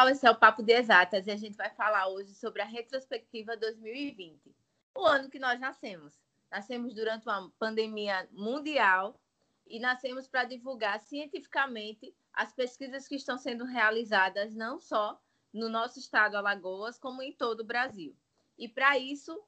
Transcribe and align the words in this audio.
pessoal, 0.00 0.08
esse 0.08 0.26
é 0.26 0.30
o 0.30 0.36
Papo 0.36 0.62
de 0.62 0.72
Exatas 0.72 1.26
e 1.26 1.30
a 1.30 1.36
gente 1.36 1.56
vai 1.56 1.68
falar 1.70 2.08
hoje 2.08 2.34
sobre 2.34 2.62
a 2.62 2.64
retrospectiva 2.64 3.56
2020, 3.56 4.54
o 4.94 5.04
ano 5.04 5.28
que 5.28 5.38
nós 5.38 5.60
nascemos. 5.60 6.14
Nascemos 6.50 6.94
durante 6.94 7.28
uma 7.28 7.50
pandemia 7.58 8.26
mundial 8.32 9.20
e 9.66 9.78
nascemos 9.78 10.26
para 10.26 10.44
divulgar 10.44 10.98
cientificamente 11.00 12.14
as 12.32 12.52
pesquisas 12.52 13.06
que 13.06 13.16
estão 13.16 13.36
sendo 13.36 13.64
realizadas 13.64 14.54
não 14.54 14.80
só 14.80 15.20
no 15.52 15.68
nosso 15.68 15.98
estado 15.98 16.36
Alagoas, 16.36 16.98
como 16.98 17.20
em 17.20 17.32
todo 17.32 17.60
o 17.60 17.66
Brasil. 17.66 18.16
E 18.56 18.68
para 18.68 18.96
isso, 18.96 19.38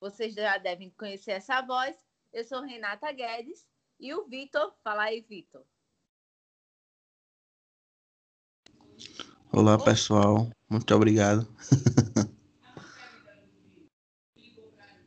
vocês 0.00 0.34
já 0.34 0.58
devem 0.58 0.90
conhecer 0.90 1.32
essa 1.32 1.60
voz. 1.62 1.96
Eu 2.32 2.42
sou 2.42 2.62
Renata 2.62 3.12
Guedes 3.12 3.64
e 3.98 4.12
o 4.12 4.24
Vitor. 4.26 4.74
Fala 4.82 5.04
aí, 5.04 5.20
Vitor. 5.20 5.64
Olá, 9.52 9.76
pessoal. 9.76 10.48
Muito 10.68 10.94
obrigado. 10.94 11.44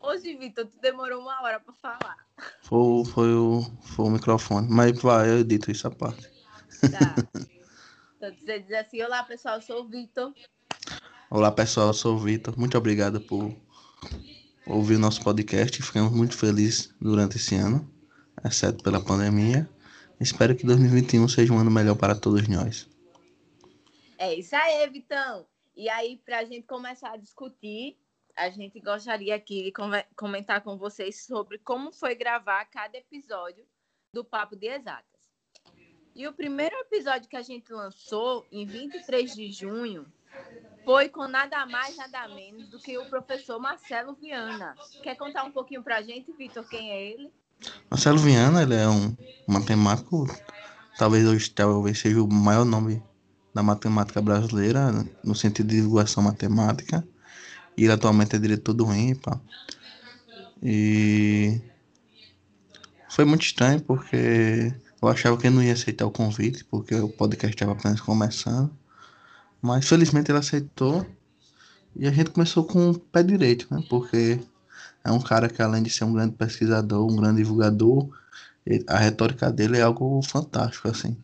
Hoje, 0.02 0.36
Vitor, 0.36 0.66
tu 0.66 0.78
demorou 0.82 1.22
uma 1.22 1.42
hora 1.42 1.62
para 1.62 1.74
falar. 1.76 2.18
Foi, 2.62 3.06
foi, 3.06 3.34
o, 3.34 3.62
foi 3.84 4.06
o 4.06 4.10
microfone. 4.10 4.68
Mas 4.70 5.02
vai, 5.02 5.30
eu 5.30 5.40
edito 5.40 5.72
isso 5.72 5.88
a 5.88 5.92
parte. 5.92 6.30
Tá. 6.92 7.16
Então, 8.18 8.36
você 8.38 8.60
diz 8.60 8.72
assim: 8.74 9.02
Olá, 9.02 9.24
pessoal, 9.24 9.56
eu 9.56 9.62
sou 9.62 9.82
o 9.84 9.88
Vitor. 9.88 10.34
Olá, 11.30 11.50
pessoal, 11.52 11.88
eu 11.88 11.94
sou 11.94 12.16
o 12.16 12.20
Vitor. 12.20 12.58
Muito 12.58 12.78
obrigado 12.78 13.22
por 13.22 13.56
ouvir 14.66 14.96
o 14.96 15.00
nosso 15.00 15.22
podcast. 15.22 15.82
Ficamos 15.82 16.12
muito 16.12 16.38
felizes 16.38 16.94
durante 17.00 17.38
esse 17.38 17.56
ano, 17.56 17.90
exceto 18.44 18.84
pela 18.84 19.02
pandemia. 19.02 19.70
Espero 20.20 20.54
que 20.56 20.66
2021 20.66 21.28
seja 21.30 21.54
um 21.54 21.60
ano 21.60 21.72
melhor 21.72 21.96
para 21.96 22.14
todos 22.14 22.48
nós. 22.48 22.92
É 24.18 24.34
isso 24.34 24.56
aí, 24.56 24.88
Vitão. 24.90 25.46
E 25.76 25.90
aí, 25.90 26.22
para 26.24 26.40
a 26.40 26.46
gente 26.46 26.68
começar 26.68 27.12
a 27.12 27.18
discutir, 27.18 27.98
a 28.36 28.50
gente 28.50 28.80
gostaria 28.80 29.36
aqui 29.36 29.64
de 29.64 29.74
comentar 30.16 30.62
com 30.62 30.78
vocês 30.78 31.26
sobre 31.26 31.58
como 31.60 31.92
foi 31.92 32.16
gravar 32.16 32.66
cada 32.66 32.98
episódio 32.98 33.66
do 34.14 34.24
Papo 34.24 34.56
de 34.56 34.68
Exatas. 34.68 35.04
E 36.16 36.28
o 36.28 36.34
primeiro 36.34 36.76
episódio 36.78 37.28
que 37.28 37.36
a 37.36 37.42
gente 37.42 37.74
lançou, 37.74 38.46
em 38.52 38.66
23 38.66 39.34
de 39.34 39.52
junho, 39.52 40.06
foi 40.86 41.10
com 41.10 41.28
nada 41.28 41.66
mais, 41.66 41.96
nada 41.96 42.28
menos 42.28 42.68
do 42.70 42.80
que 42.80 42.98
o 42.98 43.10
professor 43.10 43.60
Marcelo 43.60 44.14
Viana. 44.14 44.76
Quer 45.02 45.16
contar 45.16 45.44
um 45.44 45.52
pouquinho 45.52 45.82
para 45.82 45.98
a 45.98 46.02
gente, 46.04 46.32
Vitor, 46.34 46.68
quem 46.70 46.92
é 46.92 47.02
ele? 47.02 47.34
Marcelo 47.90 48.20
Viana, 48.20 48.62
ele 48.62 48.76
é 48.76 48.88
um 48.88 49.16
matemático, 49.48 50.26
talvez 50.98 51.26
hoje 51.26 51.50
talvez 51.50 51.98
seja 51.98 52.22
o 52.22 52.32
maior 52.32 52.66
nome 52.66 53.02
da 53.54 53.62
matemática 53.62 54.22
brasileira, 54.22 54.92
no 55.24 55.36
sentido 55.36 55.68
de 55.68 55.76
divulgação 55.78 56.24
matemática. 56.24 57.06
E 57.78 57.84
ele 57.84 57.94
atualmente 57.94 58.36
é 58.36 58.40
diretor 58.40 58.74
do 58.74 58.94
INPA. 58.94 59.42
E 60.62 61.62
foi 63.10 63.26
muito 63.26 63.44
estranho 63.44 63.82
porque 63.82 64.74
eu 65.02 65.08
achava 65.08 65.38
que 65.38 65.48
ele 65.48 65.56
não 65.56 65.64
ia 65.64 65.74
aceitar 65.74 66.06
o 66.06 66.12
convite, 66.12 66.64
porque 66.66 66.96
o 66.96 67.10
podcast 67.10 67.54
estava 67.54 67.74
apenas 67.74 68.02
começando. 68.02 68.72
Mas 69.62 69.88
felizmente 69.88 70.32
ele 70.32 70.40
aceitou 70.40 71.06
e 71.96 72.08
a 72.08 72.12
gente 72.12 72.32
começou 72.32 72.64
com 72.64 72.90
o 72.90 73.00
pé 73.00 73.22
direito, 73.22 73.68
né? 73.70 73.84
Porque 73.90 74.40
é 75.04 75.12
um 75.12 75.20
cara 75.20 75.50
que 75.50 75.62
além 75.62 75.84
de 75.84 75.90
ser 75.90 76.06
um 76.06 76.14
grande 76.14 76.36
pesquisador, 76.36 77.06
um 77.06 77.16
grande 77.16 77.38
divulgador, 77.38 78.10
a 78.88 78.98
retórica 78.98 79.52
dele 79.52 79.78
é 79.78 79.82
algo 79.82 80.22
fantástico, 80.24 80.88
assim. 80.88 81.18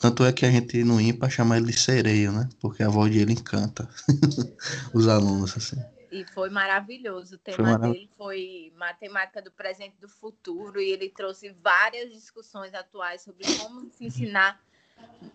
Tanto 0.00 0.24
é 0.24 0.32
que 0.32 0.44
a 0.44 0.50
gente 0.50 0.84
no 0.84 1.00
IMPA 1.00 1.30
chama 1.30 1.56
ele 1.56 1.66
de 1.66 1.78
sereio, 1.78 2.32
né? 2.32 2.48
Porque 2.60 2.82
a 2.82 2.88
voz 2.88 3.12
dele 3.12 3.32
encanta 3.32 3.88
os 4.92 5.08
alunos, 5.08 5.56
assim. 5.56 5.76
E 6.10 6.24
foi 6.32 6.50
maravilhoso. 6.50 7.36
O 7.36 7.38
tema 7.38 7.72
marav 7.72 7.92
dele 7.92 8.10
foi 8.16 8.72
matemática 8.76 9.42
do 9.42 9.50
presente 9.50 9.96
e 9.96 10.00
do 10.00 10.08
futuro, 10.08 10.80
e 10.80 10.90
ele 10.90 11.08
trouxe 11.08 11.50
várias 11.62 12.12
discussões 12.12 12.74
atuais 12.74 13.22
sobre 13.22 13.44
como 13.58 13.90
se 13.90 14.04
ensinar 14.04 14.60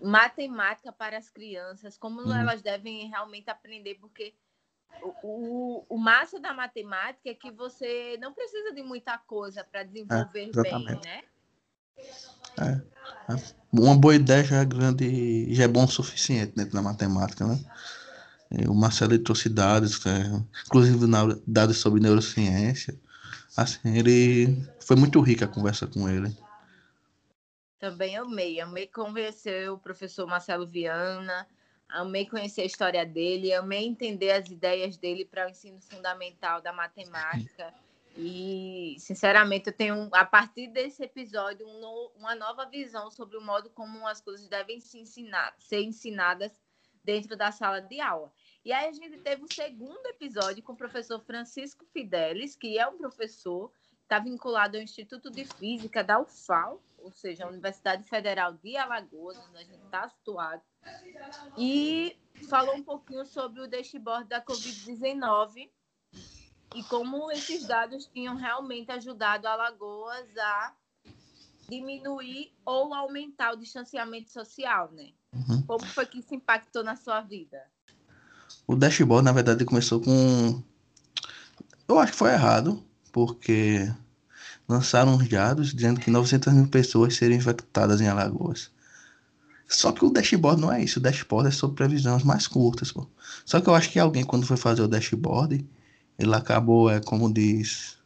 matemática 0.02 0.92
para 0.92 1.18
as 1.18 1.30
crianças, 1.30 1.98
como 1.98 2.22
uhum. 2.22 2.36
elas 2.36 2.62
devem 2.62 3.10
realmente 3.10 3.50
aprender, 3.50 3.96
porque 3.96 4.34
o, 5.02 5.14
o, 5.24 5.86
o 5.90 5.98
massa 5.98 6.40
da 6.40 6.54
matemática 6.54 7.30
é 7.30 7.34
que 7.34 7.52
você 7.52 8.18
não 8.20 8.34
precisa 8.34 8.74
de 8.74 8.84
muita 8.84 9.18
coisa 9.18 9.64
para 9.64 9.84
desenvolver 9.84 10.52
é, 10.56 10.62
bem, 10.62 10.86
né? 11.04 11.24
É, 12.60 13.34
é. 13.34 13.64
Uma 13.72 13.98
boa 13.98 14.16
ideia 14.16 14.44
já 14.44 14.62
é 14.62 14.66
grande, 14.66 15.54
já 15.54 15.64
é 15.64 15.68
bom 15.68 15.86
o 15.86 15.88
suficiente 15.88 16.54
dentro 16.56 16.74
da 16.74 16.82
matemática, 16.82 17.46
né? 17.46 17.60
O 18.68 18.76
Marcelo 18.76 19.18
trouxe 19.18 19.50
dados, 19.50 20.06
é, 20.06 20.22
inclusive 20.68 21.08
dados 21.48 21.78
sobre 21.78 22.00
neurociência. 22.00 22.96
Assim, 23.58 23.98
ele 23.98 24.64
foi 24.80 24.96
muito 24.96 25.20
rica 25.22 25.46
a 25.46 25.48
conversa 25.48 25.88
com 25.88 26.08
ele. 26.08 26.36
Também 27.80 28.16
amei, 28.16 28.62
amei 28.62 28.88
conhecer 28.88 29.72
o 29.72 29.78
professor 29.78 30.28
Marcelo 30.28 30.68
Viana, 30.68 31.48
amei 31.90 32.28
conhecer 32.28 32.62
a 32.62 32.66
história 32.66 33.06
dele, 33.06 33.54
amei 33.54 33.86
entender 33.86 34.32
as 34.32 34.48
ideias 34.50 34.98
dele 34.98 35.26
para 35.26 35.48
o 35.48 35.50
ensino 35.50 35.82
fundamental 35.82 36.62
da 36.62 36.72
matemática. 36.72 37.74
E, 38.16 38.96
sinceramente, 39.00 39.68
eu 39.68 39.74
tenho, 39.74 40.10
a 40.14 40.24
partir 40.24 40.68
desse 40.68 41.04
episódio, 41.04 41.68
um 41.68 41.80
no, 41.80 42.12
uma 42.16 42.36
nova 42.36 42.66
visão 42.66 43.10
sobre 43.10 43.38
o 43.38 43.42
modo 43.42 43.70
como 43.72 44.06
as 44.08 44.22
coisas 44.22 44.48
devem 44.48 44.80
se 44.80 45.00
ensinar, 45.00 45.56
ser 45.58 45.82
ensinadas 45.82 46.52
dentro 47.04 47.36
da 47.36 47.52
sala 47.52 47.82
de 47.82 48.00
aula. 48.00 48.32
E 48.64 48.72
aí 48.72 48.88
a 48.88 48.94
gente 48.94 49.18
teve 49.18 49.44
um 49.44 49.48
segundo 49.48 50.06
episódio 50.06 50.64
com 50.64 50.74
o 50.74 50.78
professor 50.78 51.20
Francisco 51.20 51.86
Fidelis, 51.92 52.56
que 52.56 52.78
é 52.78 52.88
um 52.88 52.98
professor, 52.98 53.72
está 54.04 54.20
vinculado 54.20 54.78
ao 54.78 54.84
Instituto 54.84 55.32
de 55.32 55.44
Física 55.44 56.04
da 56.04 56.20
UFAL, 56.20 56.82
ou 57.00 57.12
seja, 57.12 57.46
a 57.46 57.50
Universidade 57.50 58.04
Federal 58.04 58.54
de 58.54 58.78
Alagoas, 58.78 59.38
onde 59.38 59.58
a 59.58 59.64
gente 59.64 59.84
está 59.84 60.08
situado, 60.08 60.62
e 61.58 62.16
falou 62.48 62.76
um 62.76 62.84
pouquinho 62.84 63.26
sobre 63.26 63.62
o 63.62 63.68
dashboard 63.68 64.30
da 64.30 64.42
Covid-19 64.42 65.70
e 66.74 66.84
como 66.84 67.32
esses 67.32 67.66
dados 67.66 68.10
tinham 68.14 68.36
realmente 68.36 68.92
ajudado 68.92 69.48
Alagoas 69.48 70.28
a 70.38 70.74
diminuir 71.70 72.52
ou 72.66 72.94
aumentar 72.94 73.54
o 73.54 73.58
distanciamento 73.58 74.32
social, 74.32 74.92
né? 74.92 75.10
Uhum. 75.34 75.62
Como 75.64 75.86
foi 75.86 76.06
que 76.06 76.20
isso 76.20 76.34
impactou 76.34 76.84
na 76.84 76.96
sua 76.96 77.22
vida? 77.22 77.62
O 78.68 78.76
dashboard, 78.76 79.26
na 79.26 79.32
verdade, 79.32 79.66
começou 79.66 80.00
com. 80.00 80.62
Eu 81.88 82.00
acho 82.00 82.12
que 82.12 82.18
foi 82.18 82.32
errado, 82.32 82.84
porque 83.12 83.92
lançaram 84.68 85.16
uns 85.16 85.28
dados 85.28 85.74
dizendo 85.74 86.00
que 86.00 86.10
900 86.10 86.54
mil 86.54 86.68
pessoas 86.68 87.16
seriam 87.16 87.38
infectadas 87.38 88.02
em 88.02 88.08
Alagoas. 88.08 88.72
Só 89.68 89.92
que 89.92 90.06
o 90.06 90.10
dashboard 90.10 90.62
não 90.62 90.72
é 90.72 90.84
isso. 90.84 91.00
O 91.00 91.02
dashboard 91.02 91.50
é 91.50 91.52
sobre 91.52 91.78
previsões 91.78 92.24
mais 92.24 92.48
curtas. 92.48 92.92
Pô. 92.92 93.08
Só 93.46 93.60
que 93.60 93.68
eu 93.68 93.76
acho 93.76 93.90
que 93.90 94.00
alguém, 94.00 94.24
quando 94.24 94.46
foi 94.46 94.58
fazer 94.58 94.82
o 94.82 94.88
dashboard, 94.88 95.66
ele 96.24 96.36
acabou, 96.36 96.90
é 96.90 97.00
como 97.00 97.32
diz, 97.32 97.98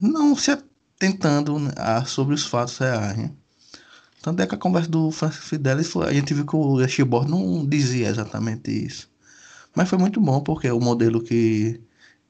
não 0.00 0.36
se 0.36 0.50
atentando 0.50 1.58
né, 1.58 1.72
a, 1.76 2.04
sobre 2.04 2.34
os 2.34 2.44
fatos 2.44 2.78
reais. 2.78 3.16
Né? 3.16 3.30
Tanto 4.22 4.42
é 4.42 4.46
que 4.46 4.54
a 4.54 4.58
conversa 4.58 4.90
do 4.90 5.10
Francis 5.10 5.44
Fidelis, 5.44 5.88
foi, 5.88 6.08
a 6.08 6.12
gente 6.12 6.34
viu 6.34 6.46
que 6.46 6.56
o 6.56 6.78
dashboard 6.78 7.30
não 7.30 7.66
dizia 7.66 8.08
exatamente 8.08 8.70
isso. 8.70 9.10
Mas 9.74 9.88
foi 9.88 9.98
muito 9.98 10.20
bom, 10.20 10.40
porque 10.40 10.70
o 10.70 10.80
modelo 10.80 11.22
que 11.22 11.80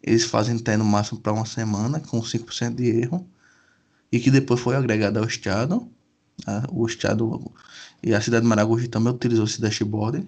eles 0.02 0.24
fazem 0.24 0.58
tem 0.58 0.76
no 0.76 0.84
máximo 0.84 1.20
para 1.20 1.32
uma 1.32 1.46
semana, 1.46 2.00
com 2.00 2.20
5% 2.20 2.74
de 2.74 2.86
erro, 2.88 3.28
e 4.12 4.20
que 4.20 4.30
depois 4.30 4.60
foi 4.60 4.76
agregado 4.76 5.18
ao 5.18 5.24
Estado. 5.26 5.88
Né? 6.46 6.62
O 6.70 6.86
Estado 6.86 7.52
e 8.02 8.14
a 8.14 8.20
cidade 8.20 8.42
de 8.42 8.48
Maragogi 8.48 8.88
também 8.88 9.12
utilizou 9.12 9.44
esse 9.44 9.60
dashboard. 9.60 10.26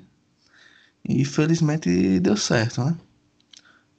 E 1.05 1.25
felizmente 1.25 2.21
deu 2.21 2.37
certo, 2.37 2.85
né? 2.85 2.97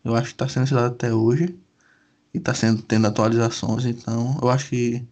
Eu 0.03 0.15
acho 0.15 0.27
que 0.27 0.33
está 0.33 0.47
sendo 0.47 0.65
estudado 0.65 0.93
até 0.93 1.13
hoje. 1.13 1.57
E 2.33 2.37
está 2.37 2.53
sendo 2.53 2.81
tendo 2.83 3.07
atualizações. 3.07 3.85
Então, 3.85 4.39
eu 4.41 4.49
acho 4.49 4.69
que 4.69 5.05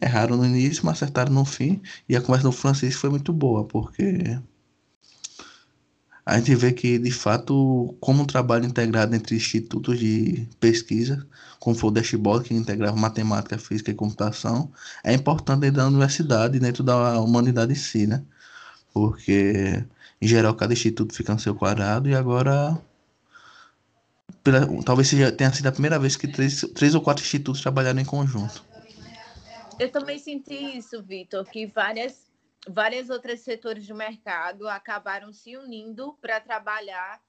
erraram 0.00 0.36
no 0.36 0.46
início, 0.46 0.84
mas 0.84 0.96
acertaram 0.96 1.32
no 1.32 1.44
fim. 1.44 1.80
E 2.08 2.16
a 2.16 2.20
conversa 2.20 2.48
do 2.48 2.52
Francisco 2.52 3.00
foi 3.00 3.10
muito 3.10 3.32
boa, 3.32 3.64
porque 3.64 4.40
a 6.24 6.38
gente 6.38 6.54
vê 6.54 6.72
que, 6.72 6.98
de 6.98 7.10
fato, 7.10 7.96
como 8.00 8.22
um 8.22 8.26
trabalho 8.26 8.64
integrado 8.64 9.14
entre 9.14 9.36
institutos 9.36 9.98
de 9.98 10.46
pesquisa, 10.60 11.26
como 11.58 11.76
foi 11.76 11.90
o 11.90 11.92
Dashboard, 11.92 12.48
que 12.48 12.54
integrava 12.54 12.96
matemática, 12.96 13.58
física 13.58 13.90
e 13.90 13.94
computação, 13.94 14.70
é 15.04 15.12
importante 15.14 15.60
dentro 15.62 15.78
da 15.78 15.88
universidade 15.88 16.56
e 16.56 16.60
dentro 16.60 16.82
da 16.84 17.20
humanidade 17.20 17.72
em 17.72 17.76
si, 17.76 18.06
né? 18.06 18.22
Porque, 18.92 19.84
em 20.20 20.28
geral, 20.28 20.54
cada 20.54 20.72
instituto 20.72 21.14
fica 21.14 21.34
no 21.34 21.40
seu 21.40 21.54
quadrado 21.54 22.08
e 22.08 22.14
agora 22.14 22.80
pela, 24.42 24.66
talvez 24.84 25.08
seja, 25.08 25.32
tenha 25.32 25.52
sido 25.52 25.66
a 25.66 25.72
primeira 25.72 25.98
vez 25.98 26.16
que 26.16 26.28
três, 26.28 26.60
três 26.74 26.94
ou 26.94 27.02
quatro 27.02 27.22
institutos 27.22 27.60
trabalharam 27.60 28.00
em 28.00 28.04
conjunto. 28.04 28.64
Eu 29.78 29.90
também 29.90 30.18
senti 30.18 30.76
isso, 30.76 31.02
Vitor, 31.02 31.44
que 31.46 31.66
várias 31.66 32.30
vários 32.68 33.08
outros 33.08 33.40
setores 33.40 33.86
do 33.86 33.94
mercado 33.94 34.68
acabaram 34.68 35.32
se 35.32 35.56
unindo 35.56 36.12
para 36.20 36.40
trabalhar 36.40 37.22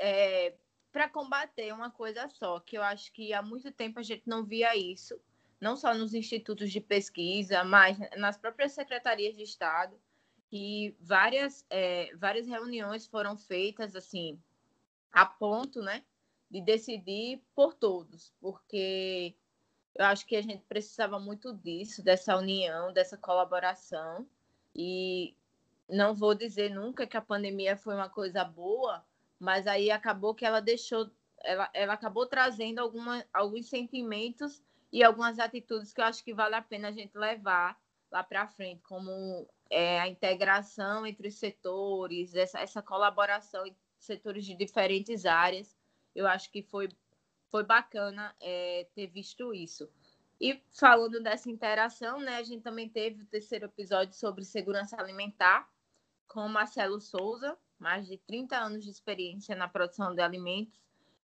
é, 0.00 0.54
para 0.92 1.08
combater 1.08 1.72
uma 1.72 1.90
coisa 1.90 2.28
só, 2.28 2.60
que 2.60 2.78
eu 2.78 2.82
acho 2.82 3.12
que 3.12 3.32
há 3.32 3.42
muito 3.42 3.72
tempo 3.72 3.98
a 3.98 4.02
gente 4.02 4.22
não 4.26 4.44
via 4.44 4.76
isso, 4.76 5.20
não 5.60 5.76
só 5.76 5.92
nos 5.94 6.14
institutos 6.14 6.70
de 6.70 6.80
pesquisa, 6.80 7.64
mas 7.64 7.98
nas 8.16 8.36
próprias 8.36 8.72
secretarias 8.72 9.36
de 9.36 9.42
Estado, 9.42 9.96
que 10.48 10.96
várias, 11.00 11.66
é, 11.68 12.14
várias 12.16 12.46
reuniões 12.46 13.06
foram 13.06 13.36
feitas 13.36 13.96
assim 13.96 14.38
a 15.12 15.26
ponto, 15.26 15.80
né, 15.80 16.04
de 16.54 16.60
decidir 16.60 17.42
por 17.52 17.74
todos, 17.74 18.32
porque 18.40 19.34
eu 19.92 20.04
acho 20.04 20.24
que 20.24 20.36
a 20.36 20.40
gente 20.40 20.62
precisava 20.68 21.18
muito 21.18 21.52
disso, 21.52 22.00
dessa 22.00 22.36
união, 22.36 22.92
dessa 22.92 23.16
colaboração. 23.16 24.24
E 24.72 25.34
não 25.88 26.14
vou 26.14 26.32
dizer 26.32 26.70
nunca 26.70 27.08
que 27.08 27.16
a 27.16 27.20
pandemia 27.20 27.76
foi 27.76 27.96
uma 27.96 28.08
coisa 28.08 28.44
boa, 28.44 29.04
mas 29.36 29.66
aí 29.66 29.90
acabou 29.90 30.32
que 30.32 30.44
ela 30.44 30.60
deixou, 30.60 31.10
ela, 31.42 31.68
ela 31.74 31.94
acabou 31.94 32.24
trazendo 32.24 32.78
alguma, 32.78 33.24
alguns 33.32 33.68
sentimentos 33.68 34.62
e 34.92 35.02
algumas 35.02 35.40
atitudes 35.40 35.92
que 35.92 36.00
eu 36.00 36.04
acho 36.04 36.22
que 36.22 36.32
vale 36.32 36.54
a 36.54 36.62
pena 36.62 36.86
a 36.86 36.92
gente 36.92 37.18
levar 37.18 37.76
lá 38.12 38.22
para 38.22 38.46
frente, 38.46 38.80
como 38.84 39.44
é, 39.68 39.98
a 39.98 40.06
integração 40.06 41.04
entre 41.04 41.26
os 41.26 41.34
setores, 41.34 42.32
essa, 42.36 42.60
essa 42.60 42.80
colaboração 42.80 43.66
entre 43.66 43.80
setores 43.98 44.44
de 44.44 44.54
diferentes 44.54 45.26
áreas. 45.26 45.76
Eu 46.14 46.26
acho 46.26 46.50
que 46.50 46.62
foi 46.62 46.88
foi 47.50 47.62
bacana 47.62 48.34
é, 48.40 48.88
ter 48.96 49.06
visto 49.06 49.54
isso. 49.54 49.88
E 50.40 50.60
falando 50.72 51.22
dessa 51.22 51.48
interação, 51.48 52.18
né, 52.18 52.38
a 52.38 52.42
gente 52.42 52.62
também 52.62 52.88
teve 52.88 53.22
o 53.22 53.26
terceiro 53.26 53.66
episódio 53.66 54.12
sobre 54.12 54.44
segurança 54.44 54.96
alimentar 55.00 55.70
com 56.26 56.48
Marcelo 56.48 57.00
Souza, 57.00 57.56
mais 57.78 58.08
de 58.08 58.18
30 58.18 58.56
anos 58.56 58.84
de 58.84 58.90
experiência 58.90 59.54
na 59.54 59.68
produção 59.68 60.12
de 60.12 60.20
alimentos, 60.20 60.82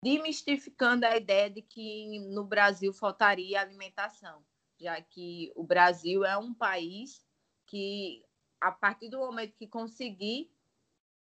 demistificando 0.04 1.08
a 1.08 1.18
ideia 1.18 1.50
de 1.50 1.64
que 1.64 2.20
no 2.30 2.44
Brasil 2.44 2.94
faltaria 2.94 3.60
alimentação, 3.60 4.44
já 4.80 5.02
que 5.02 5.52
o 5.56 5.64
Brasil 5.64 6.24
é 6.24 6.38
um 6.38 6.54
país 6.54 7.26
que, 7.66 8.24
a 8.60 8.72
partir 8.72 9.10
do 9.10 9.18
momento 9.18 9.56
que 9.56 9.66
conseguir 9.66 10.52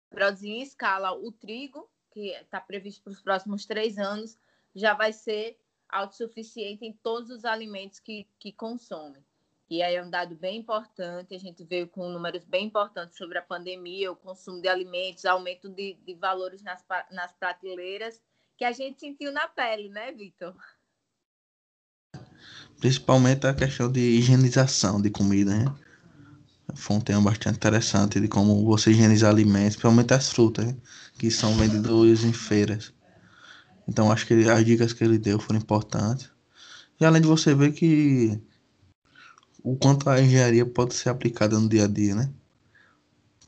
produzir 0.08 0.48
em 0.48 0.62
escala 0.62 1.12
o 1.12 1.30
trigo, 1.30 1.86
que 2.16 2.30
está 2.30 2.58
previsto 2.58 3.02
para 3.02 3.12
os 3.12 3.20
próximos 3.20 3.66
três 3.66 3.98
anos, 3.98 4.38
já 4.74 4.94
vai 4.94 5.12
ser 5.12 5.58
autossuficiente 5.86 6.82
em 6.82 6.94
todos 6.94 7.28
os 7.28 7.44
alimentos 7.44 8.00
que, 8.00 8.26
que 8.38 8.52
consome. 8.52 9.22
E 9.68 9.82
aí 9.82 9.96
é 9.96 10.02
um 10.02 10.08
dado 10.08 10.34
bem 10.34 10.60
importante, 10.60 11.34
a 11.34 11.38
gente 11.38 11.62
veio 11.62 11.86
com 11.86 12.08
números 12.08 12.42
bem 12.46 12.68
importantes 12.68 13.18
sobre 13.18 13.36
a 13.36 13.42
pandemia, 13.42 14.10
o 14.10 14.16
consumo 14.16 14.62
de 14.62 14.68
alimentos, 14.68 15.26
aumento 15.26 15.68
de, 15.68 15.92
de 16.06 16.14
valores 16.14 16.62
nas, 16.62 16.82
nas 17.10 17.34
prateleiras, 17.34 18.22
que 18.56 18.64
a 18.64 18.72
gente 18.72 18.98
sentiu 18.98 19.30
na 19.30 19.46
pele, 19.46 19.90
né, 19.90 20.10
Vitor? 20.10 20.56
Principalmente 22.78 23.46
a 23.46 23.52
questão 23.52 23.92
de 23.92 24.00
higienização 24.00 25.02
de 25.02 25.10
comida, 25.10 25.54
né? 25.54 25.85
Foi 26.74 26.96
um 26.96 27.00
tema 27.00 27.20
bastante 27.22 27.56
interessante 27.56 28.20
de 28.20 28.28
como 28.28 28.64
você 28.64 28.90
higienizar 28.90 29.30
alimentos, 29.30 29.76
principalmente 29.76 30.12
as 30.12 30.30
frutas, 30.30 30.74
que 31.18 31.30
são 31.30 31.54
vendidos 31.54 32.24
em 32.24 32.32
feiras. 32.32 32.92
Então 33.88 34.10
acho 34.10 34.26
que 34.26 34.34
as 34.48 34.64
dicas 34.64 34.92
que 34.92 35.04
ele 35.04 35.18
deu 35.18 35.38
foram 35.38 35.60
importantes. 35.60 36.30
E 37.00 37.04
além 37.04 37.22
de 37.22 37.28
você 37.28 37.54
ver 37.54 37.72
que 37.72 38.40
o 39.62 39.76
quanto 39.76 40.08
a 40.08 40.20
engenharia 40.20 40.66
pode 40.66 40.94
ser 40.94 41.08
aplicada 41.08 41.58
no 41.58 41.68
dia 41.68 41.84
a 41.84 41.88
dia, 41.88 42.14
né? 42.14 42.32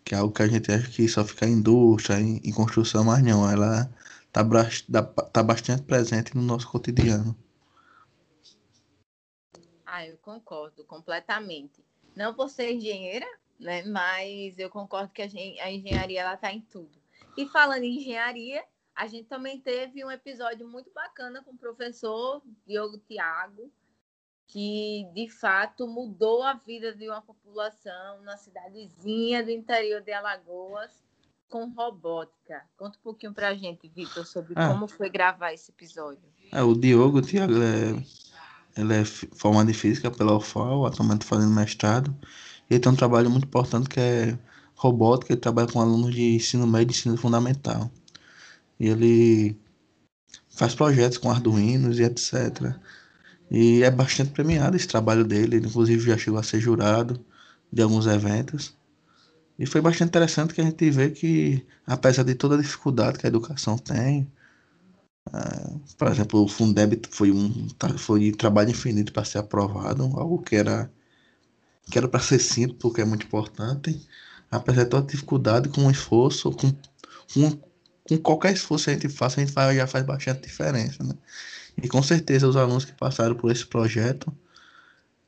Que 0.04 0.14
é 0.14 0.18
algo 0.18 0.32
que 0.32 0.42
a 0.42 0.48
gente 0.48 0.70
acha 0.70 0.88
que 0.88 1.08
só 1.08 1.24
fica 1.24 1.46
em 1.46 1.52
indústria, 1.52 2.20
em, 2.20 2.40
em 2.44 2.52
construção, 2.52 3.04
mas 3.04 3.22
não, 3.22 3.50
ela 3.50 3.90
tá, 4.32 4.42
tá 5.32 5.42
bastante 5.42 5.82
presente 5.82 6.36
no 6.36 6.42
nosso 6.42 6.68
cotidiano. 6.68 7.36
Ah, 9.84 10.06
eu 10.06 10.18
concordo 10.18 10.84
completamente. 10.84 11.87
Não 12.18 12.34
por 12.34 12.50
ser 12.50 12.72
engenheira, 12.72 13.26
né? 13.60 13.84
Mas 13.84 14.58
eu 14.58 14.68
concordo 14.68 15.12
que 15.12 15.22
a, 15.22 15.70
engenharia 15.70 16.20
ela 16.20 16.36
tá 16.36 16.52
em 16.52 16.60
tudo. 16.60 16.98
E 17.36 17.46
falando 17.46 17.84
em 17.84 17.96
engenharia, 17.96 18.64
a 18.92 19.06
gente 19.06 19.28
também 19.28 19.60
teve 19.60 20.04
um 20.04 20.10
episódio 20.10 20.66
muito 20.66 20.90
bacana 20.92 21.44
com 21.44 21.52
o 21.52 21.56
professor 21.56 22.42
Diogo 22.66 22.98
Tiago, 22.98 23.72
que 24.48 25.08
de 25.14 25.28
fato 25.28 25.86
mudou 25.86 26.42
a 26.42 26.54
vida 26.54 26.92
de 26.92 27.08
uma 27.08 27.22
população 27.22 28.20
na 28.22 28.36
cidadezinha 28.36 29.44
do 29.44 29.52
interior 29.52 30.00
de 30.00 30.10
Alagoas 30.10 30.90
com 31.48 31.68
robótica. 31.68 32.64
Conta 32.76 32.98
um 32.98 33.02
pouquinho 33.02 33.32
para 33.32 33.50
a 33.50 33.54
gente, 33.54 33.88
Vitor, 33.88 34.26
sobre 34.26 34.54
ah. 34.56 34.66
como 34.66 34.88
foi 34.88 35.08
gravar 35.08 35.52
esse 35.52 35.70
episódio. 35.70 36.28
É, 36.50 36.60
o 36.64 36.74
Diogo 36.74 37.22
Tiago 37.22 37.54
é, 37.62 37.92
ele 38.78 38.94
é 38.94 39.04
formado 39.04 39.70
em 39.70 39.74
física 39.74 40.10
pela 40.10 40.36
UFAL, 40.36 40.86
atualmente 40.86 41.24
fazendo 41.24 41.52
mestrado. 41.52 42.14
Ele 42.70 42.78
tem 42.78 42.92
um 42.92 42.96
trabalho 42.96 43.28
muito 43.28 43.44
importante 43.46 43.88
que 43.88 43.98
é 43.98 44.38
robótica, 44.76 45.32
ele 45.32 45.40
trabalha 45.40 45.68
com 45.68 45.80
alunos 45.80 46.14
de 46.14 46.36
ensino 46.36 46.66
médio 46.66 46.92
e 46.92 46.96
ensino 46.96 47.16
fundamental. 47.16 47.90
E 48.78 48.88
ele 48.88 49.58
faz 50.50 50.74
projetos 50.74 51.18
com 51.18 51.30
Arduinos 51.30 51.98
e 51.98 52.04
etc. 52.04 52.74
E 53.50 53.82
é 53.82 53.90
bastante 53.90 54.30
premiado 54.30 54.76
esse 54.76 54.86
trabalho 54.86 55.24
dele, 55.24 55.56
ele 55.56 55.66
inclusive 55.66 56.06
já 56.06 56.16
chegou 56.16 56.38
a 56.38 56.42
ser 56.44 56.60
jurado 56.60 57.24
de 57.72 57.82
alguns 57.82 58.06
eventos. 58.06 58.76
E 59.58 59.66
foi 59.66 59.80
bastante 59.80 60.10
interessante 60.10 60.54
que 60.54 60.60
a 60.60 60.64
gente 60.64 60.90
vê 60.90 61.10
que, 61.10 61.66
apesar 61.86 62.22
de 62.22 62.34
toda 62.36 62.54
a 62.54 62.58
dificuldade 62.58 63.18
que 63.18 63.26
a 63.26 63.28
educação 63.28 63.76
tem, 63.76 64.30
por 65.96 66.08
exemplo, 66.08 66.44
o 66.44 66.48
Fundeb 66.48 67.00
foi 67.10 67.30
um 67.30 67.68
foi 67.98 68.32
trabalho 68.32 68.70
infinito 68.70 69.12
para 69.12 69.24
ser 69.24 69.38
aprovado, 69.38 70.04
algo 70.16 70.42
que 70.42 70.56
era 70.56 70.90
que 71.90 71.98
era 71.98 72.08
para 72.08 72.20
ser 72.20 72.38
simples, 72.38 72.78
porque 72.80 73.00
é 73.00 73.04
muito 73.04 73.26
importante. 73.26 74.06
Apesar 74.50 74.84
de 74.84 74.90
toda 74.90 75.06
dificuldade, 75.06 75.68
com 75.68 75.90
esforço, 75.90 76.50
com, 76.52 76.70
com 77.34 77.58
com 78.08 78.16
qualquer 78.18 78.54
esforço 78.54 78.86
que 78.86 78.90
a 78.90 78.94
gente 78.94 79.08
faça, 79.10 79.40
a 79.40 79.44
gente 79.44 79.52
já 79.76 79.86
faz 79.86 80.04
bastante 80.04 80.42
diferença, 80.42 81.04
né? 81.04 81.14
E 81.80 81.86
com 81.88 82.02
certeza 82.02 82.48
os 82.48 82.56
alunos 82.56 82.84
que 82.84 82.92
passaram 82.92 83.34
por 83.34 83.52
esse 83.52 83.66
projeto 83.66 84.32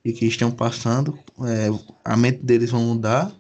e 0.05 0.13
que 0.13 0.25
estão 0.27 0.51
passando, 0.51 1.19
é, 1.41 1.69
a 2.05 2.17
mente 2.17 2.43
deles 2.43 2.71
vão 2.71 2.83
mudar 2.83 3.31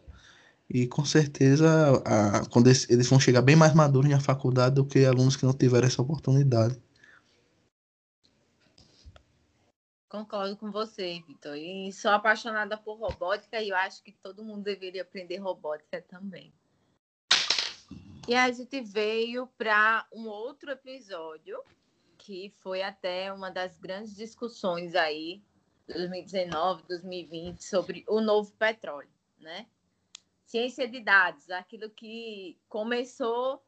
e 0.72 0.86
com 0.86 1.04
certeza 1.04 1.68
a, 2.04 2.48
quando 2.48 2.68
eles, 2.68 2.88
eles, 2.88 3.08
vão 3.08 3.18
chegar 3.18 3.42
bem 3.42 3.56
mais 3.56 3.74
maduros 3.74 4.08
na 4.08 4.20
faculdade 4.20 4.76
do 4.76 4.86
que 4.86 5.04
alunos 5.04 5.36
que 5.36 5.44
não 5.44 5.52
tiveram 5.52 5.88
essa 5.88 6.00
oportunidade. 6.00 6.80
Concordo 10.08 10.56
com 10.56 10.70
você, 10.70 11.22
Vitor. 11.26 11.56
E 11.56 11.92
sou 11.92 12.12
apaixonada 12.12 12.76
por 12.76 12.98
robótica 12.98 13.60
e 13.60 13.70
eu 13.70 13.76
acho 13.76 14.02
que 14.02 14.12
todo 14.12 14.44
mundo 14.44 14.62
deveria 14.62 15.02
aprender 15.02 15.38
robótica 15.38 16.00
também. 16.02 16.52
E 18.28 18.34
a 18.34 18.50
gente 18.52 18.80
veio 18.80 19.48
para 19.58 20.06
um 20.12 20.28
outro 20.28 20.70
episódio, 20.70 21.60
que 22.16 22.52
foi 22.58 22.82
até 22.82 23.32
uma 23.32 23.50
das 23.50 23.76
grandes 23.76 24.14
discussões 24.14 24.94
aí, 24.94 25.42
2019, 25.88 26.84
2020, 26.88 27.64
sobre 27.64 28.04
o 28.08 28.20
novo 28.20 28.52
petróleo, 28.52 29.10
né? 29.40 29.66
Ciência 30.50 30.88
de 30.88 30.98
dados, 30.98 31.48
aquilo 31.48 31.88
que 31.88 32.58
começou 32.68 33.62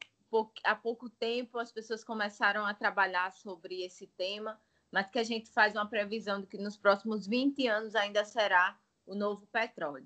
há 0.65 0.75
pouco 0.75 1.09
tempo, 1.09 1.57
as 1.57 1.71
pessoas 1.71 2.03
começaram 2.03 2.65
a 2.65 2.73
trabalhar 2.73 3.31
sobre 3.31 3.85
esse 3.85 4.05
tema, 4.05 4.59
mas 4.91 5.09
que 5.09 5.17
a 5.17 5.23
gente 5.23 5.49
faz 5.49 5.73
uma 5.75 5.87
previsão 5.87 6.41
de 6.41 6.47
que 6.47 6.57
nos 6.57 6.75
próximos 6.75 7.25
20 7.25 7.65
anos 7.69 7.95
ainda 7.95 8.25
será 8.25 8.77
o 9.05 9.15
novo 9.15 9.47
petróleo. 9.47 10.05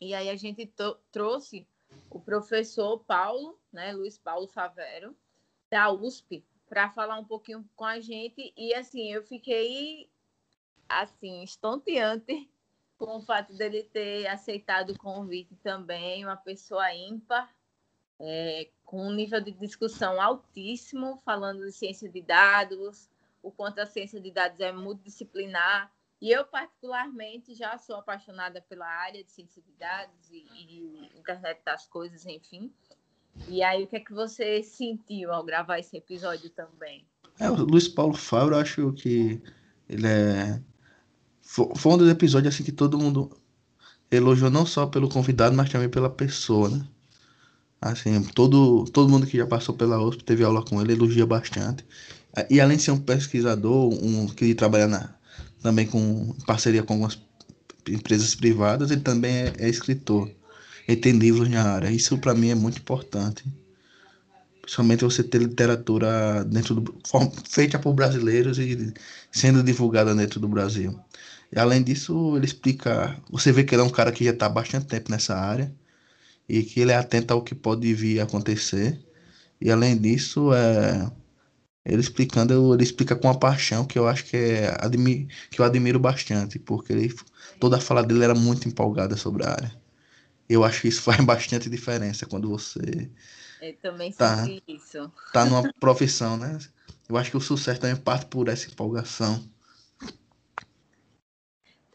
E 0.00 0.14
aí 0.14 0.30
a 0.30 0.36
gente 0.36 0.72
trouxe 1.12 1.68
o 2.08 2.18
professor 2.18 3.04
Paulo, 3.04 3.60
né, 3.70 3.92
Luiz 3.92 4.16
Paulo 4.16 4.48
Favero, 4.48 5.14
da 5.68 5.92
USP, 5.92 6.42
para 6.70 6.88
falar 6.88 7.18
um 7.18 7.24
pouquinho 7.26 7.68
com 7.76 7.84
a 7.84 8.00
gente. 8.00 8.50
E 8.56 8.72
assim, 8.72 9.12
eu 9.12 9.22
fiquei 9.22 10.10
assim, 10.88 11.42
estonteante 11.42 12.50
com 12.98 13.16
o 13.16 13.22
fato 13.22 13.54
dele 13.54 13.84
ter 13.84 14.26
aceitado 14.26 14.90
o 14.90 14.98
convite 14.98 15.54
também, 15.62 16.24
uma 16.24 16.36
pessoa 16.36 16.92
ímpar, 16.92 17.48
é, 18.20 18.68
com 18.84 19.06
um 19.06 19.14
nível 19.14 19.40
de 19.40 19.52
discussão 19.52 20.20
altíssimo, 20.20 21.22
falando 21.24 21.64
de 21.64 21.72
ciência 21.72 22.08
de 22.08 22.20
dados, 22.20 23.08
o 23.42 23.50
quanto 23.50 23.78
a 23.78 23.86
ciência 23.86 24.20
de 24.20 24.30
dados 24.30 24.58
é 24.58 24.72
multidisciplinar, 24.72 25.92
e 26.20 26.32
eu, 26.32 26.44
particularmente, 26.44 27.54
já 27.54 27.78
sou 27.78 27.94
apaixonada 27.94 28.60
pela 28.60 28.86
área 28.86 29.22
de 29.22 29.30
ciência 29.30 29.62
de 29.62 29.72
dados 29.78 30.30
e, 30.32 30.44
e, 30.52 31.18
internet 31.18 31.60
das 31.64 31.86
coisas, 31.86 32.26
enfim. 32.26 32.72
E 33.46 33.62
aí, 33.62 33.84
o 33.84 33.86
que 33.86 33.96
é 33.96 34.00
que 34.00 34.12
você 34.12 34.62
sentiu 34.64 35.32
ao 35.32 35.44
gravar 35.44 35.78
esse 35.78 35.96
episódio 35.96 36.50
também? 36.50 37.06
É, 37.38 37.48
o 37.48 37.54
Luiz 37.54 37.86
Paulo 37.86 38.14
Fábio, 38.14 38.54
eu 38.54 38.58
acho 38.58 38.92
que 38.94 39.40
ele 39.88 40.08
é. 40.08 40.60
Foi 41.48 41.92
um 41.92 41.96
dos 41.96 42.10
episódios 42.10 42.54
assim 42.54 42.62
que 42.62 42.70
todo 42.70 42.98
mundo 42.98 43.30
elogiou 44.10 44.50
não 44.50 44.66
só 44.66 44.86
pelo 44.86 45.08
convidado, 45.08 45.56
mas 45.56 45.70
também 45.70 45.88
pela 45.88 46.10
pessoa, 46.10 46.68
né? 46.68 46.84
Assim, 47.80 48.22
todo, 48.22 48.84
todo 48.92 49.08
mundo 49.08 49.26
que 49.26 49.38
já 49.38 49.46
passou 49.46 49.74
pela 49.74 49.98
USP 49.98 50.24
teve 50.24 50.44
aula 50.44 50.62
com 50.62 50.80
ele, 50.80 50.92
elogia 50.92 51.24
bastante. 51.24 51.84
E 52.50 52.60
além 52.60 52.76
de 52.76 52.82
ser 52.82 52.90
um 52.90 53.00
pesquisador, 53.00 53.88
um 53.94 54.26
que 54.26 54.54
trabalha 54.54 54.86
na, 54.86 55.14
também 55.62 55.86
com 55.86 56.34
parceria 56.46 56.82
com 56.82 56.94
algumas 56.94 57.18
empresas 57.88 58.34
privadas, 58.34 58.90
ele 58.90 59.00
também 59.00 59.32
é, 59.32 59.52
é 59.58 59.68
escritor. 59.68 60.30
Ele 60.86 61.00
tem 61.00 61.12
livros 61.12 61.48
na 61.48 61.62
área. 61.62 61.90
Isso 61.90 62.18
para 62.18 62.34
mim 62.34 62.50
é 62.50 62.54
muito 62.54 62.78
importante. 62.78 63.44
Principalmente 64.60 65.04
você 65.04 65.22
ter 65.22 65.38
literatura 65.38 66.44
dentro 66.44 66.74
do, 66.74 66.94
feita 67.48 67.78
por 67.78 67.94
brasileiros 67.94 68.58
e 68.58 68.92
sendo 69.32 69.62
divulgada 69.62 70.14
dentro 70.14 70.38
do 70.38 70.48
Brasil. 70.48 70.98
E 71.52 71.58
além 71.58 71.82
disso, 71.82 72.36
ele 72.36 72.46
explica. 72.46 73.16
Você 73.30 73.52
vê 73.52 73.64
que 73.64 73.74
ele 73.74 73.82
é 73.82 73.84
um 73.84 73.90
cara 73.90 74.12
que 74.12 74.24
já 74.24 74.30
está 74.32 74.46
há 74.46 74.48
bastante 74.48 74.86
tempo 74.86 75.10
nessa 75.10 75.34
área 75.36 75.74
e 76.48 76.62
que 76.62 76.80
ele 76.80 76.92
é 76.92 76.96
atento 76.96 77.34
ao 77.34 77.42
que 77.42 77.54
pode 77.54 77.92
vir 77.94 78.20
a 78.20 78.24
acontecer. 78.24 79.00
E 79.60 79.70
além 79.70 79.98
disso, 79.98 80.52
é, 80.54 81.10
ele 81.84 82.00
explicando, 82.00 82.74
ele 82.74 82.82
explica 82.82 83.16
com 83.16 83.28
uma 83.28 83.38
paixão 83.38 83.84
que 83.86 83.98
eu 83.98 84.08
acho 84.08 84.24
que 84.26 84.36
é 84.36 84.76
que 85.50 85.60
eu 85.60 85.64
admiro 85.64 85.98
bastante, 85.98 86.58
porque 86.58 86.92
ele, 86.92 87.14
toda 87.60 87.78
a 87.78 87.80
fala 87.80 88.02
dele 88.02 88.24
era 88.24 88.34
muito 88.34 88.68
empolgada 88.68 89.16
sobre 89.16 89.44
a 89.44 89.50
área. 89.52 89.72
Eu 90.48 90.64
acho 90.64 90.82
que 90.82 90.88
isso 90.88 91.02
faz 91.04 91.24
bastante 91.24 91.70
diferença 91.70 92.26
quando 92.26 92.48
você 92.50 93.10
eu 93.60 93.76
também 93.78 94.12
tá, 94.12 94.48
isso. 94.68 95.12
Tá 95.32 95.44
numa 95.44 95.72
profissão, 95.74 96.36
né? 96.36 96.58
Eu 97.08 97.16
acho 97.16 97.30
que 97.30 97.36
o 97.36 97.40
sucesso 97.40 97.80
também 97.80 97.96
parte 97.96 98.26
por 98.26 98.48
essa 98.48 98.68
empolgação. 98.68 99.48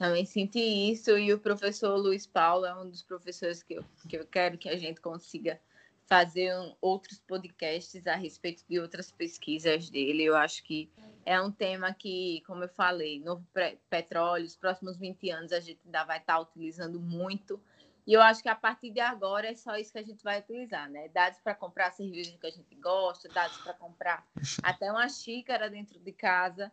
Também 0.04 0.26
senti 0.26 0.60
isso, 0.60 1.18
e 1.18 1.32
o 1.32 1.40
professor 1.40 1.96
Luiz 1.96 2.28
Paulo 2.28 2.66
é 2.66 2.76
um 2.76 2.90
dos 2.90 3.02
professores 3.02 3.64
que 3.64 3.76
eu, 3.76 3.86
que 4.10 4.18
eu 4.18 4.28
quero 4.28 4.58
que 4.58 4.68
a 4.68 4.78
gente 4.78 5.00
consiga 5.00 5.58
fazer 6.06 6.54
um, 6.60 6.76
outros 6.82 7.22
podcasts 7.22 8.06
a 8.06 8.16
respeito 8.18 8.66
de 8.68 8.82
outras 8.82 9.14
pesquisas 9.14 9.90
dele. 9.90 10.26
Eu 10.26 10.36
acho 10.36 10.62
que 10.66 10.92
é 11.26 11.40
um 11.40 11.50
tema 11.50 11.94
que, 11.94 12.44
como 12.46 12.66
eu 12.66 12.68
falei, 12.68 13.22
novo 13.22 13.48
petróleo, 13.90 14.44
os 14.44 14.58
próximos 14.58 14.98
20 14.98 15.30
anos 15.30 15.54
a 15.54 15.62
gente 15.62 15.80
ainda 15.86 16.04
vai 16.04 16.18
estar 16.18 16.38
utilizando 16.38 17.00
muito. 17.00 17.58
E 18.06 18.12
eu 18.12 18.22
acho 18.22 18.44
que 18.44 18.50
a 18.50 18.56
partir 18.56 18.92
de 18.92 19.00
agora 19.00 19.48
é 19.50 19.56
só 19.56 19.78
isso 19.78 19.94
que 19.94 20.00
a 20.00 20.04
gente 20.04 20.22
vai 20.22 20.42
utilizar, 20.42 20.90
né? 20.90 21.08
Dados 21.14 21.40
para 21.40 21.56
comprar 21.56 21.94
cerveja 21.94 22.38
que 22.38 22.48
a 22.48 22.52
gente 22.52 22.76
gosta, 22.76 23.30
dados 23.30 23.56
para 23.60 23.74
comprar 23.74 24.28
até 24.62 24.92
uma 24.92 25.08
xícara 25.08 25.70
dentro 25.70 25.98
de 25.98 26.12
casa. 26.12 26.70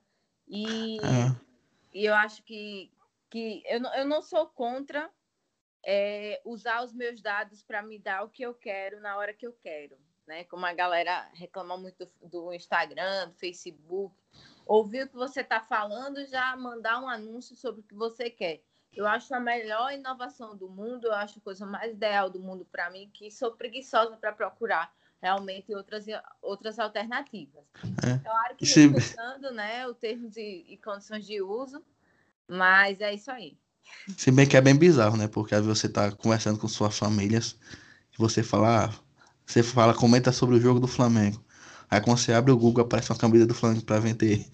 E, 0.48 0.98
é. 0.98 1.40
e 1.94 2.04
eu 2.04 2.14
acho 2.14 2.42
que 2.42 2.90
que 3.30 3.62
eu 3.66 3.80
não, 3.80 3.94
eu 3.94 4.04
não 4.04 4.20
sou 4.20 4.46
contra 4.46 5.10
é, 5.86 6.40
usar 6.44 6.84
os 6.84 6.92
meus 6.92 7.22
dados 7.22 7.62
para 7.62 7.82
me 7.82 7.98
dar 7.98 8.24
o 8.24 8.28
que 8.28 8.42
eu 8.42 8.52
quero 8.52 9.00
na 9.00 9.16
hora 9.16 9.32
que 9.32 9.46
eu 9.46 9.52
quero, 9.52 9.96
né? 10.26 10.44
Como 10.44 10.66
a 10.66 10.72
galera 10.72 11.30
reclama 11.32 11.76
muito 11.76 12.04
do, 12.04 12.28
do 12.28 12.52
Instagram, 12.52 13.28
do 13.28 13.34
Facebook, 13.34 14.14
ouvir 14.66 15.04
o 15.04 15.08
que 15.08 15.16
você 15.16 15.40
está 15.40 15.60
falando, 15.60 16.26
já 16.26 16.54
mandar 16.56 17.00
um 17.00 17.08
anúncio 17.08 17.56
sobre 17.56 17.80
o 17.80 17.84
que 17.84 17.94
você 17.94 18.28
quer. 18.28 18.62
Eu 18.92 19.06
acho 19.06 19.32
a 19.34 19.40
melhor 19.40 19.92
inovação 19.92 20.56
do 20.56 20.68
mundo, 20.68 21.06
eu 21.06 21.14
acho 21.14 21.38
a 21.38 21.42
coisa 21.42 21.64
mais 21.64 21.92
ideal 21.92 22.28
do 22.28 22.40
mundo 22.40 22.64
para 22.64 22.90
mim, 22.90 23.08
que 23.14 23.30
sou 23.30 23.52
preguiçosa 23.52 24.16
para 24.16 24.32
procurar 24.32 24.92
realmente 25.22 25.72
outras, 25.74 26.06
outras 26.42 26.78
alternativas. 26.78 27.64
É. 28.04 28.18
Claro 28.18 28.56
que 28.56 28.64
respeitando 28.64 29.52
né, 29.52 29.86
o 29.86 29.94
termos 29.94 30.36
e, 30.36 30.64
e 30.68 30.76
condições 30.78 31.24
de 31.24 31.40
uso, 31.40 31.84
mas 32.50 33.00
é 33.00 33.14
isso 33.14 33.30
aí. 33.30 33.56
Se 34.16 34.30
bem 34.30 34.46
que 34.46 34.56
é 34.56 34.60
bem 34.60 34.74
bizarro, 34.74 35.16
né? 35.16 35.28
Porque 35.28 35.54
aí 35.54 35.60
você 35.60 35.88
tá 35.88 36.10
conversando 36.10 36.58
com 36.58 36.68
suas 36.68 36.96
famílias 36.98 37.56
e 38.12 38.18
você 38.18 38.42
fala, 38.42 38.86
ah, 38.86 38.90
você 39.46 39.62
fala, 39.62 39.94
comenta 39.94 40.32
sobre 40.32 40.56
o 40.56 40.60
jogo 40.60 40.80
do 40.80 40.86
Flamengo. 40.86 41.42
Aí 41.90 42.00
quando 42.00 42.18
você 42.18 42.32
abre 42.32 42.52
o 42.52 42.56
Google, 42.56 42.84
aparece 42.84 43.10
uma 43.10 43.18
camisa 43.18 43.46
do 43.46 43.54
Flamengo 43.54 43.84
para 43.84 44.00
vender. 44.00 44.46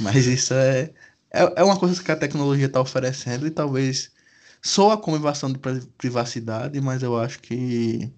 Mas 0.00 0.26
isso 0.26 0.54
é, 0.54 0.92
é, 1.30 1.52
é 1.56 1.64
uma 1.64 1.78
coisa 1.78 2.02
que 2.02 2.12
a 2.12 2.16
tecnologia 2.16 2.66
está 2.66 2.80
oferecendo 2.80 3.46
e 3.46 3.50
talvez 3.50 4.10
soa 4.62 4.96
como 4.96 5.16
invasão 5.16 5.52
de 5.52 5.58
privacidade, 5.96 6.80
mas 6.80 7.02
eu 7.02 7.18
acho 7.18 7.40
que 7.40 8.12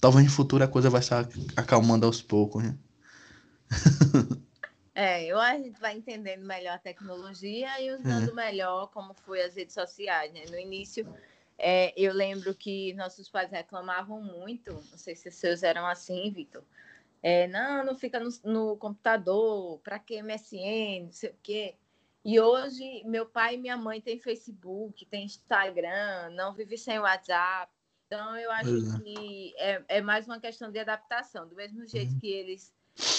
talvez 0.00 0.24
no 0.24 0.30
futuro 0.30 0.64
a 0.64 0.68
coisa 0.68 0.88
vai 0.88 1.02
se 1.02 1.12
acalmando 1.56 2.06
aos 2.06 2.22
poucos, 2.22 2.62
né? 2.62 2.76
É, 5.00 5.24
eu 5.24 5.38
a 5.38 5.56
gente 5.56 5.80
vai 5.80 5.96
entendendo 5.96 6.44
melhor 6.44 6.74
a 6.74 6.78
tecnologia 6.78 7.80
e 7.80 7.90
usando 7.90 8.32
é. 8.32 8.34
melhor 8.34 8.88
como 8.88 9.14
foi 9.14 9.40
as 9.40 9.54
redes 9.54 9.72
sociais, 9.72 10.30
né? 10.30 10.44
No 10.50 10.58
início, 10.58 11.10
é, 11.56 11.94
eu 11.96 12.12
lembro 12.12 12.54
que 12.54 12.92
nossos 12.92 13.26
pais 13.26 13.50
reclamavam 13.50 14.20
muito, 14.20 14.74
não 14.74 14.98
sei 14.98 15.16
se 15.16 15.30
os 15.30 15.34
seus 15.36 15.62
eram 15.62 15.86
assim, 15.86 16.30
Vitor. 16.30 16.62
É, 17.22 17.48
não, 17.48 17.82
não 17.82 17.96
fica 17.96 18.20
no, 18.20 18.28
no 18.44 18.76
computador, 18.76 19.78
para 19.78 19.98
que 19.98 20.22
MSN, 20.22 21.04
não 21.04 21.12
sei 21.12 21.30
o 21.30 21.36
quê. 21.42 21.76
E 22.22 22.38
hoje, 22.38 23.02
meu 23.06 23.24
pai 23.24 23.54
e 23.54 23.58
minha 23.58 23.78
mãe 23.78 24.02
têm 24.02 24.18
Facebook, 24.18 25.06
têm 25.06 25.24
Instagram, 25.24 26.28
não 26.32 26.52
vive 26.52 26.76
sem 26.76 26.98
WhatsApp. 26.98 27.72
Então, 28.06 28.36
eu 28.36 28.50
acho 28.50 28.76
é. 28.76 29.00
que 29.00 29.54
é, 29.56 29.82
é 29.88 30.02
mais 30.02 30.26
uma 30.26 30.38
questão 30.38 30.70
de 30.70 30.78
adaptação. 30.78 31.48
Do 31.48 31.56
mesmo 31.56 31.86
jeito 31.86 32.12
uhum. 32.12 32.20
que 32.20 32.26
eles 32.26 32.70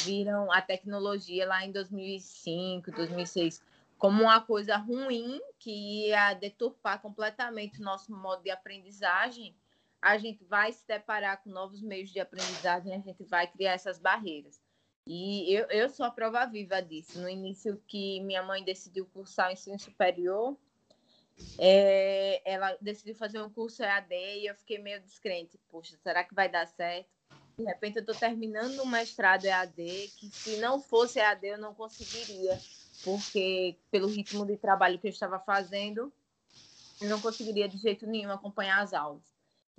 viram 0.04 0.52
a 0.52 0.62
tecnologia 0.62 1.48
lá 1.48 1.66
em 1.66 1.72
2005, 1.72 2.92
2006 2.92 3.62
como 4.02 4.24
uma 4.24 4.42
coisa 4.42 4.78
ruim 4.78 5.40
que 5.60 6.08
ia 6.08 6.34
deturpar 6.34 7.00
completamente 7.00 7.80
o 7.80 7.84
nosso 7.84 8.12
modo 8.12 8.42
de 8.42 8.50
aprendizagem, 8.50 9.56
a 10.02 10.18
gente 10.18 10.44
vai 10.44 10.72
se 10.74 10.88
deparar 10.88 11.44
com 11.44 11.52
novos 11.52 11.84
meios 11.84 12.10
de 12.10 12.20
aprendizagem, 12.20 12.96
a 12.96 12.98
gente 12.98 13.24
vai 13.24 13.46
criar 13.46 13.74
essas 13.74 14.00
barreiras. 14.00 14.60
E 15.06 15.54
eu, 15.54 15.68
eu 15.68 15.88
sou 15.88 16.04
a 16.04 16.10
prova 16.10 16.44
viva 16.48 16.82
disso. 16.82 17.22
No 17.22 17.30
início 17.30 17.80
que 17.86 18.20
minha 18.22 18.42
mãe 18.42 18.64
decidiu 18.64 19.06
cursar 19.06 19.50
o 19.50 19.54
ensino 19.54 19.78
superior, 19.78 20.58
é, 21.60 22.42
ela 22.44 22.76
decidiu 22.82 23.14
fazer 23.14 23.40
um 23.40 23.52
curso 23.52 23.84
EAD 23.84 24.16
e 24.16 24.48
eu 24.48 24.56
fiquei 24.56 24.80
meio 24.80 25.00
descrente. 25.00 25.60
Poxa, 25.70 25.96
será 25.98 26.24
que 26.24 26.34
vai 26.34 26.50
dar 26.50 26.66
certo? 26.66 27.21
De 27.62 27.68
repente 27.68 27.98
eu 27.98 28.02
estou 28.02 28.16
terminando 28.16 28.82
um 28.82 28.88
mestrado 28.88 29.46
EAD, 29.46 30.12
que 30.18 30.30
se 30.32 30.58
não 30.58 30.82
fosse 30.82 31.20
EAD 31.20 31.46
eu 31.46 31.58
não 31.60 31.76
conseguiria, 31.76 32.60
porque 33.04 33.78
pelo 33.92 34.08
ritmo 34.08 34.46
de 34.46 34.58
trabalho 34.58 34.98
que 34.98 35.08
eu 35.08 35.12
estava 35.12 35.40
fazendo, 35.40 36.12
eu 37.00 37.08
não 37.08 37.22
conseguiria 37.22 37.70
de 37.70 37.78
jeito 37.78 38.08
nenhum 38.08 38.32
acompanhar 38.32 38.82
as 38.82 38.94
aulas. 38.94 39.22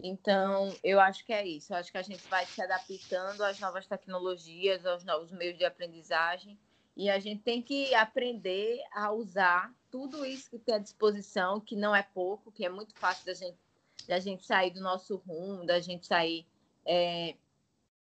Então, 0.00 0.72
eu 0.82 1.00
acho 1.00 1.24
que 1.24 1.32
é 1.32 1.44
isso. 1.44 1.72
Eu 1.72 1.76
acho 1.76 1.90
que 1.90 1.98
a 1.98 2.02
gente 2.02 2.26
vai 2.28 2.46
se 2.46 2.62
adaptando 2.62 3.42
às 3.42 3.58
novas 3.58 3.86
tecnologias, 3.86 4.86
aos 4.86 5.04
novos 5.04 5.32
meios 5.32 5.58
de 5.58 5.64
aprendizagem, 5.64 6.56
e 6.96 7.10
a 7.10 7.18
gente 7.18 7.42
tem 7.42 7.60
que 7.60 7.92
aprender 7.94 8.80
a 8.92 9.10
usar 9.10 9.74
tudo 9.90 10.24
isso 10.24 10.50
que 10.50 10.58
tem 10.58 10.76
à 10.76 10.78
disposição, 10.78 11.60
que 11.60 11.74
não 11.74 11.94
é 11.94 12.02
pouco, 12.02 12.52
que 12.52 12.64
é 12.64 12.68
muito 12.68 12.94
fácil 12.94 13.26
da 13.26 13.34
gente, 13.34 13.58
da 14.06 14.20
gente 14.20 14.46
sair 14.46 14.70
do 14.70 14.80
nosso 14.80 15.16
rumo, 15.16 15.66
da 15.66 15.80
gente 15.80 16.06
sair 16.06 16.46
é, 16.84 17.34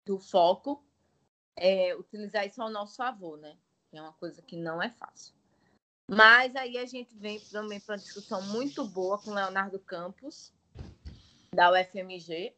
do 0.05 0.19
foco, 0.19 0.83
é, 1.55 1.95
utilizar 1.95 2.45
isso 2.45 2.61
ao 2.61 2.69
nosso 2.69 2.95
favor, 2.95 3.37
né? 3.37 3.57
É 3.91 4.01
uma 4.01 4.13
coisa 4.13 4.41
que 4.41 4.57
não 4.57 4.81
é 4.81 4.89
fácil. 4.89 5.33
Mas 6.09 6.55
aí 6.55 6.77
a 6.77 6.85
gente 6.85 7.15
vem 7.15 7.39
também 7.39 7.79
para 7.79 7.93
uma 7.93 8.01
discussão 8.01 8.41
muito 8.41 8.85
boa 8.85 9.17
com 9.21 9.33
Leonardo 9.33 9.79
Campos, 9.79 10.53
da 11.53 11.71
UFMG, 11.71 12.55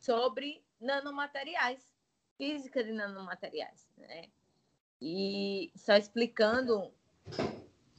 sobre 0.00 0.62
nanomateriais, 0.80 1.80
física 2.36 2.82
de 2.82 2.92
nanomateriais, 2.92 3.88
né? 3.96 4.28
E 5.00 5.72
só 5.76 5.94
explicando, 5.96 6.92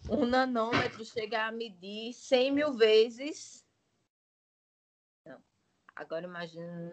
um 0.10 0.26
nanômetro 0.26 1.04
chega 1.06 1.48
a 1.48 1.52
medir 1.52 2.14
100 2.14 2.52
mil 2.52 2.74
vezes. 2.74 3.66
Não, 5.26 5.42
agora 5.96 6.26
imagina 6.26 6.92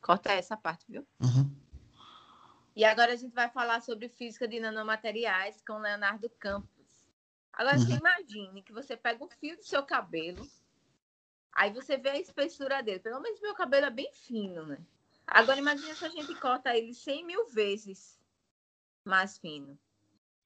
Corta 0.00 0.32
essa 0.32 0.56
parte, 0.56 0.86
viu? 0.88 1.06
Uhum. 1.20 1.54
E 2.74 2.84
agora 2.84 3.12
a 3.12 3.16
gente 3.16 3.34
vai 3.34 3.50
falar 3.50 3.80
sobre 3.82 4.08
física 4.08 4.48
de 4.48 4.60
nanomateriais 4.60 5.62
com 5.66 5.78
Leonardo 5.78 6.30
Campos. 6.30 7.06
Agora 7.52 7.76
uhum. 7.76 7.84
você 7.84 7.92
imagine 7.94 8.62
que 8.62 8.72
você 8.72 8.96
pega 8.96 9.24
um 9.24 9.28
fio 9.28 9.56
do 9.56 9.64
seu 9.64 9.82
cabelo, 9.82 10.46
aí 11.52 11.72
você 11.72 11.96
vê 11.96 12.10
a 12.10 12.18
espessura 12.18 12.82
dele. 12.82 13.00
Pelo 13.00 13.20
menos 13.20 13.40
meu 13.40 13.54
cabelo 13.54 13.86
é 13.86 13.90
bem 13.90 14.10
fino, 14.14 14.64
né? 14.64 14.78
Agora 15.26 15.58
imagine 15.58 15.94
se 15.94 16.04
a 16.04 16.08
gente 16.08 16.34
corta 16.36 16.76
ele 16.76 16.94
100 16.94 17.26
mil 17.26 17.46
vezes 17.48 18.18
mais 19.04 19.38
fino. 19.38 19.78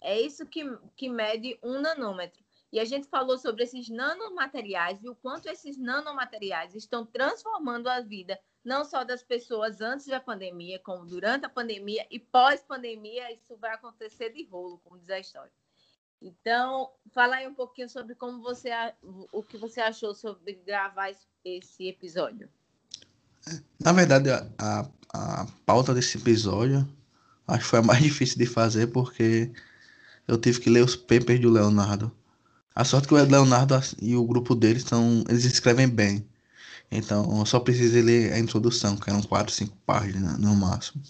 É 0.01 0.21
isso 0.21 0.45
que, 0.47 0.63
que 0.97 1.09
mede 1.09 1.59
um 1.63 1.81
nanômetro. 1.81 2.45
E 2.71 2.81
a 2.81 2.85
gente 2.85 3.07
falou 3.07 3.39
sobre 3.39 3.63
esses 3.63 3.89
nanomateriais 3.89 5.03
e 5.03 5.09
o 5.09 5.15
quanto 5.15 5.49
esses 5.49 5.79
nanomateriais 5.79 6.75
estão 6.75 7.07
transformando 7.07 7.89
a 7.89 8.01
vida 8.01 8.39
não 8.64 8.85
só 8.85 9.04
das 9.04 9.23
pessoas 9.23 9.80
antes 9.80 10.06
da 10.06 10.18
pandemia, 10.18 10.78
como 10.78 11.04
durante 11.04 11.44
a 11.44 11.49
pandemia 11.49 12.06
e 12.11 12.18
pós-pandemia, 12.18 13.33
isso 13.33 13.56
vai 13.61 13.75
acontecer 13.75 14.33
de 14.33 14.44
rolo, 14.47 14.80
como 14.83 14.99
diz 14.99 15.11
a 15.11 15.18
história. 15.21 15.52
Então, 16.23 16.90
fala 17.12 17.37
aí 17.37 17.47
um 17.47 17.54
pouquinho 17.54 17.88
sobre 17.88 18.14
como 18.14 18.40
você 18.40 18.71
o 19.30 19.42
que 19.42 19.59
você 19.59 19.80
achou 19.80 20.14
sobre 20.14 20.54
gravar 20.66 21.12
esse 21.44 21.87
episódio. 21.87 22.49
Na 23.78 23.92
verdade, 23.92 24.30
a, 24.30 24.88
a, 25.12 25.47
pauta 25.66 25.92
desse 25.92 26.16
episódio 26.16 26.88
acho 27.47 27.61
que 27.61 27.66
foi 27.66 27.80
a 27.80 27.83
mais 27.83 28.00
difícil 28.02 28.38
de 28.38 28.47
fazer 28.47 28.87
porque 28.87 29.52
eu 30.26 30.38
tive 30.38 30.61
que 30.61 30.71
ler 30.71 30.83
os 30.83 30.97
papers 30.97 31.40
do 31.40 31.50
Leonardo. 31.50 32.11
A 32.75 32.85
sorte 32.85 33.06
que 33.06 33.14
o 33.14 33.23
Leonardo 33.23 33.75
e 34.00 34.16
o 34.16 34.25
grupo 34.25 34.54
dele 34.54 34.80
são, 34.80 35.23
eles 35.28 35.44
escrevem 35.44 35.87
bem. 35.87 36.26
Então, 36.97 37.39
eu 37.39 37.47
só 37.47 37.61
precisei 37.61 38.03
ler 38.03 38.33
a 38.33 38.39
introdução, 38.39 38.97
que 38.97 39.11
eram 39.11 39.23
quatro, 39.23 39.53
cinco 39.53 39.77
páginas 39.85 40.39
no 40.39 40.55
máximo. 40.55 41.03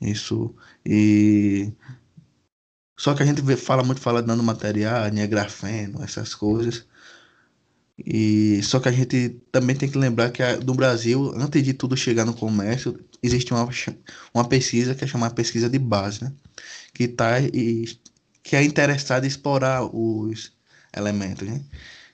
Isso. 0.00 0.54
E 0.84 1.72
só 2.98 3.14
que 3.14 3.22
a 3.22 3.26
gente 3.26 3.40
vê, 3.42 3.56
fala 3.56 3.82
muito 3.82 4.00
fala 4.00 4.22
dando 4.22 4.42
material, 4.42 5.10
né, 5.10 5.26
grafeno, 5.26 6.02
essas 6.04 6.34
coisas. 6.34 6.86
E 7.98 8.62
só 8.62 8.80
que 8.80 8.88
a 8.88 8.92
gente 8.92 9.40
também 9.52 9.76
tem 9.76 9.88
que 9.90 9.98
lembrar 9.98 10.30
que 10.30 10.42
a, 10.42 10.56
no 10.58 10.74
Brasil, 10.74 11.32
antes 11.36 11.62
de 11.62 11.74
tudo 11.74 11.96
chegar 11.96 12.24
no 12.24 12.34
comércio, 12.34 12.98
existe 13.22 13.52
uma, 13.52 13.68
uma 14.34 14.48
pesquisa 14.48 14.94
que 14.94 15.04
é 15.04 15.06
chamada 15.06 15.34
pesquisa 15.34 15.68
de 15.68 15.78
base, 15.78 16.24
né? 16.24 16.32
Que 16.94 17.08
tá 17.08 17.40
e 17.40 17.86
que 18.42 18.56
é 18.56 18.62
interessada 18.64 19.26
em 19.26 19.28
explorar 19.28 19.84
os 19.84 20.52
elementos, 20.96 21.46
né? 21.48 21.62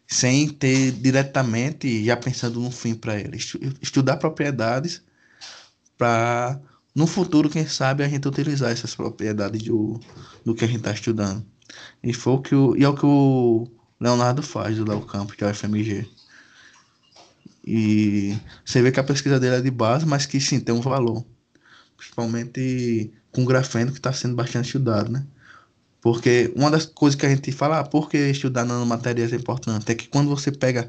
Sem 0.09 0.49
ter 0.49 0.93
diretamente 0.93 2.05
já 2.05 2.17
pensando 2.17 2.61
no 2.61 2.71
fim 2.71 2.95
para 2.95 3.19
ele. 3.19 3.39
Estudar 3.83 4.17
propriedades 4.19 5.03
para 5.99 6.61
no 6.97 7.07
futuro, 7.07 7.51
quem 7.51 7.67
sabe, 7.67 8.03
a 8.03 8.09
gente 8.09 8.27
utilizar 8.27 8.71
essas 8.71 8.95
propriedades 8.95 9.63
do, 9.63 10.01
do 10.43 10.55
que 10.55 10.65
a 10.65 10.67
gente 10.67 10.79
está 10.79 10.93
estudando. 10.93 11.45
E, 12.03 12.15
foi 12.15 12.33
o 12.33 12.41
que 12.41 12.55
o, 12.55 12.75
e 12.75 12.85
é 12.85 12.89
o 12.89 12.95
que 12.95 13.05
o 13.05 13.69
Leonardo 14.01 14.43
faz, 14.43 14.79
do 14.79 14.89
Léo 14.89 15.03
Campos, 15.03 15.37
que 15.37 15.45
é 15.45 15.47
o 15.47 15.55
FMG. 15.55 16.09
E 17.67 18.39
você 18.65 18.81
vê 18.81 18.91
que 18.91 18.99
a 18.99 19.05
pesquisa 19.05 19.39
dele 19.39 19.57
é 19.57 19.61
de 19.61 19.71
base, 19.71 20.07
mas 20.07 20.25
que 20.25 20.41
sim, 20.41 20.59
tem 20.59 20.75
um 20.75 20.81
valor. 20.81 21.23
Principalmente 21.99 23.13
com 23.31 23.43
o 23.43 23.47
grafeno, 23.47 23.93
que 23.93 23.99
está 23.99 24.13
sendo 24.13 24.35
bastante 24.35 24.67
estudado, 24.67 25.13
né? 25.13 25.27
Porque 26.07 26.53
uma 26.55 26.71
das 26.71 26.87
coisas 26.87 27.19
que 27.19 27.27
a 27.27 27.29
gente 27.29 27.51
fala, 27.51 27.81
ah, 27.81 27.85
por 27.85 28.09
que 28.09 28.17
estudar 28.17 28.65
nanomateriais 28.65 29.33
é 29.33 29.37
importante? 29.37 29.91
É 29.91 29.95
que 29.97 30.07
quando 30.07 30.29
você 30.29 30.53
pega 30.53 30.89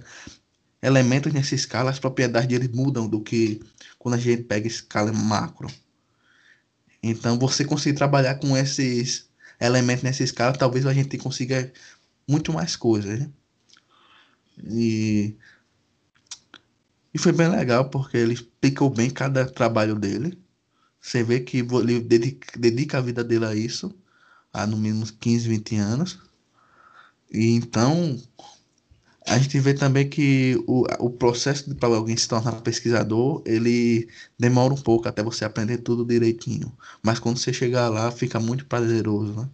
elementos 0.79 1.33
nessa 1.33 1.55
escala, 1.55 1.89
as 1.89 1.97
propriedades 1.97 2.47
deles 2.47 2.69
mudam 2.69 3.09
do 3.09 3.19
que 3.19 3.59
quando 3.97 4.13
a 4.13 4.19
gente 4.19 4.43
pega 4.43 4.67
escala 4.67 5.11
macro. 5.11 5.71
Então, 7.01 7.39
você 7.39 7.65
conseguir 7.65 7.97
trabalhar 7.97 8.35
com 8.35 8.55
esses 8.55 9.27
elementos 9.59 10.03
nessa 10.03 10.23
escala, 10.23 10.53
talvez 10.53 10.85
a 10.85 10.93
gente 10.93 11.17
consiga 11.17 11.73
muito 12.27 12.53
mais 12.53 12.75
coisas. 12.75 13.19
Né? 13.19 13.29
E, 14.69 15.35
e 17.11 17.17
foi 17.17 17.31
bem 17.31 17.47
legal, 17.47 17.89
porque 17.89 18.17
ele 18.17 18.35
explicou 18.35 18.91
bem 18.91 19.09
cada 19.09 19.47
trabalho 19.47 19.95
dele. 19.95 20.37
Você 21.01 21.23
vê 21.23 21.39
que 21.39 21.57
ele 21.57 22.01
dedica 22.01 22.99
a 22.99 23.01
vida 23.01 23.23
dele 23.23 23.45
a 23.45 23.55
isso, 23.55 23.91
há 24.57 24.67
no 24.67 24.77
mínimo 24.77 25.05
15, 25.05 25.47
20 25.47 25.75
anos. 25.77 26.19
E 27.31 27.51
então, 27.51 28.17
a 29.27 29.37
gente 29.37 29.59
vê 29.59 29.73
também 29.73 30.09
que 30.09 30.55
o, 30.67 30.85
o 30.99 31.09
processo 31.09 31.75
para 31.75 31.89
alguém 31.89 32.15
se 32.15 32.27
tornar 32.27 32.61
pesquisador, 32.61 33.43
ele 33.45 34.09
demora 34.39 34.73
um 34.73 34.81
pouco 34.81 35.07
até 35.07 35.21
você 35.21 35.43
aprender 35.43 35.79
tudo 35.79 36.05
direitinho. 36.05 36.71
Mas 37.03 37.19
quando 37.19 37.37
você 37.37 37.51
chegar 37.51 37.89
lá, 37.89 38.09
fica 38.09 38.39
muito 38.39 38.65
prazeroso, 38.65 39.33
né? 39.33 39.49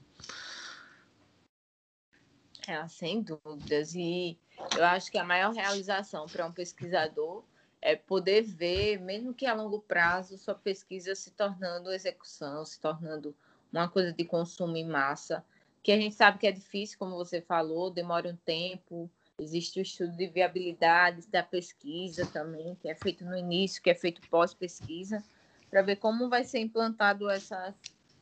É, 2.67 2.87
sem 2.87 3.21
dúvidas. 3.21 3.93
E 3.95 4.37
eu 4.77 4.85
acho 4.85 5.11
que 5.11 5.17
a 5.17 5.23
maior 5.23 5.53
realização 5.53 6.27
para 6.27 6.45
um 6.45 6.51
pesquisador 6.51 7.43
é 7.81 7.95
poder 7.95 8.43
ver, 8.43 8.99
mesmo 8.99 9.33
que 9.33 9.45
a 9.45 9.53
longo 9.53 9.79
prazo, 9.79 10.37
sua 10.37 10.55
pesquisa 10.55 11.15
se 11.15 11.31
tornando 11.31 11.91
execução, 11.91 12.63
se 12.63 12.79
tornando 12.79 13.35
uma 13.79 13.89
coisa 13.89 14.13
de 14.13 14.23
consumo 14.25 14.77
em 14.77 14.87
massa, 14.87 15.43
que 15.81 15.91
a 15.91 15.97
gente 15.97 16.15
sabe 16.15 16.37
que 16.37 16.47
é 16.47 16.51
difícil, 16.51 16.97
como 16.97 17.15
você 17.15 17.41
falou, 17.41 17.91
demora 17.91 18.29
um 18.29 18.35
tempo, 18.35 19.09
Existe 19.39 19.79
o 19.79 19.81
estudo 19.81 20.15
de 20.15 20.27
viabilidade 20.27 21.27
da 21.27 21.41
pesquisa 21.41 22.25
também, 22.25 22.75
que 22.75 22.87
é 22.87 22.95
feito 22.95 23.25
no 23.25 23.35
início, 23.35 23.81
que 23.81 23.89
é 23.89 23.95
feito 23.95 24.21
pós-pesquisa, 24.29 25.23
para 25.69 25.81
ver 25.81 25.95
como 25.95 26.29
vai 26.29 26.43
ser 26.43 26.59
implantado 26.59 27.29
essas, 27.29 27.73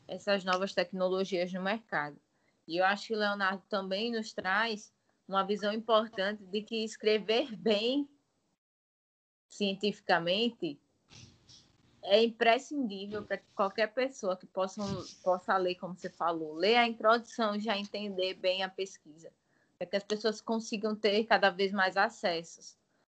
essas 0.07 0.45
novas 0.45 0.73
tecnologias 0.73 1.51
no 1.51 1.61
mercado. 1.61 2.17
E 2.65 2.77
eu 2.77 2.85
acho 2.85 3.07
que 3.07 3.13
o 3.13 3.17
Leonardo 3.17 3.61
também 3.69 4.11
nos 4.11 4.31
traz 4.31 4.93
uma 5.27 5.43
visão 5.43 5.73
importante 5.73 6.43
de 6.45 6.61
que 6.61 6.83
escrever 6.83 7.55
bem 7.57 8.09
cientificamente 9.49 10.79
é 12.03 12.23
imprescindível 12.23 13.23
para 13.23 13.37
que 13.37 13.45
qualquer 13.55 13.87
pessoa 13.87 14.35
que 14.35 14.45
possa, 14.45 14.81
possa 15.23 15.55
ler, 15.57 15.75
como 15.75 15.95
você 15.95 16.09
falou, 16.09 16.53
ler 16.53 16.77
a 16.77 16.87
introdução 16.87 17.55
e 17.55 17.59
já 17.59 17.77
entender 17.77 18.33
bem 18.35 18.63
a 18.63 18.69
pesquisa 18.69 19.31
para 19.77 19.87
que 19.87 19.95
as 19.95 20.03
pessoas 20.03 20.39
consigam 20.39 20.95
ter 20.95 21.25
cada 21.25 21.49
vez 21.49 21.71
mais 21.71 21.97
acessos. 21.97 22.77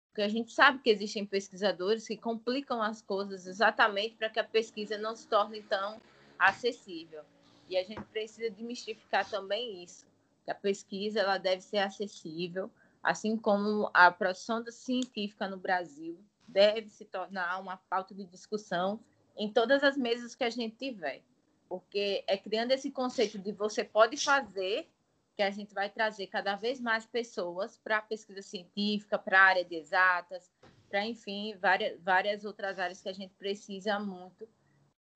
Porque 0.08 0.22
a 0.22 0.28
gente 0.28 0.52
sabe 0.52 0.80
que 0.80 0.90
existem 0.90 1.26
pesquisadores 1.26 2.06
que 2.06 2.16
complicam 2.16 2.80
as 2.80 3.02
coisas 3.02 3.46
exatamente 3.46 4.14
para 4.14 4.30
que 4.30 4.38
a 4.38 4.44
pesquisa 4.44 4.96
não 4.96 5.16
se 5.16 5.26
torne 5.26 5.62
tão 5.62 6.00
acessível. 6.38 7.22
E 7.68 7.76
a 7.76 7.82
gente 7.82 8.02
precisa 8.02 8.50
demistificar 8.50 9.28
também 9.28 9.82
isso, 9.82 10.06
que 10.44 10.50
a 10.50 10.54
pesquisa 10.54 11.20
ela 11.20 11.38
deve 11.38 11.62
ser 11.62 11.78
acessível, 11.78 12.70
assim 13.02 13.36
como 13.36 13.90
a 13.92 14.10
produção 14.12 14.64
científica 14.70 15.48
no 15.48 15.56
Brasil 15.56 16.16
deve 16.46 16.88
se 16.88 17.04
tornar 17.04 17.60
uma 17.60 17.76
pauta 17.76 18.14
de 18.14 18.24
discussão 18.24 19.00
em 19.36 19.52
todas 19.52 19.82
as 19.82 19.96
mesas 19.96 20.34
que 20.34 20.44
a 20.44 20.50
gente 20.50 20.76
tiver. 20.76 21.22
Porque 21.68 22.22
é 22.26 22.36
criando 22.36 22.72
esse 22.72 22.90
conceito 22.90 23.38
de 23.38 23.52
você 23.52 23.82
pode 23.82 24.16
fazer 24.16 24.88
que 25.34 25.42
a 25.42 25.50
gente 25.50 25.72
vai 25.72 25.88
trazer 25.88 26.26
cada 26.26 26.56
vez 26.56 26.78
mais 26.80 27.06
pessoas 27.06 27.78
para 27.78 27.98
a 27.98 28.02
pesquisa 28.02 28.42
científica, 28.42 29.18
para 29.18 29.40
a 29.40 29.44
área 29.44 29.64
de 29.64 29.74
exatas, 29.74 30.52
para, 30.88 31.06
enfim, 31.06 31.56
várias, 31.56 31.98
várias 32.02 32.44
outras 32.44 32.78
áreas 32.78 33.00
que 33.00 33.08
a 33.08 33.14
gente 33.14 33.32
precisa 33.34 33.98
muito 33.98 34.46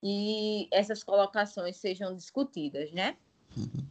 e 0.02 0.68
essas 0.70 1.02
colocações 1.02 1.76
sejam 1.76 2.14
discutidas, 2.14 2.92
né? 2.92 3.16
Uhum. 3.56 3.86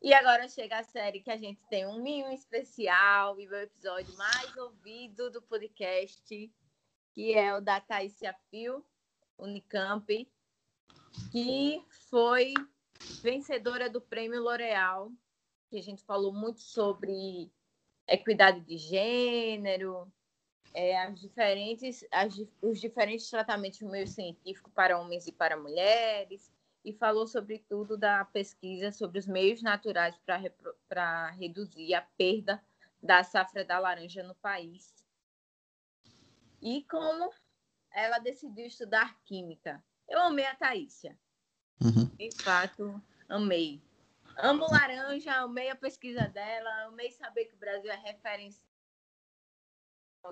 E 0.00 0.14
agora 0.14 0.48
chega 0.48 0.78
a 0.78 0.84
série 0.84 1.20
que 1.20 1.30
a 1.30 1.36
gente 1.36 1.60
tem 1.68 1.86
um 1.86 2.00
mínimo 2.00 2.30
especial 2.30 3.38
e 3.40 3.48
o 3.48 3.54
episódio 3.54 4.16
mais 4.16 4.56
ouvido 4.56 5.30
do 5.30 5.42
podcast, 5.42 6.50
que 7.18 7.34
é 7.34 7.52
o 7.52 7.60
da 7.60 7.80
Thaísia 7.80 8.32
Fio, 8.48 8.84
Unicamp, 9.36 10.06
que 11.32 11.84
foi 12.08 12.54
vencedora 13.20 13.90
do 13.90 14.00
Prêmio 14.00 14.40
L'Oréal 14.40 15.10
que 15.68 15.78
a 15.78 15.82
gente 15.82 16.04
falou 16.04 16.32
muito 16.32 16.60
sobre 16.60 17.50
equidade 18.06 18.60
de 18.60 18.78
gênero, 18.78 20.06
é, 20.72 20.96
as 21.02 21.20
diferentes, 21.20 22.06
as, 22.12 22.40
os 22.62 22.80
diferentes 22.80 23.28
tratamentos 23.28 23.80
no 23.80 23.90
meio 23.90 24.06
científico 24.06 24.70
para 24.70 24.96
homens 24.96 25.26
e 25.26 25.32
para 25.32 25.56
mulheres, 25.56 26.52
e 26.84 26.92
falou 26.92 27.26
sobretudo 27.26 27.98
da 27.98 28.24
pesquisa 28.26 28.92
sobre 28.92 29.18
os 29.18 29.26
meios 29.26 29.60
naturais 29.60 30.16
para 30.88 31.30
reduzir 31.32 31.94
a 31.94 32.02
perda 32.16 32.62
da 33.02 33.24
safra 33.24 33.64
da 33.64 33.80
laranja 33.80 34.22
no 34.22 34.36
país. 34.36 34.97
E 36.60 36.84
como 36.84 37.32
ela 37.92 38.18
decidiu 38.18 38.66
estudar 38.66 39.16
química. 39.24 39.82
Eu 40.08 40.20
amei 40.20 40.46
a 40.46 40.54
Thaísia. 40.54 41.18
Uhum. 41.80 42.06
De 42.16 42.30
fato, 42.42 43.02
amei. 43.28 43.82
Amo 44.36 44.66
laranja, 44.70 45.34
amei 45.34 45.68
a 45.68 45.76
pesquisa 45.76 46.28
dela, 46.28 46.86
amei 46.86 47.10
saber 47.10 47.46
que 47.46 47.54
o 47.54 47.58
Brasil 47.58 47.90
é 47.90 47.96
referência 47.96 48.62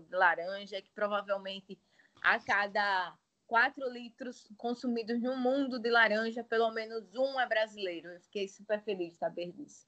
de 0.08 0.16
laranja, 0.16 0.80
que 0.80 0.90
provavelmente 0.90 1.78
a 2.22 2.38
cada 2.38 3.16
4 3.46 3.88
litros 3.90 4.48
consumidos 4.56 5.20
no 5.22 5.36
mundo 5.36 5.78
de 5.78 5.90
laranja, 5.90 6.44
pelo 6.44 6.70
menos 6.72 7.14
um 7.14 7.38
é 7.40 7.46
brasileiro. 7.46 8.08
Eu 8.08 8.20
fiquei 8.20 8.48
super 8.48 8.82
feliz 8.82 9.12
de 9.12 9.18
saber 9.18 9.52
disso. 9.52 9.86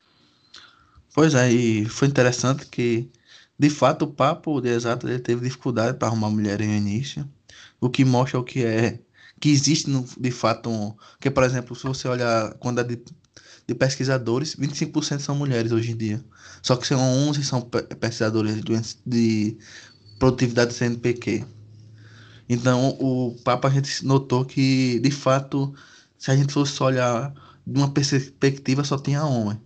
Pois 1.14 1.34
é, 1.34 1.50
e 1.50 1.84
foi 1.86 2.08
interessante 2.08 2.66
que, 2.66 3.10
de 3.58 3.70
fato, 3.70 4.04
o 4.04 4.12
papo 4.12 4.60
de 4.60 4.68
exato 4.70 5.08
ele 5.08 5.18
teve 5.18 5.42
dificuldade 5.42 5.98
para 5.98 6.08
arrumar 6.08 6.30
mulher 6.30 6.60
em 6.60 6.76
início, 6.76 7.28
o 7.80 7.90
que 7.90 8.04
mostra 8.04 8.38
o 8.38 8.44
que 8.44 8.64
é 8.64 9.00
que 9.40 9.50
existe 9.50 9.88
de 10.18 10.30
fato 10.32 10.68
um, 10.68 10.94
que 11.20 11.30
por 11.30 11.44
exemplo 11.44 11.76
se 11.76 11.84
você 11.84 12.08
olhar 12.08 12.54
quando 12.54 12.80
é 12.80 12.84
de 12.84 12.96
de 13.68 13.74
pesquisadores, 13.74 14.56
25% 14.56 15.20
são 15.20 15.34
mulheres 15.34 15.72
hoje 15.72 15.92
em 15.92 15.96
dia. 15.96 16.24
Só 16.62 16.74
que 16.74 16.86
são 16.86 16.98
11 17.28 17.44
são 17.44 17.60
pesquisadores 17.60 18.56
de, 18.62 18.62
de 19.06 19.58
produtividade 20.18 20.72
CNPq. 20.72 21.44
Então, 22.48 22.96
o 22.98 23.36
Papa 23.44 23.68
a 23.68 23.70
gente 23.70 24.04
notou 24.06 24.44
que, 24.44 24.98
de 25.00 25.10
fato, 25.10 25.74
se 26.16 26.30
a 26.30 26.36
gente 26.36 26.52
fosse 26.52 26.82
olhar 26.82 27.34
de 27.66 27.78
uma 27.78 27.92
perspectiva, 27.92 28.82
só 28.84 28.96
tinha 28.96 29.22
homem. 29.22 29.60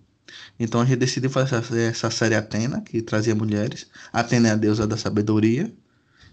Então 0.58 0.80
a 0.80 0.84
gente 0.84 0.98
decidiu 0.98 1.30
fazer 1.30 1.90
essa 1.90 2.10
série 2.10 2.34
Atena, 2.34 2.80
que 2.80 3.02
trazia 3.02 3.34
mulheres. 3.34 3.86
Atena 4.12 4.48
é 4.48 4.52
a 4.52 4.56
deusa 4.56 4.86
da 4.86 4.96
sabedoria, 4.96 5.72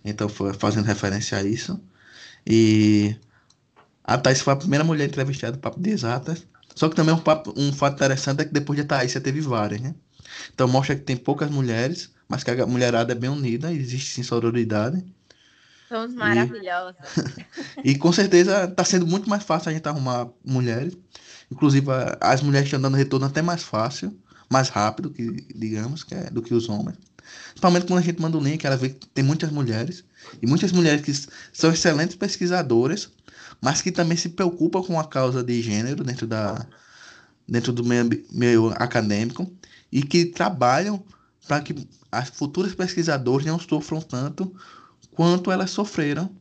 então 0.03 0.29
foi 0.29 0.53
fazendo 0.53 0.85
referência 0.85 1.37
a 1.37 1.43
isso. 1.43 1.79
E 2.45 3.15
a 4.03 4.17
Thais 4.17 4.41
foi 4.41 4.53
a 4.53 4.55
primeira 4.55 4.83
mulher 4.83 5.07
entrevistada 5.07 5.53
do 5.53 5.59
Papo 5.59 5.79
de 5.79 5.89
Exatas. 5.91 6.45
Só 6.75 6.87
que 6.89 6.95
também 6.95 7.13
um, 7.13 7.19
papo, 7.19 7.53
um 7.57 7.73
fato 7.73 7.95
interessante 7.95 8.41
é 8.41 8.45
que 8.45 8.53
depois 8.53 8.79
de 8.79 8.85
Thais 8.85 9.11
você 9.11 9.19
teve 9.19 9.41
várias, 9.41 9.81
né? 9.81 9.93
Então 10.53 10.67
mostra 10.67 10.95
que 10.95 11.01
tem 11.01 11.17
poucas 11.17 11.49
mulheres, 11.49 12.11
mas 12.27 12.43
que 12.43 12.51
a 12.51 12.65
mulherada 12.65 13.11
é 13.11 13.15
bem 13.15 13.29
unida, 13.29 13.73
existe 13.73 14.13
sim 14.13 14.23
sororidade. 14.23 15.03
Somos 15.89 16.13
maravilhosas. 16.13 16.95
E, 17.83 17.91
e 17.91 17.97
com 17.97 18.13
certeza 18.13 18.65
está 18.65 18.85
sendo 18.85 19.07
muito 19.07 19.27
mais 19.27 19.43
fácil 19.43 19.71
a 19.71 19.73
gente 19.73 19.89
arrumar 19.89 20.29
mulheres. 20.45 20.95
Inclusive, 21.51 21.87
as 22.21 22.43
mulheres 22.43 22.67
estão 22.67 22.79
dando 22.79 22.95
retorno 22.95 23.25
até 23.25 23.41
mais 23.41 23.63
fácil, 23.63 24.15
mais 24.47 24.69
rápido, 24.69 25.09
que, 25.09 25.47
digamos, 25.55 26.03
que 26.03 26.13
é, 26.13 26.29
do 26.29 26.43
que 26.43 26.53
os 26.53 26.69
homens. 26.69 26.95
Principalmente 27.49 27.87
quando 27.87 27.99
a 27.99 28.03
gente 28.03 28.21
manda 28.21 28.37
o 28.37 28.41
link, 28.41 28.63
ela 28.63 28.77
vê 28.77 28.89
que 28.89 29.07
tem 29.07 29.23
muitas 29.23 29.51
mulheres. 29.51 30.03
E 30.39 30.45
muitas 30.45 30.71
mulheres 30.71 31.01
que 31.01 31.11
são 31.51 31.71
excelentes 31.71 32.15
pesquisadoras, 32.15 33.09
mas 33.59 33.81
que 33.81 33.91
também 33.91 34.15
se 34.15 34.29
preocupam 34.29 34.83
com 34.83 34.99
a 34.99 35.07
causa 35.07 35.43
de 35.43 35.59
gênero 35.59 36.03
dentro, 36.03 36.27
da, 36.27 36.67
dentro 37.47 37.73
do 37.73 37.83
meio, 37.83 38.07
meio 38.31 38.67
acadêmico 38.75 39.51
e 39.91 40.03
que 40.03 40.25
trabalham 40.25 41.03
para 41.47 41.61
que 41.61 41.87
as 42.11 42.29
futuras 42.29 42.75
pesquisadoras 42.75 43.45
não 43.45 43.59
sofram 43.59 44.01
tanto 44.01 44.53
quanto 45.19 45.51
elas 45.51 45.71
sofreram 45.71 46.33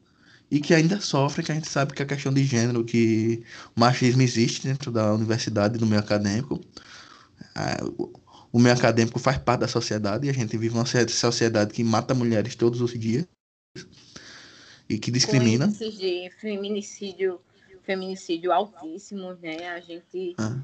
e 0.49 0.61
que 0.61 0.73
ainda 0.73 1.01
sofrem, 1.01 1.45
que 1.45 1.51
a 1.51 1.55
gente 1.57 1.69
sabe 1.69 1.93
que 1.93 2.01
a 2.01 2.07
questão 2.07 2.33
de 2.33 2.45
gênero, 2.45 2.85
que 2.85 3.43
o 3.75 3.81
machismo 3.81 4.23
existe 4.23 4.69
dentro 4.69 4.93
da 4.93 5.12
universidade 5.12 5.77
do 5.77 5.85
meio 5.85 6.01
acadêmico. 6.01 6.61
O 8.53 8.61
meio 8.61 8.77
acadêmico 8.77 9.19
faz 9.19 9.37
parte 9.37 9.62
da 9.62 9.67
sociedade 9.67 10.29
e 10.29 10.31
a 10.31 10.33
gente 10.33 10.57
vive 10.57 10.77
uma 10.77 10.87
sociedade 10.87 11.75
que 11.75 11.83
mata 11.83 12.14
mulheres 12.14 12.55
todos 12.55 12.81
os 12.81 12.97
dias 12.97 13.27
e 14.88 14.97
que 14.97 15.11
discrimina. 15.11 15.64
Com 15.64 15.73
índices 15.73 15.99
de 15.99 16.31
feminicídio, 16.41 17.41
feminicídio 17.83 18.53
altíssimo, 18.53 19.35
né? 19.43 19.71
A 19.71 19.81
gente, 19.81 20.37
ah. 20.38 20.57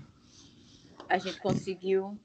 a 1.09 1.19
gente 1.19 1.41
conseguiu. 1.41 2.17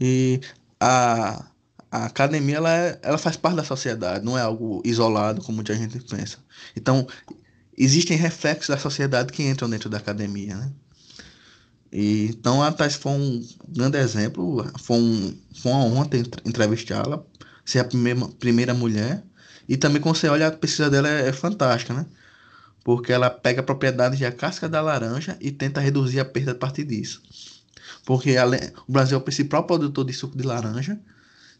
E 0.00 0.40
a, 0.80 1.44
a 1.94 2.06
academia 2.06 2.56
ela, 2.56 2.76
é, 2.76 2.98
ela 3.02 3.16
faz 3.16 3.36
parte 3.36 3.54
da 3.54 3.62
sociedade, 3.62 4.24
não 4.24 4.36
é 4.36 4.40
algo 4.42 4.82
isolado 4.84 5.40
como 5.42 5.54
muita 5.54 5.76
gente 5.76 5.96
pensa. 6.00 6.38
Então, 6.74 7.06
existem 7.78 8.16
reflexos 8.16 8.66
da 8.74 8.76
sociedade 8.76 9.32
que 9.32 9.44
entram 9.44 9.70
dentro 9.70 9.88
da 9.88 9.98
academia, 9.98 10.56
né? 10.56 10.72
E, 11.92 12.30
então, 12.30 12.60
a 12.64 12.72
Thais 12.72 12.96
foi 12.96 13.12
um 13.12 13.48
grande 13.68 13.96
exemplo, 13.96 14.68
foi, 14.80 14.96
um, 14.96 15.38
foi 15.54 15.70
uma 15.70 15.84
honra 15.84 16.08
entrevistá-la, 16.44 17.22
ser 17.64 17.78
a 17.78 17.84
primeira, 17.84 18.26
primeira 18.40 18.74
mulher. 18.74 19.22
E 19.68 19.76
também, 19.76 20.02
quando 20.02 20.16
você 20.16 20.26
olha, 20.26 20.48
a 20.48 20.50
pesquisa 20.50 20.90
dela 20.90 21.08
é, 21.08 21.28
é 21.28 21.32
fantástica, 21.32 21.94
né? 21.94 22.06
Porque 22.82 23.12
ela 23.12 23.30
pega 23.30 23.62
propriedades 23.62 24.18
da 24.18 24.32
casca 24.32 24.68
da 24.68 24.82
laranja 24.82 25.38
e 25.40 25.52
tenta 25.52 25.80
reduzir 25.80 26.18
a 26.18 26.24
perda 26.24 26.50
a 26.50 26.56
partir 26.56 26.82
disso. 26.82 27.22
Porque 28.04 28.34
o 28.88 28.92
Brasil 28.92 29.16
é 29.16 29.20
o 29.20 29.24
principal 29.24 29.64
produtor 29.64 30.04
de 30.04 30.12
suco 30.12 30.36
de 30.36 30.42
laranja, 30.42 30.98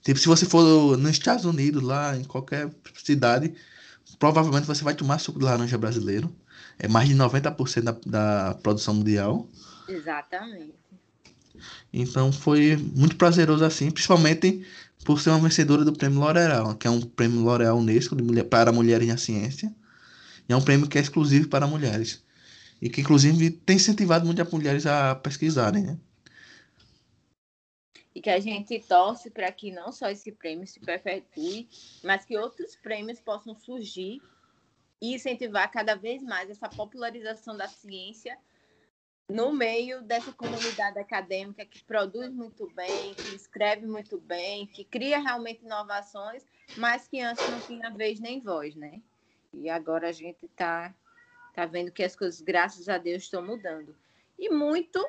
Tipo, 0.05 0.21
se 0.21 0.29
você 0.29 0.45
for 0.45 0.99
nos 0.99 1.11
Estados 1.12 1.47
Unidos, 1.47 1.83
lá 1.83 2.14
em 2.14 2.25
qualquer 2.25 2.71
cidade, 3.03 3.55
provavelmente 4.19 4.67
você 4.67 4.85
vai 4.85 4.95
tomar 4.95 5.19
suco 5.19 5.38
de 5.38 5.47
laranja 5.47 5.79
brasileiro. 5.79 6.31
É 6.79 6.87
mais 6.87 7.09
de 7.09 7.14
90% 7.14 7.83
da, 7.83 7.97
da 8.07 8.55
produção 8.55 8.95
mundial. 8.95 9.49
Exatamente. 9.88 10.75
Então 11.90 12.31
foi 12.31 12.77
muito 12.95 13.17
prazeroso 13.17 13.64
assim, 13.64 13.90
principalmente 13.90 14.67
por 15.05 15.21
ser 15.21 15.31
uma 15.31 15.38
vencedora 15.40 15.85
do 15.85 15.93
prêmio 15.93 16.21
L'Oréal, 16.21 16.75
que 16.75 16.87
é 16.87 16.90
um 16.90 17.01
prêmio 17.01 17.40
L'Oréal 17.40 17.79
Unesco 17.79 18.14
mulher, 18.23 18.45
para 18.45 18.73
mulheres 18.73 19.09
na 19.09 19.17
ciência. 19.17 19.73
E 20.47 20.53
é 20.53 20.57
um 20.57 20.61
prêmio 20.61 20.87
que 20.87 20.99
é 20.99 21.01
exclusivo 21.01 21.49
para 21.49 21.67
mulheres. 21.67 22.23
E 22.83 22.90
que 22.90 23.01
inclusive 23.01 23.51
tem 23.51 23.77
incentivado 23.77 24.27
muitas 24.27 24.51
mulheres 24.51 24.85
a 24.85 25.14
pesquisarem, 25.14 25.83
né? 25.83 25.97
E 28.14 28.20
que 28.20 28.31
a 28.31 28.38
gente 28.38 28.79
torce 28.81 29.31
para 29.31 29.50
que 29.50 29.72
não 29.72 29.90
só 29.90 30.09
esse 30.09 30.31
prêmio 30.31 30.66
se 30.66 30.79
perpetue, 30.81 31.68
mas 32.03 32.24
que 32.24 32.38
outros 32.38 32.77
prêmios 32.77 33.20
possam 33.20 33.55
surgir 33.55 34.22
e 35.03 35.14
incentivar 35.14 35.70
cada 35.70 35.94
vez 35.94 36.22
mais 36.22 36.48
essa 36.48 36.68
popularização 36.68 37.57
da 37.57 37.66
ciência 37.66 38.38
no 39.29 39.53
meio 39.53 40.03
dessa 40.03 40.33
comunidade 40.33 40.98
acadêmica 40.98 41.64
que 41.64 41.83
produz 41.83 42.31
muito 42.31 42.70
bem, 42.74 43.14
que 43.14 43.35
escreve 43.35 43.87
muito 43.87 44.18
bem, 44.20 44.66
que 44.66 44.85
cria 44.85 45.18
realmente 45.18 45.64
inovações, 45.64 46.44
mas 46.77 47.09
que 47.09 47.20
antes 47.20 47.48
não 47.50 47.61
tinha 47.61 47.90
vez 47.90 48.20
nem 48.20 48.40
voz, 48.40 48.77
né? 48.77 49.00
E 49.53 49.68
agora 49.68 50.09
a 50.09 50.12
gente 50.12 50.44
está 50.44 50.94
tá 51.55 51.64
vendo 51.64 51.90
que 51.90 52.03
as 52.03 52.14
coisas, 52.14 52.40
graças 52.40 52.88
a 52.88 52.98
Deus, 52.98 53.24
estão 53.24 53.42
mudando. 53.42 53.96
E 54.38 54.50
muito 54.50 55.05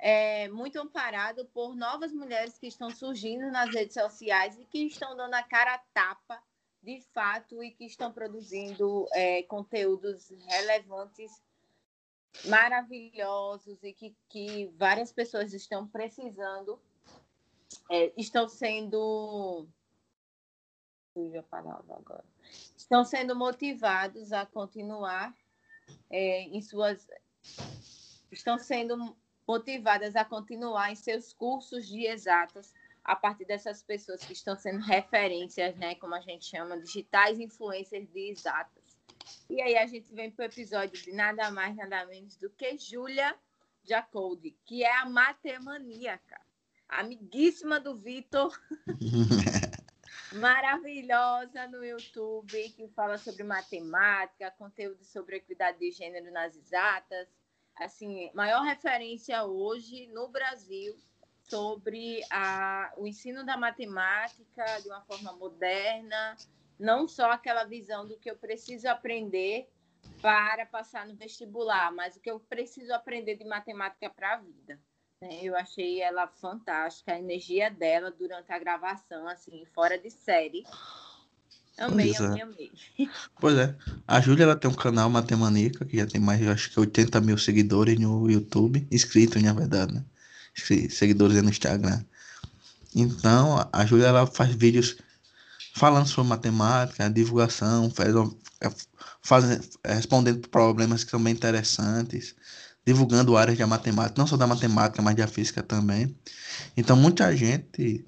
é, 0.00 0.48
muito 0.48 0.80
amparado 0.80 1.44
por 1.46 1.76
novas 1.76 2.12
mulheres 2.12 2.58
que 2.58 2.66
estão 2.66 2.90
surgindo 2.90 3.50
nas 3.50 3.72
redes 3.74 3.94
sociais 3.94 4.58
e 4.58 4.64
que 4.64 4.86
estão 4.86 5.14
dando 5.14 5.34
a 5.34 5.42
cara 5.42 5.74
a 5.74 5.78
tapa 5.92 6.42
de 6.82 7.02
fato 7.12 7.62
e 7.62 7.70
que 7.70 7.84
estão 7.84 8.10
produzindo 8.10 9.06
é, 9.12 9.42
conteúdos 9.42 10.30
relevantes, 10.46 11.30
maravilhosos 12.46 13.82
e 13.82 13.92
que, 13.92 14.16
que 14.28 14.72
várias 14.78 15.12
pessoas 15.12 15.52
estão 15.52 15.86
precisando, 15.86 16.80
é, 17.90 18.12
estão 18.16 18.48
sendo. 18.48 19.68
a 21.38 21.42
palavra 21.42 21.96
agora. 21.96 22.24
Estão 22.74 23.04
sendo 23.04 23.36
motivados 23.36 24.32
a 24.32 24.46
continuar 24.46 25.36
é, 26.08 26.44
em 26.44 26.62
suas. 26.62 27.06
Estão 28.32 28.56
sendo 28.58 29.14
motivadas 29.50 30.14
a 30.14 30.24
continuar 30.24 30.92
em 30.92 30.94
seus 30.94 31.32
cursos 31.32 31.84
de 31.88 32.06
exatas 32.06 32.72
a 33.02 33.16
partir 33.16 33.44
dessas 33.44 33.82
pessoas 33.82 34.22
que 34.22 34.32
estão 34.32 34.56
sendo 34.56 34.78
referências, 34.78 35.74
né, 35.74 35.96
como 35.96 36.14
a 36.14 36.20
gente 36.20 36.44
chama, 36.44 36.78
digitais 36.78 37.40
influencers 37.40 38.08
de 38.12 38.30
exatas. 38.30 38.96
E 39.48 39.60
aí 39.60 39.76
a 39.76 39.88
gente 39.88 40.14
vem 40.14 40.30
para 40.30 40.44
o 40.44 40.46
episódio 40.46 41.02
de 41.02 41.12
nada 41.12 41.50
mais, 41.50 41.74
nada 41.74 42.06
menos 42.06 42.36
do 42.36 42.48
que 42.50 42.78
Júlia 42.78 43.34
Jacoldi, 43.82 44.56
que 44.64 44.84
é 44.84 44.96
a 44.98 45.06
matemaníaca, 45.06 46.40
amiguíssima 46.88 47.80
do 47.80 47.96
Vitor, 47.96 48.56
maravilhosa 50.34 51.66
no 51.66 51.84
YouTube, 51.84 52.68
que 52.76 52.86
fala 52.90 53.18
sobre 53.18 53.42
matemática, 53.42 54.52
conteúdo 54.52 55.02
sobre 55.02 55.38
equidade 55.38 55.80
de 55.80 55.90
gênero 55.90 56.30
nas 56.30 56.54
exatas, 56.54 57.26
assim, 57.80 58.30
maior 58.34 58.62
referência 58.62 59.42
hoje 59.44 60.06
no 60.08 60.28
Brasil 60.28 60.94
sobre 61.48 62.22
a, 62.30 62.92
o 62.96 63.06
ensino 63.06 63.44
da 63.44 63.56
matemática 63.56 64.64
de 64.82 64.88
uma 64.88 65.00
forma 65.00 65.32
moderna, 65.32 66.36
não 66.78 67.08
só 67.08 67.32
aquela 67.32 67.64
visão 67.64 68.06
do 68.06 68.18
que 68.18 68.30
eu 68.30 68.36
preciso 68.36 68.88
aprender 68.88 69.68
para 70.20 70.66
passar 70.66 71.06
no 71.06 71.16
vestibular, 71.16 71.90
mas 71.92 72.16
o 72.16 72.20
que 72.20 72.30
eu 72.30 72.38
preciso 72.38 72.92
aprender 72.92 73.36
de 73.36 73.44
matemática 73.44 74.08
para 74.10 74.34
a 74.34 74.36
vida. 74.36 74.78
Né? 75.20 75.40
Eu 75.42 75.56
achei 75.56 76.00
ela 76.00 76.28
fantástica, 76.28 77.12
a 77.12 77.18
energia 77.18 77.70
dela 77.70 78.10
durante 78.10 78.52
a 78.52 78.58
gravação, 78.58 79.26
assim, 79.26 79.64
fora 79.74 79.98
de 79.98 80.10
série. 80.10 80.64
Amei, 81.80 82.12
pois 82.14 82.20
amei, 82.20 82.40
é. 82.40 82.44
amei. 82.44 82.70
Pois 83.40 83.56
é. 83.56 83.74
A 84.06 84.20
Júlia 84.20 84.44
ela 84.44 84.54
tem 84.54 84.70
um 84.70 84.74
canal 84.74 85.08
Matemanica, 85.08 85.84
que 85.86 85.96
já 85.96 86.06
tem 86.06 86.20
mais, 86.20 86.46
acho 86.46 86.70
que 86.70 86.78
80 86.78 87.20
mil 87.22 87.38
seguidores 87.38 87.98
no 87.98 88.30
YouTube. 88.30 88.86
Inscritos, 88.90 89.42
na 89.42 89.54
verdade, 89.54 89.94
né? 89.94 90.04
Seguidores 90.90 91.42
no 91.42 91.48
Instagram. 91.48 92.04
Então, 92.94 93.66
a 93.72 93.86
Júlia 93.86 94.08
ela 94.08 94.26
faz 94.26 94.54
vídeos 94.54 94.98
falando 95.74 96.06
sobre 96.06 96.28
matemática, 96.28 97.08
divulgação, 97.08 97.90
faz, 97.90 98.14
é, 98.60 98.70
faz, 99.22 99.44
é, 99.84 99.94
respondendo 99.94 100.46
problemas 100.48 101.02
que 101.02 101.10
são 101.10 101.22
bem 101.22 101.32
interessantes, 101.32 102.34
divulgando 102.84 103.36
áreas 103.36 103.56
da 103.56 103.66
matemática, 103.66 104.20
não 104.20 104.26
só 104.26 104.36
da 104.36 104.46
matemática, 104.46 105.00
mas 105.00 105.16
da 105.16 105.26
física 105.26 105.62
também. 105.62 106.14
Então, 106.76 106.96
muita 106.96 107.34
gente 107.34 108.04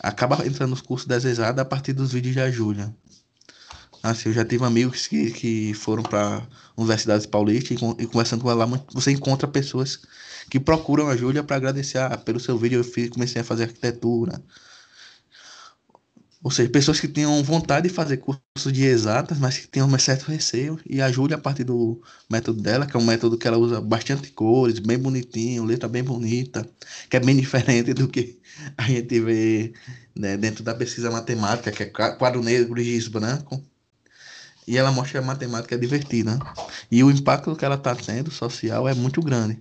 acaba 0.00 0.46
entrando 0.46 0.70
nos 0.70 0.80
cursos 0.80 1.06
desejados 1.06 1.60
a 1.60 1.64
partir 1.64 1.92
dos 1.92 2.12
vídeos 2.12 2.36
da 2.36 2.50
Júlia. 2.50 2.94
Assim, 4.02 4.30
eu 4.30 4.32
já 4.34 4.44
tive 4.44 4.64
amigos 4.64 5.06
que, 5.06 5.30
que 5.30 5.74
foram 5.74 6.02
para 6.02 6.46
universidades 6.76 7.24
paulistas 7.26 7.80
e, 7.80 8.02
e 8.02 8.06
conversando 8.06 8.42
com 8.42 8.50
ela 8.50 8.64
lá, 8.64 8.84
você 8.92 9.12
encontra 9.12 9.46
pessoas 9.46 10.00
que 10.50 10.58
procuram 10.58 11.08
a 11.08 11.16
Júlia 11.16 11.44
para 11.44 11.56
agradecer 11.56 11.98
ah, 11.98 12.18
pelo 12.18 12.40
seu 12.40 12.58
vídeo. 12.58 12.80
Eu 12.80 12.84
fiz, 12.84 13.10
comecei 13.10 13.40
a 13.40 13.44
fazer 13.44 13.64
arquitetura. 13.64 14.42
Ou 16.42 16.50
seja, 16.50 16.68
pessoas 16.68 16.98
que 16.98 17.06
tenham 17.06 17.40
vontade 17.44 17.88
de 17.88 17.94
fazer 17.94 18.16
curso 18.16 18.72
de 18.72 18.84
exatas, 18.84 19.38
mas 19.38 19.58
que 19.58 19.68
tenham 19.68 19.86
um 19.88 19.98
certo 19.98 20.24
receio. 20.24 20.78
E 20.84 21.00
a 21.00 21.10
Júlia, 21.10 21.36
a 21.36 21.40
partir 21.40 21.62
do 21.62 22.02
método 22.28 22.60
dela, 22.60 22.84
que 22.84 22.96
é 22.96 23.00
um 23.00 23.04
método 23.04 23.38
que 23.38 23.46
ela 23.46 23.56
usa 23.56 23.80
bastante 23.80 24.32
cores, 24.32 24.80
bem 24.80 24.98
bonitinho, 24.98 25.64
letra 25.64 25.88
bem 25.88 26.02
bonita, 26.02 26.68
que 27.08 27.16
é 27.16 27.20
bem 27.20 27.36
diferente 27.40 27.94
do 27.94 28.08
que 28.08 28.40
a 28.76 28.82
gente 28.82 29.20
vê 29.20 29.72
né, 30.16 30.36
dentro 30.36 30.64
da 30.64 30.74
pesquisa 30.74 31.10
matemática, 31.12 31.70
que 31.70 31.84
é 31.84 31.86
quadro 31.86 32.42
negro 32.42 32.80
e 32.80 32.84
giz 32.84 33.06
branco. 33.06 33.62
E 34.66 34.78
ela 34.78 34.92
mostra 34.92 35.12
que 35.12 35.24
a 35.24 35.26
matemática 35.26 35.74
é 35.74 35.78
divertida. 35.78 36.38
E 36.90 37.02
o 37.02 37.10
impacto 37.10 37.56
que 37.56 37.64
ela 37.64 37.74
está 37.74 37.94
tendo 37.94 38.30
social 38.30 38.88
é 38.88 38.94
muito 38.94 39.20
grande. 39.20 39.60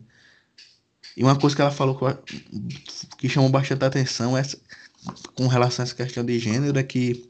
E 1.16 1.24
uma 1.24 1.36
coisa 1.36 1.56
que 1.56 1.62
ela 1.62 1.72
falou 1.72 2.00
que 3.18 3.30
chamou 3.30 3.50
bastante 3.50 3.84
atenção 3.84 4.38
é 4.38 4.44
com 5.36 5.48
relação 5.48 5.84
a 5.84 5.86
essa 5.86 5.96
questão 5.96 6.24
de 6.24 6.38
gênero 6.40 6.78
é 6.78 6.84
que, 6.84 7.28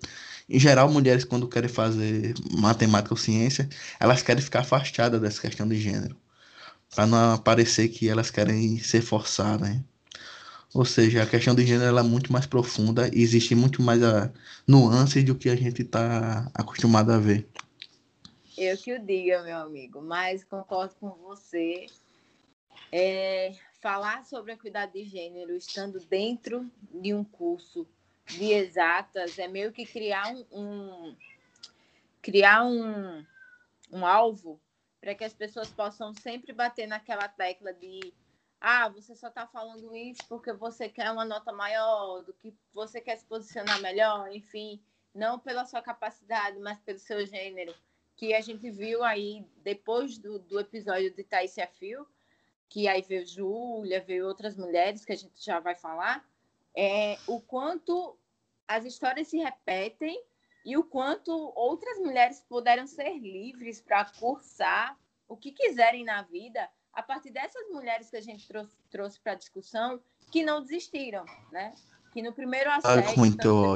em 0.49 0.59
geral, 0.59 0.91
mulheres, 0.91 1.23
quando 1.23 1.47
querem 1.47 1.69
fazer 1.69 2.33
matemática 2.51 3.13
ou 3.13 3.17
ciência, 3.17 3.69
elas 3.99 4.21
querem 4.21 4.43
ficar 4.43 4.59
afastadas 4.61 5.19
dessa 5.21 5.41
questão 5.41 5.67
de 5.67 5.79
gênero, 5.79 6.15
para 6.93 7.07
não 7.07 7.37
parecer 7.37 7.87
que 7.89 8.09
elas 8.09 8.29
querem 8.29 8.77
ser 8.79 9.01
forçadas. 9.01 9.69
Né? 9.69 9.83
Ou 10.73 10.85
seja, 10.85 11.23
a 11.23 11.27
questão 11.27 11.53
de 11.53 11.65
gênero 11.65 11.97
é 11.97 12.03
muito 12.03 12.31
mais 12.31 12.45
profunda 12.45 13.09
e 13.13 13.21
existe 13.21 13.53
muito 13.53 13.81
mais 13.81 14.01
a 14.01 14.31
nuance 14.65 15.21
do 15.21 15.35
que 15.35 15.49
a 15.49 15.55
gente 15.55 15.81
está 15.81 16.49
acostumado 16.53 17.11
a 17.11 17.17
ver. 17.17 17.47
Eu 18.57 18.77
que 18.77 18.93
o 18.93 19.05
diga, 19.05 19.43
meu 19.43 19.57
amigo, 19.57 20.01
mas 20.01 20.43
concordo 20.43 20.95
com 20.99 21.09
você. 21.09 21.87
É, 22.91 23.53
falar 23.81 24.23
sobre 24.25 24.51
a 24.51 24.55
equidade 24.55 24.93
de 24.93 25.03
gênero 25.05 25.55
estando 25.55 25.99
dentro 25.99 26.69
de 26.93 27.13
um 27.13 27.23
curso 27.23 27.87
de 28.25 28.51
exatas 28.51 29.39
é 29.39 29.47
meio 29.47 29.71
que 29.71 29.85
criar 29.85 30.27
um, 30.33 30.45
um 30.51 31.15
criar 32.21 32.63
um, 32.63 33.25
um 33.91 34.05
alvo 34.05 34.59
para 35.01 35.15
que 35.15 35.23
as 35.23 35.33
pessoas 35.33 35.69
possam 35.69 36.13
sempre 36.13 36.53
bater 36.53 36.87
naquela 36.87 37.27
tecla 37.27 37.73
de 37.73 38.13
ah, 38.61 38.87
você 38.89 39.15
só 39.15 39.27
está 39.27 39.47
falando 39.47 39.95
isso 39.95 40.21
porque 40.29 40.53
você 40.53 40.87
quer 40.87 41.09
uma 41.11 41.25
nota 41.25 41.51
maior, 41.51 42.21
do 42.21 42.31
que 42.31 42.53
você 42.71 43.01
quer 43.01 43.17
se 43.17 43.25
posicionar 43.25 43.81
melhor, 43.81 44.31
enfim, 44.31 44.79
não 45.15 45.39
pela 45.39 45.65
sua 45.65 45.81
capacidade, 45.81 46.59
mas 46.59 46.79
pelo 46.79 46.99
seu 46.99 47.25
gênero, 47.25 47.73
que 48.15 48.35
a 48.35 48.39
gente 48.39 48.69
viu 48.69 49.03
aí 49.03 49.43
depois 49.57 50.19
do, 50.19 50.37
do 50.37 50.59
episódio 50.59 51.11
de 51.11 51.23
Thaísia 51.23 51.67
Fio, 51.67 52.07
que 52.69 52.87
aí 52.87 53.01
veio 53.01 53.25
Júlia, 53.25 53.99
veio 53.99 54.27
outras 54.27 54.55
mulheres 54.55 55.03
que 55.03 55.11
a 55.11 55.17
gente 55.17 55.43
já 55.43 55.59
vai 55.59 55.75
falar, 55.75 56.23
é 56.77 57.17
o 57.27 57.41
quanto 57.41 58.15
as 58.67 58.85
histórias 58.85 59.27
se 59.27 59.37
repetem 59.39 60.23
e 60.63 60.77
o 60.77 60.83
quanto 60.83 61.31
outras 61.55 61.97
mulheres 61.97 62.45
puderam 62.47 62.85
ser 62.85 63.17
livres 63.17 63.81
para 63.81 64.05
cursar 64.05 64.97
o 65.27 65.35
que 65.35 65.51
quiserem 65.51 66.05
na 66.05 66.21
vida 66.21 66.69
a 66.93 67.01
partir 67.01 67.31
dessas 67.31 67.67
mulheres 67.69 68.09
que 68.09 68.17
a 68.17 68.21
gente 68.21 68.47
trouxe, 68.47 68.75
trouxe 68.89 69.19
para 69.19 69.33
a 69.33 69.35
discussão 69.35 70.01
que 70.31 70.43
não 70.43 70.61
desistiram, 70.61 71.25
né? 71.51 71.73
Que 72.11 72.21
no 72.21 72.33
primeiro 72.33 72.69
assédio 72.69 73.01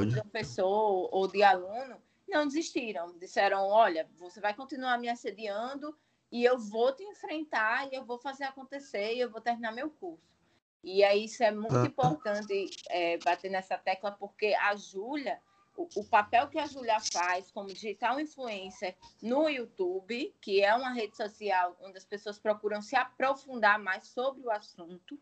de 0.06 0.20
professor 0.20 1.08
ou 1.12 1.26
de 1.26 1.42
aluno 1.42 1.96
não 2.28 2.46
desistiram, 2.46 3.16
disseram, 3.18 3.66
olha, 3.68 4.08
você 4.18 4.40
vai 4.40 4.52
continuar 4.52 4.98
me 4.98 5.08
assediando 5.08 5.96
e 6.30 6.44
eu 6.44 6.58
vou 6.58 6.92
te 6.92 7.02
enfrentar 7.04 7.90
e 7.90 7.94
eu 7.94 8.04
vou 8.04 8.18
fazer 8.18 8.44
acontecer 8.44 9.14
e 9.14 9.20
eu 9.20 9.30
vou 9.30 9.40
terminar 9.40 9.72
meu 9.72 9.90
curso. 9.90 10.36
E 10.82 11.02
aí 11.02 11.24
isso 11.24 11.42
é 11.42 11.50
muito 11.50 11.76
ah. 11.76 11.86
importante 11.86 12.70
é, 12.90 13.18
bater 13.18 13.50
nessa 13.50 13.78
tecla, 13.78 14.12
porque 14.12 14.54
a 14.54 14.76
Júlia, 14.76 15.40
o, 15.76 16.04
papel 16.04 16.48
que 16.48 16.58
a 16.58 16.66
Júlia 16.66 16.98
faz 17.00 17.50
como 17.50 17.68
digital 17.68 18.18
influencer 18.18 18.96
no 19.22 19.48
YouTube, 19.48 20.34
que 20.40 20.62
é 20.62 20.74
uma 20.74 20.92
rede 20.92 21.16
social 21.16 21.76
onde 21.80 21.98
as 21.98 22.04
pessoas 22.04 22.38
procuram 22.38 22.80
se 22.80 22.96
aprofundar 22.96 23.78
mais 23.78 24.06
sobre 24.08 24.42
o 24.42 24.50
assunto, 24.50 25.18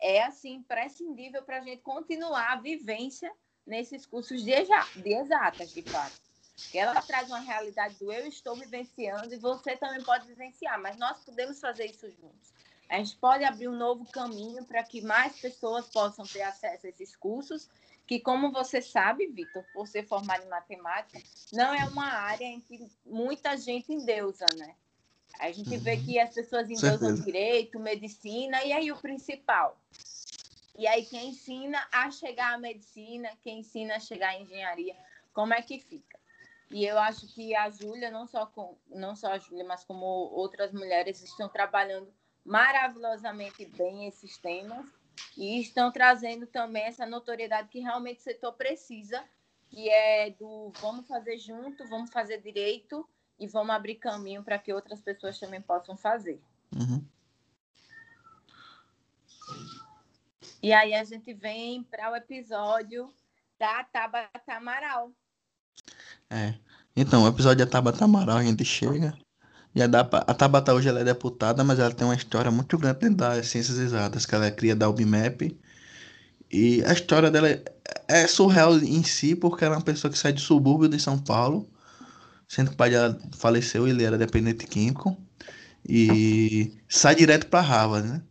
é 0.00 0.22
assim 0.22 0.54
imprescindível 0.54 1.42
para 1.42 1.58
a 1.58 1.60
gente 1.60 1.82
continuar 1.82 2.52
a 2.52 2.60
vivência 2.60 3.32
nesses 3.66 4.06
cursos 4.06 4.44
de, 4.44 4.52
exatas, 4.52 5.72
de 5.72 5.82
fato. 5.82 6.20
Ela 6.72 7.02
traz 7.02 7.28
uma 7.28 7.40
realidade 7.40 7.96
do 7.96 8.12
eu 8.12 8.26
estou 8.26 8.54
vivenciando 8.56 9.34
e 9.34 9.38
você 9.38 9.76
também 9.76 10.02
pode 10.02 10.26
vivenciar, 10.26 10.80
mas 10.80 10.96
nós 10.96 11.22
podemos 11.24 11.60
fazer 11.60 11.86
isso 11.86 12.08
juntos. 12.10 12.54
A 12.88 12.98
gente 12.98 13.16
pode 13.16 13.44
abrir 13.44 13.68
um 13.68 13.76
novo 13.76 14.06
caminho 14.10 14.64
para 14.64 14.82
que 14.82 15.02
mais 15.02 15.38
pessoas 15.38 15.88
possam 15.88 16.24
ter 16.24 16.42
acesso 16.42 16.86
a 16.86 16.88
esses 16.88 17.16
cursos, 17.16 17.68
que, 18.06 18.20
como 18.20 18.52
você 18.52 18.80
sabe, 18.80 19.26
Vitor, 19.26 19.64
por 19.72 19.88
ser 19.88 20.06
formado 20.06 20.44
em 20.44 20.48
matemática, 20.48 21.20
não 21.52 21.74
é 21.74 21.84
uma 21.86 22.06
área 22.06 22.44
em 22.44 22.60
que 22.60 22.88
muita 23.04 23.56
gente 23.56 23.92
endeusa, 23.92 24.46
né? 24.56 24.74
A 25.38 25.50
gente 25.50 25.76
vê 25.76 25.94
uhum. 25.94 26.04
que 26.04 26.18
as 26.18 26.32
pessoas 26.32 26.70
endeusam 26.70 27.14
direito, 27.14 27.78
medicina, 27.78 28.64
e 28.64 28.72
aí 28.72 28.92
o 28.92 28.96
principal. 28.96 29.78
E 30.78 30.86
aí 30.86 31.04
quem 31.04 31.30
ensina 31.30 31.86
a 31.90 32.10
chegar 32.10 32.54
à 32.54 32.58
medicina, 32.58 33.30
quem 33.42 33.60
ensina 33.60 33.96
a 33.96 34.00
chegar 34.00 34.30
à 34.30 34.40
engenharia, 34.40 34.96
como 35.34 35.52
é 35.52 35.60
que 35.60 35.78
fica? 35.78 36.18
E 36.70 36.84
eu 36.84 36.98
acho 36.98 37.26
que 37.34 37.54
a 37.54 37.70
Júlia, 37.70 38.10
não 38.10 38.26
só 38.26 38.46
com, 38.46 38.76
não 38.88 39.14
só 39.14 39.32
a 39.32 39.38
Júlia, 39.38 39.64
mas 39.64 39.84
como 39.84 40.04
outras 40.04 40.72
mulheres 40.72 41.22
estão 41.22 41.48
trabalhando 41.48 42.12
maravilhosamente 42.44 43.64
bem 43.66 44.06
esses 44.06 44.38
temas 44.38 44.86
e 45.36 45.60
estão 45.60 45.92
trazendo 45.92 46.46
também 46.46 46.84
essa 46.84 47.06
notoriedade 47.06 47.68
que 47.68 47.80
realmente 47.80 48.20
o 48.20 48.22
setor 48.22 48.52
precisa, 48.52 49.22
que 49.68 49.88
é 49.88 50.30
do 50.30 50.72
vamos 50.80 51.06
fazer 51.06 51.38
junto, 51.38 51.86
vamos 51.88 52.10
fazer 52.10 52.40
direito 52.40 53.06
e 53.38 53.46
vamos 53.46 53.74
abrir 53.74 53.96
caminho 53.96 54.42
para 54.42 54.58
que 54.58 54.72
outras 54.72 55.00
pessoas 55.00 55.38
também 55.38 55.60
possam 55.60 55.96
fazer. 55.96 56.40
Uhum. 56.74 57.04
E 60.62 60.72
aí 60.72 60.94
a 60.94 61.04
gente 61.04 61.32
vem 61.34 61.82
para 61.84 62.10
o 62.10 62.16
episódio 62.16 63.12
da 63.58 63.84
Tabata 63.84 64.54
Amaral. 64.54 65.12
É. 66.30 66.54
Então, 66.96 67.24
o 67.24 67.28
episódio 67.28 67.64
da 67.64 67.70
Tabata 67.70 68.04
Amaral, 68.04 68.38
a 68.38 68.42
gente 68.42 68.64
chega. 68.64 69.16
E 69.76 69.82
a, 69.82 69.84
a 69.86 70.32
Tabata 70.32 70.72
hoje 70.72 70.88
ela 70.88 71.00
é 71.00 71.04
deputada, 71.04 71.62
mas 71.62 71.78
ela 71.78 71.92
tem 71.92 72.06
uma 72.06 72.14
história 72.14 72.50
muito 72.50 72.78
grande 72.78 73.00
dentro 73.00 73.16
das 73.16 73.46
ciências 73.46 73.76
exatas, 73.76 74.24
que 74.24 74.34
ela 74.34 74.46
é 74.46 74.50
cria 74.50 74.74
da 74.74 74.88
UBMAP. 74.88 75.54
E 76.50 76.82
a 76.84 76.94
história 76.94 77.30
dela 77.30 77.46
é, 77.50 77.62
é 78.08 78.26
surreal 78.26 78.78
em 78.78 79.02
si, 79.04 79.36
porque 79.36 79.66
ela 79.66 79.74
é 79.74 79.76
uma 79.76 79.84
pessoa 79.84 80.10
que 80.10 80.18
sai 80.18 80.32
de 80.32 80.40
subúrbio 80.40 80.88
de 80.88 80.98
São 80.98 81.18
Paulo, 81.18 81.68
sendo 82.48 82.68
que 82.68 82.74
o 82.74 82.76
pai 82.78 82.88
dela 82.88 83.20
faleceu, 83.36 83.86
ele 83.86 84.02
era 84.02 84.16
dependente 84.16 84.66
químico, 84.66 85.14
e 85.86 86.72
sai 86.88 87.14
direto 87.14 87.46
para 87.48 87.60
Harvard, 87.60 88.08
né? 88.08 88.22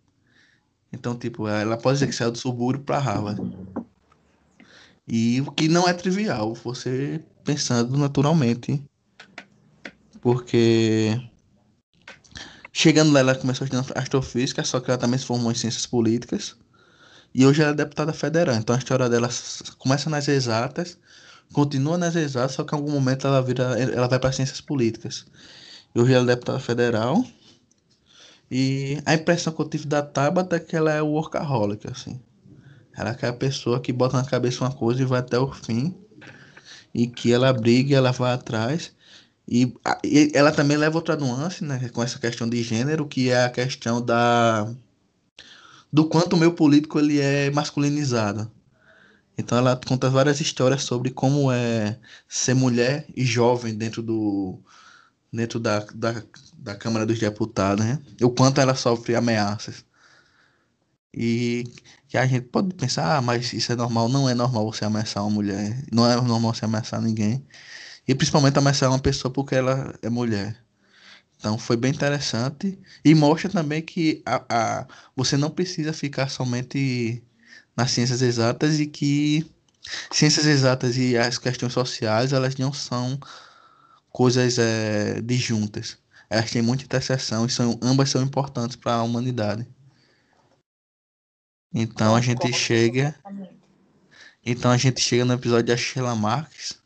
Então, 0.91 1.15
tipo, 1.15 1.47
ela 1.47 1.77
pode 1.77 1.97
dizer 1.97 2.08
que 2.08 2.15
saiu 2.15 2.31
do 2.31 2.39
subúrbio 2.39 2.84
para 2.84 2.97
Harvard. 2.97 3.39
E 5.08 5.41
o 5.41 5.51
que 5.51 5.67
não 5.67 5.88
é 5.88 5.93
trivial, 5.93 6.55
você 6.55 7.23
pensando 7.43 7.95
naturalmente. 7.95 8.84
Porque 10.21 11.21
chegando 12.78 13.14
lá, 13.14 13.22
ela 13.22 13.34
começou 13.34 13.64
estudando 13.64 13.90
astrofísica, 13.96 14.62
só 14.66 14.82
que 14.82 14.92
ela 14.92 14.98
também 14.98 15.18
se 15.18 15.26
formou 15.26 15.50
em 15.50 15.56
ciências 15.56 15.86
políticas. 15.86 16.58
E 17.34 17.46
hoje 17.46 17.62
ela 17.62 17.72
é 17.72 17.74
deputada 17.74 18.12
federal. 18.12 18.54
Então 18.56 18.76
a 18.76 18.78
história 18.78 19.08
dela 19.08 19.30
começa 19.78 20.10
nas 20.10 20.28
exatas, 20.28 20.98
continua 21.54 21.98
nas 21.98 22.18
exatas, 22.18 22.52
só 22.52 22.66
que 22.66 22.76
em 22.76 22.78
algum 22.78 22.92
momento 22.92 23.26
ela 23.26 23.42
vira, 23.42 23.64
ela 23.80 24.10
vai 24.10 24.20
para 24.20 24.34
ciências 24.34 24.60
políticas. 24.60 25.26
E 25.96 26.00
hoje 26.00 26.12
ela 26.12 26.24
é 26.24 26.36
deputada 26.36 26.60
federal. 26.60 27.26
E 28.52 29.02
a 29.06 29.14
impressão 29.14 29.54
que 29.54 29.62
eu 29.62 29.70
tive 29.70 29.86
da 29.86 30.02
Tabata 30.02 30.58
é 30.58 30.60
que 30.60 30.76
ela 30.76 30.92
é 30.92 31.02
workaholic, 31.02 31.88
assim. 31.90 32.20
Ela 32.94 33.12
é 33.12 33.14
aquela 33.14 33.34
pessoa 33.34 33.80
que 33.80 33.94
bota 33.94 34.18
na 34.18 34.26
cabeça 34.26 34.66
uma 34.66 34.72
coisa 34.72 35.02
e 35.02 35.06
vai 35.06 35.20
até 35.20 35.40
o 35.40 35.50
fim. 35.50 35.96
E 36.94 37.08
que 37.08 37.32
ela 37.32 37.54
briga, 37.54 37.96
ela 37.96 38.12
vai 38.12 38.34
atrás. 38.34 38.94
E, 39.47 39.73
e 40.03 40.31
ela 40.34 40.51
também 40.51 40.77
leva 40.77 40.97
outra 40.97 41.15
nuance, 41.15 41.63
né? 41.63 41.89
Com 41.89 42.03
essa 42.03 42.19
questão 42.19 42.49
de 42.49 42.62
gênero, 42.63 43.08
que 43.08 43.29
é 43.29 43.45
a 43.45 43.49
questão 43.49 44.01
da 44.03 44.67
do 45.91 46.08
quanto 46.10 46.34
o 46.36 46.38
meu 46.38 46.53
político 46.53 46.99
ele 46.99 47.19
é 47.19 47.49
masculinizado. 47.51 48.51
Então 49.38 49.58
ela 49.58 49.79
conta 49.88 50.10
várias 50.10 50.41
histórias 50.41 50.84
sobre 50.84 51.12
como 51.12 51.51
é 51.51 51.99
ser 52.27 52.53
mulher 52.55 53.05
e 53.15 53.25
jovem 53.25 53.75
dentro 53.75 54.01
do 54.01 54.60
dentro 55.31 55.60
da, 55.60 55.79
da, 55.93 56.23
da 56.58 56.75
Câmara 56.75 57.05
dos 57.05 57.19
Deputados, 57.19 57.86
né? 57.86 58.01
O 58.21 58.29
quanto 58.31 58.62
ela 58.62 58.75
sofre 58.75 59.15
ameaças. 59.15 59.86
E 61.13 61.63
que 62.08 62.17
a 62.17 62.25
gente 62.25 62.47
pode 62.47 62.73
pensar, 62.75 63.17
ah, 63.17 63.21
mas 63.21 63.53
isso 63.53 63.71
é 63.71 63.75
normal. 63.75 64.10
Não 64.10 64.29
é 64.29 64.34
normal 64.34 64.71
você 64.71 64.86
ameaçar 64.86 65.23
uma 65.23 65.31
mulher. 65.31 65.84
Não 65.91 66.10
é 66.10 66.15
normal 66.15 66.53
você 66.53 66.65
ameaçar 66.65 67.01
ninguém. 67.01 67.45
E 68.08 68.13
principalmente 68.13 68.58
ameaçar 68.58 68.89
uma 68.89 69.00
pessoa 69.00 69.32
porque 69.32 69.56
ela 69.56 69.98
é 70.02 70.10
mulher. 70.10 70.58
Então 71.38 71.58
foi 71.58 71.78
bem 71.78 71.91
interessante. 71.91 72.80
E 73.04 73.13
mostra 73.15 73.50
também 73.50 73.82
que 73.82 74.22
a, 74.26 74.44
a, 74.50 74.88
você 75.15 75.38
não 75.38 75.50
precisa 75.50 75.94
ficar 75.94 76.30
somente 76.30 77.24
nas 77.76 77.91
ciências 77.91 78.22
exatas 78.22 78.80
e 78.80 78.88
que 78.88 79.46
ciências 80.12 80.46
exatas 80.46 80.98
e 80.98 81.18
as 81.18 81.38
questões 81.38 81.74
sociais, 81.74 82.34
elas 82.34 82.56
não 82.56 82.74
são 82.74 83.20
coisas 84.10 84.58
é, 84.58 85.22
disjuntas. 85.22 85.98
Elas 86.30 86.50
têm 86.52 86.62
muita 86.62 86.84
interseção 86.84 87.46
e 87.46 87.50
são, 87.50 87.78
ambas 87.82 88.10
são 88.10 88.22
importantes 88.24 88.76
para 88.76 88.96
a 88.96 89.04
humanidade. 89.04 89.68
Então 91.74 92.15
a 92.15 92.22
gente 92.22 92.52
chega. 92.54 93.13
Então 94.44 94.72
a 94.72 94.78
gente 94.78 95.02
chega 95.02 95.26
no 95.26 95.34
episódio 95.34 95.65
da 95.65 95.78
Sheila 95.78 96.15
Marques, 96.15 96.80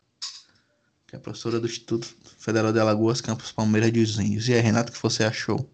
que 1.09 1.15
é 1.15 1.19
professora 1.19 1.59
do 1.59 1.65
Instituto 1.67 2.05
Federal 2.37 2.71
de 2.71 2.79
Alagoas, 2.79 3.19
Campus 3.19 3.51
Palmeiras 3.51 3.91
dos 3.91 4.19
Índios. 4.19 4.47
E 4.47 4.53
aí, 4.53 4.59
Renato, 4.59 4.91
o 4.91 4.93
que 4.93 5.01
você 5.01 5.23
achou? 5.23 5.69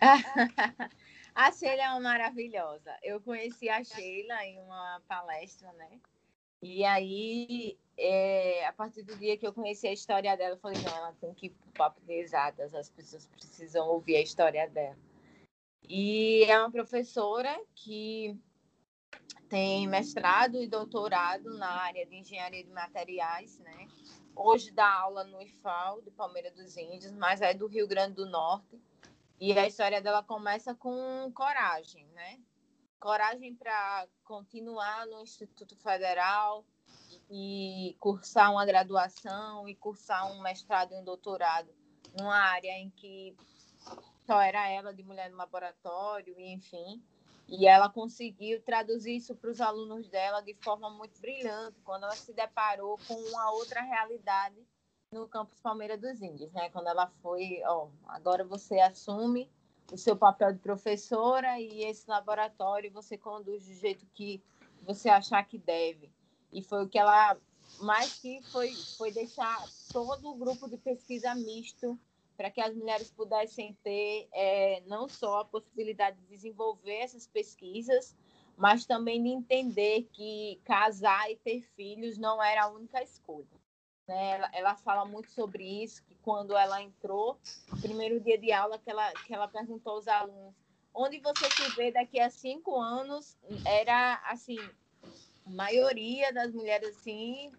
a 1.34 1.52
Sheila 1.52 1.82
é 1.82 1.90
uma 1.90 2.00
maravilhosa. 2.00 2.94
Eu 3.02 3.20
conheci 3.20 3.68
a 3.68 3.82
Sheila 3.82 4.44
em 4.44 4.60
uma 4.60 5.00
palestra, 5.08 5.72
né? 5.72 5.98
E 6.62 6.84
aí, 6.84 7.78
é, 7.96 8.66
a 8.66 8.72
partir 8.72 9.02
do 9.02 9.16
dia 9.16 9.36
que 9.38 9.46
eu 9.46 9.52
conheci 9.52 9.86
a 9.86 9.92
história 9.92 10.36
dela, 10.36 10.54
eu 10.54 10.58
falei, 10.58 10.82
não, 10.82 10.96
ela 10.96 11.12
tem 11.20 11.32
que 11.32 11.46
ir 11.46 11.50
para 11.50 11.68
o 11.68 11.72
papo 11.72 12.00
de 12.06 12.26
as 12.34 12.90
pessoas 12.90 13.26
precisam 13.26 13.88
ouvir 13.88 14.16
a 14.16 14.22
história 14.22 14.68
dela. 14.68 14.96
E 15.88 16.44
é 16.44 16.58
uma 16.58 16.70
professora 16.70 17.58
que 17.74 18.36
tem 19.48 19.86
mestrado 19.86 20.60
e 20.60 20.66
doutorado 20.66 21.56
na 21.56 21.70
área 21.70 22.04
de 22.04 22.16
engenharia 22.16 22.64
de 22.64 22.70
materiais, 22.70 23.58
né? 23.60 23.88
Hoje 24.38 24.70
dá 24.70 24.86
aula 24.86 25.24
no 25.24 25.40
IFAL, 25.40 26.02
do 26.02 26.12
Palmeiras 26.12 26.52
dos 26.52 26.76
Índios, 26.76 27.10
mas 27.12 27.40
é 27.40 27.54
do 27.54 27.66
Rio 27.66 27.88
Grande 27.88 28.16
do 28.16 28.26
Norte. 28.26 28.78
E 29.40 29.58
a 29.58 29.66
história 29.66 30.00
dela 30.00 30.22
começa 30.22 30.74
com 30.74 31.32
coragem, 31.34 32.06
né? 32.08 32.38
Coragem 33.00 33.54
para 33.54 34.06
continuar 34.24 35.06
no 35.06 35.22
Instituto 35.22 35.74
Federal 35.76 36.66
e 37.30 37.96
cursar 37.98 38.52
uma 38.52 38.66
graduação 38.66 39.66
e 39.66 39.74
cursar 39.74 40.30
um 40.30 40.42
mestrado 40.42 40.92
e 40.92 40.96
um 40.96 41.04
doutorado 41.04 41.74
numa 42.18 42.36
área 42.36 42.78
em 42.78 42.90
que 42.90 43.34
só 44.26 44.40
era 44.40 44.68
ela 44.68 44.92
de 44.92 45.02
mulher 45.02 45.30
no 45.30 45.36
laboratório, 45.38 46.38
enfim. 46.38 47.02
E 47.48 47.66
ela 47.66 47.88
conseguiu 47.88 48.60
traduzir 48.60 49.16
isso 49.16 49.34
para 49.34 49.50
os 49.50 49.60
alunos 49.60 50.08
dela 50.08 50.40
de 50.40 50.54
forma 50.54 50.90
muito 50.90 51.20
brilhante, 51.20 51.80
quando 51.82 52.04
ela 52.04 52.16
se 52.16 52.32
deparou 52.32 52.98
com 53.06 53.14
uma 53.14 53.52
outra 53.52 53.80
realidade 53.82 54.56
no 55.12 55.28
campus 55.28 55.60
Palmeira 55.60 55.96
dos 55.96 56.20
Índios, 56.20 56.52
né? 56.52 56.68
Quando 56.70 56.88
ela 56.88 57.06
foi, 57.06 57.62
ó, 57.64 57.88
agora 58.08 58.44
você 58.44 58.80
assume 58.80 59.48
o 59.92 59.96
seu 59.96 60.16
papel 60.16 60.52
de 60.52 60.58
professora 60.58 61.60
e 61.60 61.84
esse 61.84 62.08
laboratório 62.10 62.90
você 62.90 63.16
conduz 63.16 63.64
do 63.64 63.74
jeito 63.74 64.04
que 64.12 64.42
você 64.82 65.08
achar 65.08 65.44
que 65.44 65.58
deve. 65.58 66.10
E 66.52 66.62
foi 66.62 66.84
o 66.84 66.88
que 66.88 66.98
ela 66.98 67.36
mais 67.80 68.14
que 68.20 68.40
foi 68.50 68.72
foi 68.96 69.12
deixar 69.12 69.64
todo 69.92 70.30
o 70.30 70.36
grupo 70.36 70.68
de 70.68 70.76
pesquisa 70.78 71.34
misto 71.34 71.98
para 72.36 72.50
que 72.50 72.60
as 72.60 72.74
mulheres 72.74 73.10
pudessem 73.10 73.76
ter 73.82 74.28
é, 74.32 74.82
não 74.86 75.08
só 75.08 75.40
a 75.40 75.44
possibilidade 75.44 76.18
de 76.20 76.26
desenvolver 76.26 76.96
essas 76.96 77.26
pesquisas, 77.26 78.16
mas 78.56 78.86
também 78.86 79.22
de 79.22 79.28
entender 79.28 80.08
que 80.12 80.60
casar 80.64 81.30
e 81.30 81.36
ter 81.36 81.62
filhos 81.74 82.16
não 82.18 82.42
era 82.42 82.64
a 82.64 82.68
única 82.68 83.02
escolha. 83.02 83.46
Né? 84.06 84.30
Ela, 84.32 84.50
ela 84.52 84.76
fala 84.76 85.04
muito 85.04 85.30
sobre 85.30 85.64
isso, 85.82 86.02
que 86.04 86.14
quando 86.16 86.56
ela 86.56 86.80
entrou, 86.80 87.38
no 87.70 87.80
primeiro 87.80 88.20
dia 88.20 88.38
de 88.38 88.52
aula, 88.52 88.78
que 88.78 88.90
ela, 88.90 89.12
que 89.12 89.34
ela 89.34 89.48
perguntou 89.48 89.94
aos 89.94 90.08
alunos, 90.08 90.54
onde 90.94 91.18
você 91.20 91.50
se 91.50 91.76
vê 91.76 91.92
daqui 91.92 92.18
a 92.18 92.30
cinco 92.30 92.80
anos, 92.80 93.36
era 93.66 94.22
assim, 94.26 94.58
a 95.44 95.50
maioria 95.50 96.32
das 96.32 96.52
mulheres 96.52 96.96
assim 96.96 97.52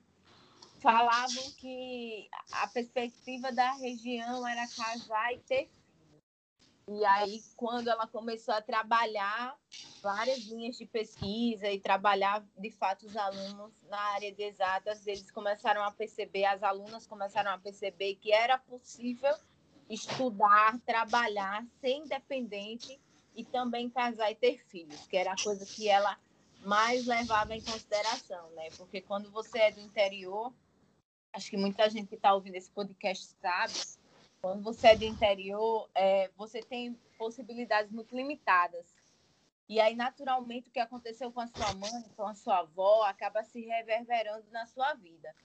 falavam 0.88 1.52
que 1.58 2.30
a 2.50 2.66
perspectiva 2.68 3.52
da 3.52 3.74
região 3.74 4.48
era 4.48 4.66
casar 4.70 5.34
e 5.34 5.40
ter. 5.40 5.70
E 6.88 7.04
aí, 7.04 7.44
quando 7.58 7.90
ela 7.90 8.08
começou 8.08 8.54
a 8.54 8.62
trabalhar 8.62 9.54
várias 10.02 10.46
linhas 10.46 10.78
de 10.78 10.86
pesquisa 10.86 11.70
e 11.70 11.78
trabalhar, 11.78 12.42
de 12.58 12.72
fato, 12.72 13.06
os 13.06 13.18
alunos 13.18 13.74
na 13.90 14.00
área 14.14 14.34
de 14.34 14.42
exatas, 14.42 15.06
eles 15.06 15.30
começaram 15.30 15.84
a 15.84 15.92
perceber, 15.92 16.46
as 16.46 16.64
alunas 16.64 17.06
começaram 17.06 17.52
a 17.52 17.58
perceber 17.58 18.16
que 18.16 18.32
era 18.32 18.58
possível 18.58 19.36
estudar, 19.90 20.80
trabalhar, 20.86 21.66
ser 21.82 21.96
independente 21.96 22.98
e 23.36 23.44
também 23.44 23.90
casar 23.90 24.32
e 24.32 24.36
ter 24.36 24.64
filhos, 24.68 25.06
que 25.06 25.18
era 25.18 25.34
a 25.34 25.44
coisa 25.44 25.66
que 25.66 25.90
ela 25.90 26.18
mais 26.62 27.06
levava 27.06 27.54
em 27.54 27.62
consideração, 27.62 28.50
né? 28.52 28.70
Porque 28.78 29.02
quando 29.02 29.30
você 29.30 29.60
é 29.60 29.72
do 29.72 29.82
interior, 29.82 30.54
acho 31.34 31.50
que 31.50 31.58
muita 31.58 31.90
gente 31.90 32.08
que 32.08 32.16
está 32.16 32.34
ouvindo 32.34 32.56
esse 32.56 32.70
podcast 32.72 33.36
sabe, 33.42 33.74
quando 34.42 34.64
você 34.64 34.88
é 34.88 34.96
do 34.96 35.06
interior, 35.06 35.90
é, 35.94 36.30
você 36.38 36.62
tem 36.62 36.94
possibilidades 37.18 37.92
muito 37.92 38.16
limitadas. 38.16 38.86
E 39.70 39.80
aí, 39.82 39.96
naturalmente, 39.96 40.70
o 40.70 40.72
que 40.72 40.80
aconteceu 40.80 41.32
com 41.32 41.42
a 41.42 41.48
sua 41.48 41.74
mãe, 41.74 42.04
com 42.16 42.24
a 42.24 42.34
sua 42.34 42.60
avó, 42.60 43.04
acaba 43.04 43.44
se 43.44 43.62
reverberando 43.62 44.46
na 44.52 44.66
sua 44.66 44.94
vida. 44.94 45.36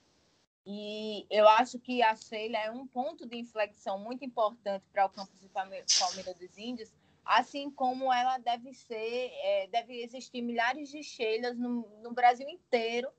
E 0.65 1.27
eu 1.29 1.49
acho 1.49 1.79
que 1.81 2.03
a 2.03 2.15
Sheila 2.15 2.57
é 2.59 2.71
um 2.71 2.87
ponto 2.87 3.27
de 3.27 3.37
inflexão 3.37 3.99
muito 3.99 4.25
importante 4.25 4.85
para 4.93 5.07
o 5.07 5.11
campus 5.11 5.41
de 5.41 5.49
Palmeiras 5.49 6.37
dos 6.39 6.57
Índios, 6.57 6.93
assim 7.25 7.69
como 7.71 8.13
ela 8.13 8.39
deve 8.39 8.73
ser, 8.73 9.31
é, 9.43 9.67
deve 9.69 10.03
existir 10.03 10.41
milhares 10.41 10.89
de 10.89 11.03
Sheilas 11.03 11.59
no, 11.59 11.89
no 12.01 12.13
Brasil 12.13 12.49
inteiro 12.49 13.11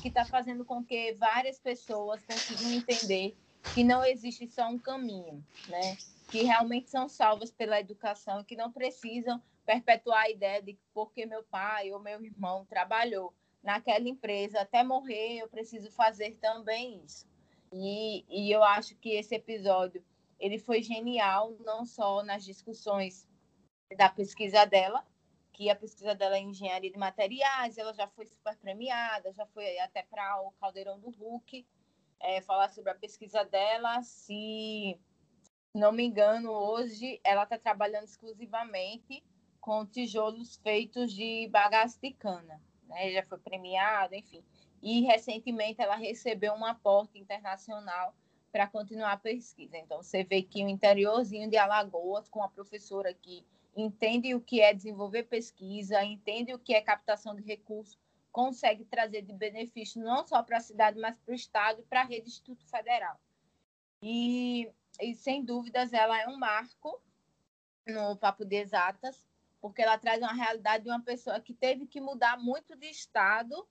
que 0.00 0.08
está 0.08 0.24
fazendo 0.24 0.64
com 0.64 0.84
que 0.84 1.14
várias 1.14 1.58
pessoas 1.58 2.22
consigam 2.24 2.72
entender 2.72 3.36
que 3.74 3.84
não 3.84 4.04
existe 4.04 4.46
só 4.48 4.68
um 4.68 4.78
caminho, 4.78 5.44
né? 5.68 5.96
Que 6.30 6.42
realmente 6.42 6.90
são 6.90 7.08
salvas 7.08 7.50
pela 7.50 7.80
educação 7.80 8.40
e 8.40 8.44
que 8.44 8.56
não 8.56 8.72
precisam 8.72 9.42
perpetuar 9.66 10.22
a 10.22 10.30
ideia 10.30 10.62
de 10.62 10.74
que 10.74 10.82
porque 10.94 11.26
meu 11.26 11.42
pai 11.44 11.92
ou 11.92 12.00
meu 12.00 12.24
irmão 12.24 12.64
trabalhou 12.66 13.34
naquela 13.62 14.08
empresa 14.08 14.60
até 14.60 14.82
morrer, 14.82 15.38
eu 15.38 15.48
preciso 15.48 15.90
fazer 15.90 16.36
também 16.40 17.02
isso. 17.04 17.26
E, 17.72 18.24
e 18.28 18.50
eu 18.50 18.64
acho 18.64 18.96
que 18.96 19.10
esse 19.10 19.34
episódio 19.34 20.02
ele 20.38 20.58
foi 20.58 20.82
genial, 20.82 21.54
não 21.60 21.84
só 21.84 22.22
nas 22.22 22.44
discussões 22.44 23.28
da 23.96 24.08
pesquisa 24.08 24.64
dela, 24.64 25.04
que 25.60 25.68
a 25.68 25.76
pesquisa 25.76 26.14
dela 26.14 26.38
é 26.38 26.40
engenharia 26.40 26.90
de 26.90 26.96
materiais, 26.98 27.76
ela 27.76 27.92
já 27.92 28.06
foi 28.08 28.24
super 28.24 28.56
premiada, 28.56 29.30
já 29.34 29.44
foi 29.48 29.78
até 29.80 30.02
para 30.02 30.40
o 30.40 30.52
Caldeirão 30.52 30.98
do 30.98 31.10
Hulk 31.10 31.66
é, 32.18 32.40
falar 32.40 32.70
sobre 32.70 32.92
a 32.92 32.94
pesquisa 32.94 33.44
dela. 33.44 34.02
Se 34.02 34.98
não 35.74 35.92
me 35.92 36.02
engano, 36.02 36.50
hoje 36.50 37.20
ela 37.22 37.42
está 37.42 37.58
trabalhando 37.58 38.04
exclusivamente 38.04 39.22
com 39.60 39.84
tijolos 39.84 40.56
feitos 40.56 41.12
de 41.12 41.46
bagaço 41.48 42.00
de 42.00 42.14
cana. 42.14 42.58
Né? 42.88 43.12
Já 43.12 43.22
foi 43.24 43.36
premiada, 43.36 44.16
enfim. 44.16 44.42
E 44.80 45.02
recentemente 45.02 45.82
ela 45.82 45.96
recebeu 45.96 46.54
um 46.54 46.64
aporte 46.64 47.18
internacional 47.18 48.14
para 48.50 48.66
continuar 48.66 49.12
a 49.12 49.18
pesquisa. 49.18 49.76
Então, 49.76 50.02
você 50.02 50.24
vê 50.24 50.40
que 50.40 50.64
o 50.64 50.68
interiorzinho 50.70 51.50
de 51.50 51.58
Alagoas, 51.58 52.30
com 52.30 52.42
a 52.42 52.48
professora 52.48 53.10
aqui 53.10 53.44
entende 53.80 54.34
o 54.34 54.40
que 54.40 54.60
é 54.60 54.72
desenvolver 54.72 55.24
pesquisa, 55.24 56.04
entende 56.04 56.54
o 56.54 56.58
que 56.58 56.74
é 56.74 56.80
captação 56.80 57.34
de 57.34 57.42
recursos, 57.42 57.98
consegue 58.30 58.84
trazer 58.84 59.22
de 59.22 59.32
benefício 59.32 60.02
não 60.02 60.26
só 60.26 60.42
para 60.42 60.58
a 60.58 60.60
cidade, 60.60 60.98
mas 60.98 61.16
para 61.18 61.32
o 61.32 61.34
Estado 61.34 61.80
e 61.80 61.84
para 61.84 62.02
a 62.02 62.04
rede 62.04 62.28
Instituto 62.28 62.64
Federal. 62.66 63.18
E, 64.02 64.70
e, 65.00 65.14
sem 65.14 65.44
dúvidas, 65.44 65.92
ela 65.92 66.20
é 66.20 66.28
um 66.28 66.38
marco 66.38 67.00
no 67.86 68.16
Papo 68.16 68.44
de 68.44 68.56
Exatas, 68.56 69.26
porque 69.60 69.82
ela 69.82 69.98
traz 69.98 70.20
uma 70.20 70.32
realidade 70.32 70.84
de 70.84 70.90
uma 70.90 71.02
pessoa 71.02 71.40
que 71.40 71.52
teve 71.52 71.86
que 71.86 72.00
mudar 72.00 72.38
muito 72.38 72.76
de 72.76 72.86
Estado 72.86 73.66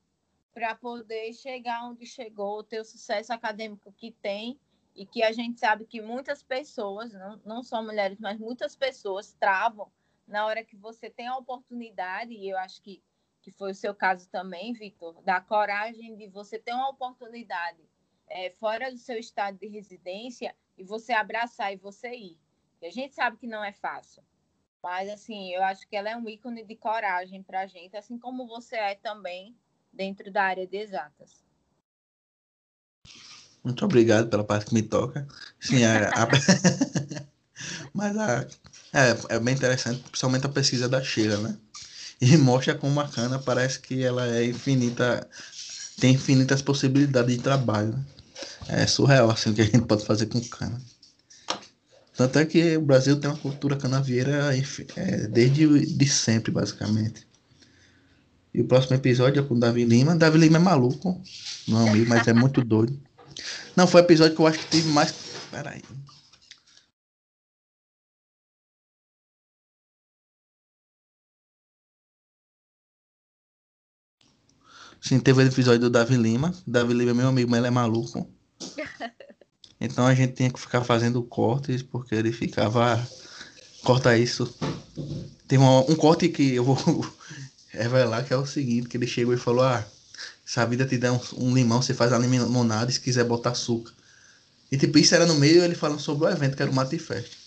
para 0.54 0.76
poder 0.76 1.34
chegar 1.34 1.88
onde 1.88 2.06
chegou, 2.06 2.64
ter 2.64 2.80
o 2.80 2.86
sucesso 2.86 3.32
acadêmico 3.32 3.94
que 3.94 4.12
tem 4.12 4.60
e 4.96 5.06
que 5.06 5.24
a 5.24 5.32
gente 5.32 5.60
sabe 5.60 5.86
que 5.86 6.02
muitas 6.02 6.44
pessoas, 6.44 7.14
não, 7.14 7.42
não 7.46 7.64
só 7.64 7.82
mulheres, 7.82 8.20
mas 8.20 8.38
muitas 8.40 8.76
pessoas 8.76 9.34
travam 9.40 9.90
na 10.30 10.46
hora 10.46 10.64
que 10.64 10.78
você 10.78 11.10
tem 11.10 11.28
a 11.28 11.38
oportunidade, 11.38 12.32
e 12.32 12.48
eu 12.50 12.58
acho 12.58 12.82
que, 12.82 13.04
que 13.42 13.52
foi 13.52 13.72
o 13.72 13.76
seu 13.76 13.94
caso 13.94 14.30
também, 14.30 14.74
Vitor, 14.74 15.22
da 15.24 15.42
coragem 15.42 16.16
de 16.16 16.28
você 16.28 16.60
ter 16.60 16.72
uma 16.72 16.90
oportunidade 16.90 17.82
é, 18.28 18.52
fora 18.52 18.92
do 18.92 18.98
seu 18.98 19.18
estado 19.18 19.58
de 19.58 19.68
residência 19.68 20.56
e 20.78 20.84
você 20.84 21.14
abraçar 21.14 21.74
e 21.74 21.78
você 21.78 22.14
ir. 22.14 22.38
E 22.82 22.86
a 22.86 22.92
gente 22.92 23.16
sabe 23.16 23.38
que 23.38 23.48
não 23.48 23.64
é 23.64 23.74
fácil, 23.74 24.24
mas 24.82 25.10
assim, 25.10 25.52
eu 25.52 25.64
acho 25.64 25.88
que 25.88 25.96
ela 25.96 26.10
é 26.10 26.16
um 26.16 26.30
ícone 26.30 26.64
de 26.64 26.76
coragem 26.76 27.42
para 27.42 27.62
a 27.62 27.68
gente, 27.68 27.98
assim 27.98 28.18
como 28.18 28.48
você 28.48 28.78
é 28.78 28.96
também 28.96 29.58
dentro 29.92 30.32
da 30.32 30.44
área 30.44 30.68
de 30.68 30.78
exatas. 30.78 31.44
Muito 33.64 33.84
obrigado 33.84 34.30
pela 34.30 34.44
parte 34.44 34.68
que 34.68 34.74
me 34.74 34.84
toca. 34.84 35.28
Sim, 35.60 35.84
a, 35.84 36.10
a... 36.10 37.30
mas 37.94 38.16
é, 38.94 39.18
é 39.30 39.40
bem 39.40 39.54
interessante, 39.54 40.02
principalmente 40.10 40.46
a 40.46 40.50
pesquisa 40.50 40.88
da 40.88 41.04
Sheila, 41.04 41.38
né? 41.38 41.58
E 42.22 42.36
mostra 42.38 42.76
como 42.76 43.00
a 43.00 43.08
cana 43.08 43.40
parece 43.40 43.80
que 43.80 44.04
ela 44.04 44.28
é 44.28 44.46
infinita 44.46 45.28
tem 46.00 46.14
infinitas 46.14 46.62
possibilidades 46.62 47.36
de 47.36 47.42
trabalho. 47.42 47.92
Né? 47.92 48.06
É 48.70 48.88
surreal 48.88 49.30
assim 49.30 49.52
o 49.52 49.54
que 49.54 49.62
a 49.62 49.66
gente 49.66 49.82
pode 49.82 50.06
fazer 50.06 50.28
com 50.28 50.42
cana. 50.42 50.82
Tanto 52.16 52.40
é 52.40 52.46
que 52.46 52.78
o 52.78 52.82
Brasil 52.82 53.20
tem 53.20 53.30
uma 53.30 53.38
cultura 53.38 53.78
canavieira 53.78 54.54
é, 54.96 55.28
desde 55.28 55.86
de 55.86 56.08
sempre, 56.08 56.52
basicamente. 56.52 57.28
E 58.54 58.62
o 58.62 58.66
próximo 58.66 58.96
episódio 58.96 59.42
é 59.42 59.46
com 59.46 59.54
o 59.54 59.60
Davi 59.60 59.86
Lima. 59.86 60.16
Davi 60.16 60.38
Lima 60.38 60.58
é 60.58 60.60
maluco, 60.60 61.22
não 61.68 61.88
amigo, 61.88 62.10
mas 62.10 62.28
é 62.28 62.34
muito 62.34 62.62
doido. 62.62 63.00
Não, 63.76 63.88
foi 63.88 64.02
o 64.02 64.04
episódio 64.04 64.36
que 64.36 64.42
eu 64.42 64.48
acho 64.48 64.60
que 64.60 64.66
teve 64.66 64.90
mais. 64.90 65.14
Peraí. 65.52 65.82
Sim, 75.02 75.20
teve 75.20 75.44
o 75.44 75.46
episódio 75.48 75.80
do 75.80 75.90
Davi 75.90 76.16
Lima. 76.16 76.54
Davi 76.68 76.94
Lima 76.94 77.12
é 77.12 77.14
meu 77.14 77.28
amigo, 77.28 77.50
mas 77.50 77.60
ele 77.60 77.68
é 77.68 77.72
maluco. 77.72 78.30
Então 79.82 80.06
a 80.06 80.14
gente 80.14 80.34
tinha 80.34 80.52
que 80.52 80.60
ficar 80.60 80.84
fazendo 80.84 81.24
cortes, 81.24 81.82
porque 81.82 82.14
ele 82.14 82.34
ficava. 82.34 83.02
Corta 83.82 84.18
isso. 84.18 84.54
Tem 85.48 85.58
um, 85.58 85.80
um 85.80 85.96
corte 85.96 86.28
que 86.28 86.56
eu 86.56 86.66
vou 86.66 86.76
revelar 87.72 88.26
que 88.26 88.34
é 88.34 88.38
o 88.38 88.46
seguinte, 88.46 88.90
que 88.90 88.98
ele 88.98 89.08
chegou 89.08 89.34
e 89.34 89.38
falou, 89.38 89.64
ah, 89.64 89.86
se 90.46 90.60
a 90.60 90.66
vida 90.66 90.86
te 90.86 90.98
der 90.98 91.12
um, 91.12 91.20
um 91.38 91.54
limão, 91.54 91.82
você 91.82 91.94
faz 91.94 92.12
a 92.12 92.20
limonada 92.20 92.92
e 92.92 92.94
se 92.94 93.00
quiser 93.00 93.24
botar 93.24 93.52
açúcar. 93.52 93.94
E 94.72 94.78
tipo, 94.78 94.98
isso 94.98 95.16
era 95.16 95.26
no 95.26 95.36
meio 95.36 95.64
ele 95.64 95.76
falando 95.76 96.00
sobre 96.00 96.26
o 96.26 96.30
evento, 96.30 96.58
que 96.58 96.62
era 96.62 96.72
o 96.72 96.76
Matifest. 96.76 97.38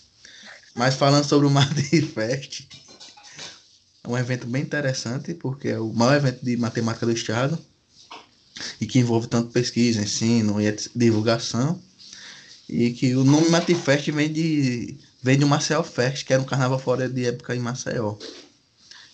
Mas 0.73 0.95
falando 0.95 1.25
sobre 1.25 1.45
o 1.45 1.51
Matifest, 1.51 2.67
é 4.03 4.09
um 4.09 4.17
evento 4.17 4.45
bem 4.45 4.61
interessante, 4.61 5.33
porque 5.33 5.69
é 5.69 5.79
o 5.79 5.93
maior 5.93 6.15
evento 6.17 6.43
de 6.43 6.57
matemática 6.57 7.05
do 7.05 7.11
estado 7.11 7.57
e 8.79 8.85
que 8.85 8.99
envolve 8.99 9.27
tanto 9.27 9.51
pesquisa, 9.51 10.01
ensino 10.01 10.61
e 10.61 10.75
divulgação. 10.93 11.81
E 12.67 12.91
que 12.91 13.15
o 13.15 13.23
nome 13.23 13.49
Matifest 13.49 14.11
vem 14.11 14.31
de, 14.31 14.97
vem 15.21 15.37
de 15.37 15.45
Maceió 15.45 15.83
Fest, 15.83 16.25
que 16.25 16.33
era 16.33 16.41
um 16.41 16.45
carnaval 16.45 16.79
fora 16.79 17.07
de 17.07 17.25
época 17.25 17.55
em 17.55 17.59
Maceió. 17.59 18.17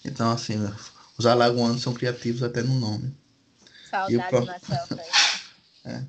Então, 0.03 0.31
assim, 0.31 0.55
os 1.17 1.25
alagoanos 1.25 1.81
são 1.81 1.93
criativos 1.93 2.41
até 2.41 2.63
no 2.63 2.79
nome. 2.79 3.13
Saudade, 3.89 4.13
e 4.13 4.17
Maceió 4.17 4.45
Fest. 4.45 5.09
É. 5.85 6.03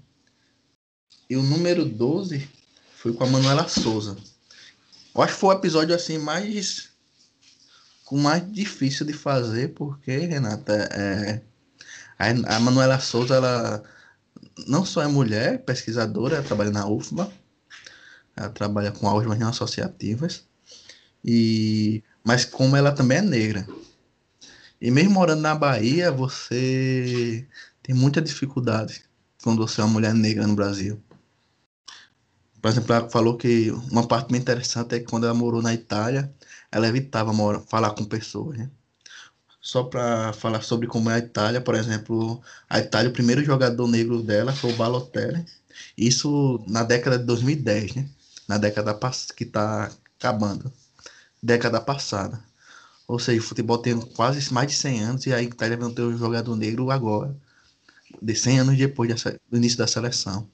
E 1.30 1.36
o 1.36 1.44
número 1.44 1.84
12 1.84 2.46
foi 2.96 3.12
com 3.12 3.22
a 3.22 3.26
Manuela 3.28 3.68
Souza. 3.68 4.16
Eu 5.14 5.22
acho 5.22 5.34
que 5.34 5.40
foi 5.40 5.54
o 5.54 5.58
episódio 5.58 5.94
assim 5.94 6.18
mais 6.18 6.89
com 8.10 8.18
mais 8.18 8.42
difícil 8.50 9.06
de 9.06 9.12
fazer, 9.12 9.72
porque, 9.72 10.10
Renata, 10.10 10.72
é, 10.72 11.40
a, 12.18 12.56
a 12.56 12.58
Manuela 12.58 12.98
Souza, 12.98 13.36
ela 13.36 13.84
não 14.66 14.84
só 14.84 15.00
é 15.00 15.06
mulher, 15.06 15.64
pesquisadora, 15.64 16.34
ela 16.34 16.44
trabalha 16.44 16.72
na 16.72 16.88
UFBA, 16.88 17.32
ela 18.36 18.48
trabalha 18.48 18.90
com 18.90 19.06
álgebras 19.06 19.38
não 19.38 19.48
associativas, 19.48 20.42
e, 21.24 22.02
mas 22.24 22.44
como 22.44 22.74
ela 22.74 22.90
também 22.90 23.18
é 23.18 23.22
negra. 23.22 23.64
E 24.80 24.90
mesmo 24.90 25.12
morando 25.12 25.42
na 25.42 25.54
Bahia, 25.54 26.10
você 26.10 27.46
tem 27.80 27.94
muita 27.94 28.20
dificuldade 28.20 29.04
quando 29.40 29.64
você 29.64 29.80
é 29.80 29.84
uma 29.84 29.92
mulher 29.92 30.14
negra 30.14 30.48
no 30.48 30.56
Brasil. 30.56 31.00
Por 32.60 32.72
exemplo, 32.72 32.92
ela 32.92 33.08
falou 33.08 33.36
que 33.36 33.70
uma 33.70 34.08
parte 34.08 34.32
bem 34.32 34.40
interessante 34.40 34.96
é 34.96 34.98
que 34.98 35.06
quando 35.06 35.26
ela 35.26 35.34
morou 35.34 35.62
na 35.62 35.72
Itália, 35.72 36.34
ela 36.72 36.88
evitava 36.88 37.32
morar, 37.32 37.60
falar 37.60 37.90
com 37.90 38.04
pessoas. 38.04 38.58
Né? 38.58 38.70
Só 39.60 39.84
para 39.84 40.32
falar 40.32 40.62
sobre 40.62 40.86
como 40.86 41.10
é 41.10 41.14
a 41.14 41.18
Itália, 41.18 41.60
por 41.60 41.74
exemplo, 41.74 42.40
a 42.68 42.78
Itália, 42.78 43.10
o 43.10 43.12
primeiro 43.12 43.44
jogador 43.44 43.86
negro 43.86 44.22
dela 44.22 44.52
foi 44.52 44.72
o 44.72 44.76
Balotelli. 44.76 45.44
Isso 45.96 46.62
na 46.66 46.82
década 46.82 47.18
de 47.18 47.24
2010, 47.24 47.94
né? 47.94 48.08
Na 48.48 48.58
década 48.58 48.98
que 49.36 49.44
está 49.44 49.90
acabando. 50.18 50.72
Década 51.42 51.80
passada. 51.80 52.42
Ou 53.06 53.18
seja, 53.18 53.40
o 53.40 53.44
futebol 53.44 53.78
tem 53.78 53.98
quase 54.00 54.52
mais 54.52 54.68
de 54.68 54.74
100 54.74 55.00
anos 55.02 55.26
e 55.26 55.32
a 55.32 55.42
Itália 55.42 55.76
vai 55.76 55.90
ter 55.92 56.02
um 56.02 56.16
jogador 56.16 56.56
negro 56.56 56.90
agora. 56.90 57.36
De 58.22 58.34
100 58.34 58.60
anos 58.60 58.78
depois 58.78 59.22
do 59.50 59.56
início 59.56 59.78
da 59.78 59.86
seleção. 59.86 60.48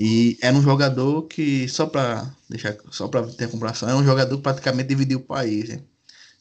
E 0.00 0.38
era 0.40 0.56
um 0.56 0.62
jogador 0.62 1.22
que, 1.22 1.68
só 1.68 1.84
para 1.84 2.32
deixar, 2.48 2.76
só 2.88 3.08
para 3.08 3.26
ter 3.26 3.46
a 3.46 3.48
comparação, 3.48 3.88
era 3.88 3.98
um 3.98 4.04
jogador 4.04 4.36
que 4.36 4.44
praticamente 4.44 4.88
dividiu 4.90 5.18
o 5.18 5.22
país. 5.22 5.68
Né? 5.68 5.80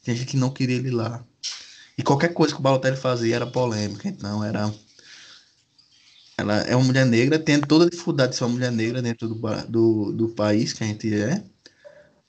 Tem 0.03 0.15
gente 0.15 0.27
que 0.27 0.37
não 0.37 0.51
queria 0.51 0.75
ele 0.75 0.91
lá. 0.91 1.25
E 1.97 2.03
qualquer 2.03 2.35
coisa 2.35 2.53
que 2.53 2.59
o 2.59 2.63
Balotelli 2.63 2.95
fazia 2.97 3.35
era 3.35 3.47
polêmica. 3.47 4.07
Então 4.07 4.43
era. 4.43 4.71
Ela 6.37 6.57
é 6.61 6.75
uma 6.75 6.85
mulher 6.85 7.03
negra, 7.03 7.39
tem 7.39 7.59
toda 7.59 7.85
a 7.85 7.89
dificuldade 7.89 8.33
de 8.33 8.37
ser 8.37 8.43
uma 8.43 8.51
mulher 8.53 8.71
negra 8.71 9.01
dentro 9.01 9.27
do, 9.27 9.41
do, 9.67 10.11
do 10.11 10.29
país 10.29 10.71
que 10.71 10.83
a 10.83 10.87
gente 10.87 11.11
é. 11.11 11.43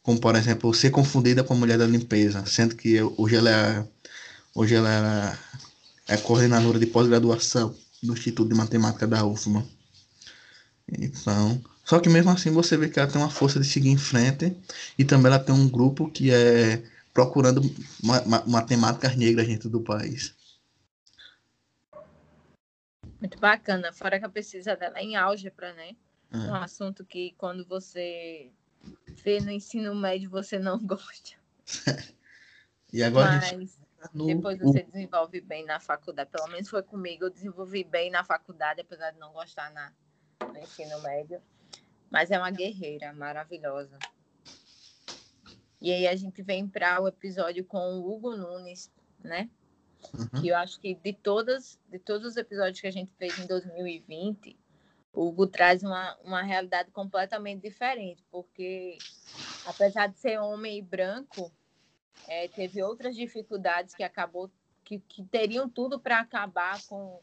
Como, 0.02 0.18
por 0.18 0.34
exemplo, 0.34 0.72
ser 0.72 0.90
confundida 0.90 1.44
com 1.44 1.52
a 1.52 1.56
mulher 1.58 1.76
da 1.76 1.86
limpeza, 1.86 2.46
sendo 2.46 2.74
que 2.74 3.02
hoje 3.18 3.36
ela 3.36 3.50
é, 3.50 3.86
hoje 4.54 4.74
ela 4.74 5.38
é 6.06 6.16
coordenadora 6.16 6.78
de 6.78 6.86
pós-graduação 6.86 7.74
do 8.02 8.14
Instituto 8.14 8.48
de 8.48 8.54
Matemática 8.54 9.06
da 9.06 9.26
UFMA. 9.26 9.62
Então, 10.96 11.62
só 11.84 12.00
que 12.00 12.08
mesmo 12.08 12.30
assim 12.30 12.50
você 12.50 12.76
vê 12.76 12.88
que 12.88 12.98
ela 12.98 13.10
tem 13.10 13.20
uma 13.20 13.30
força 13.30 13.60
de 13.60 13.66
seguir 13.66 13.90
em 13.90 13.98
frente 13.98 14.56
e 14.98 15.04
também 15.04 15.32
ela 15.32 15.42
tem 15.42 15.54
um 15.54 15.68
grupo 15.68 16.10
que 16.10 16.30
é 16.32 16.82
procurando 17.12 17.60
ma 18.02 18.22
ma 18.24 18.44
matemáticas 18.46 19.16
negras 19.16 19.46
dentro 19.46 19.68
do 19.68 19.80
país. 19.80 20.34
Muito 23.20 23.38
bacana, 23.38 23.92
fora 23.92 24.18
que 24.18 24.24
a 24.24 24.28
pesquisa 24.28 24.76
dela 24.76 24.98
é 24.98 25.02
em 25.02 25.16
álgebra, 25.16 25.72
né? 25.74 25.96
É. 26.32 26.36
Um 26.36 26.54
assunto 26.54 27.04
que 27.04 27.34
quando 27.36 27.64
você 27.66 28.50
vê 29.24 29.40
no 29.40 29.50
ensino 29.50 29.94
médio 29.94 30.30
você 30.30 30.58
não 30.58 30.78
gosta. 30.86 31.36
e 32.92 33.02
agora 33.02 33.40
Mas... 33.56 33.78
No... 34.14 34.26
Depois 34.26 34.58
você 34.60 34.84
desenvolve 34.84 35.40
bem 35.40 35.64
na 35.64 35.80
faculdade. 35.80 36.30
Pelo 36.30 36.46
menos 36.46 36.68
foi 36.68 36.82
comigo. 36.84 37.24
Eu 37.24 37.30
desenvolvi 37.30 37.82
bem 37.82 38.10
na 38.10 38.22
faculdade, 38.22 38.80
apesar 38.80 39.10
de 39.10 39.18
não 39.18 39.32
gostar 39.32 39.72
na, 39.72 39.92
no 40.46 40.58
ensino 40.58 41.00
médio. 41.02 41.40
Mas 42.10 42.30
é 42.30 42.38
uma 42.38 42.50
guerreira 42.50 43.12
maravilhosa. 43.12 43.98
E 45.80 45.92
aí 45.92 46.08
a 46.08 46.16
gente 46.16 46.42
vem 46.42 46.66
para 46.66 47.00
o 47.00 47.08
episódio 47.08 47.64
com 47.64 47.78
o 47.78 48.12
Hugo 48.12 48.36
Nunes, 48.36 48.90
né? 49.22 49.48
Uhum. 50.14 50.40
Que 50.40 50.48
eu 50.48 50.56
acho 50.56 50.80
que 50.80 50.94
de 50.94 51.12
todas, 51.12 51.78
de 51.88 51.98
todos 51.98 52.26
os 52.26 52.36
episódios 52.36 52.80
que 52.80 52.86
a 52.86 52.92
gente 52.92 53.12
fez 53.14 53.38
em 53.38 53.46
2020, 53.46 54.56
o 55.12 55.28
Hugo 55.28 55.46
traz 55.46 55.82
uma, 55.82 56.16
uma 56.24 56.42
realidade 56.42 56.90
completamente 56.90 57.62
diferente, 57.62 58.24
porque 58.30 58.98
apesar 59.66 60.08
de 60.08 60.18
ser 60.18 60.38
homem 60.38 60.78
e 60.78 60.82
branco, 60.82 61.52
é, 62.26 62.48
teve 62.48 62.82
outras 62.82 63.16
dificuldades 63.16 63.94
que 63.94 64.02
acabou 64.02 64.50
que, 64.84 64.98
que 65.00 65.22
teriam 65.24 65.68
tudo 65.68 66.00
para 66.00 66.20
acabar 66.20 66.80
com, 66.86 67.20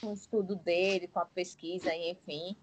com 0.00 0.08
o 0.08 0.14
estudo 0.14 0.56
dele, 0.56 1.08
com 1.08 1.20
a 1.20 1.26
pesquisa, 1.26 1.94
enfim. 1.94 2.56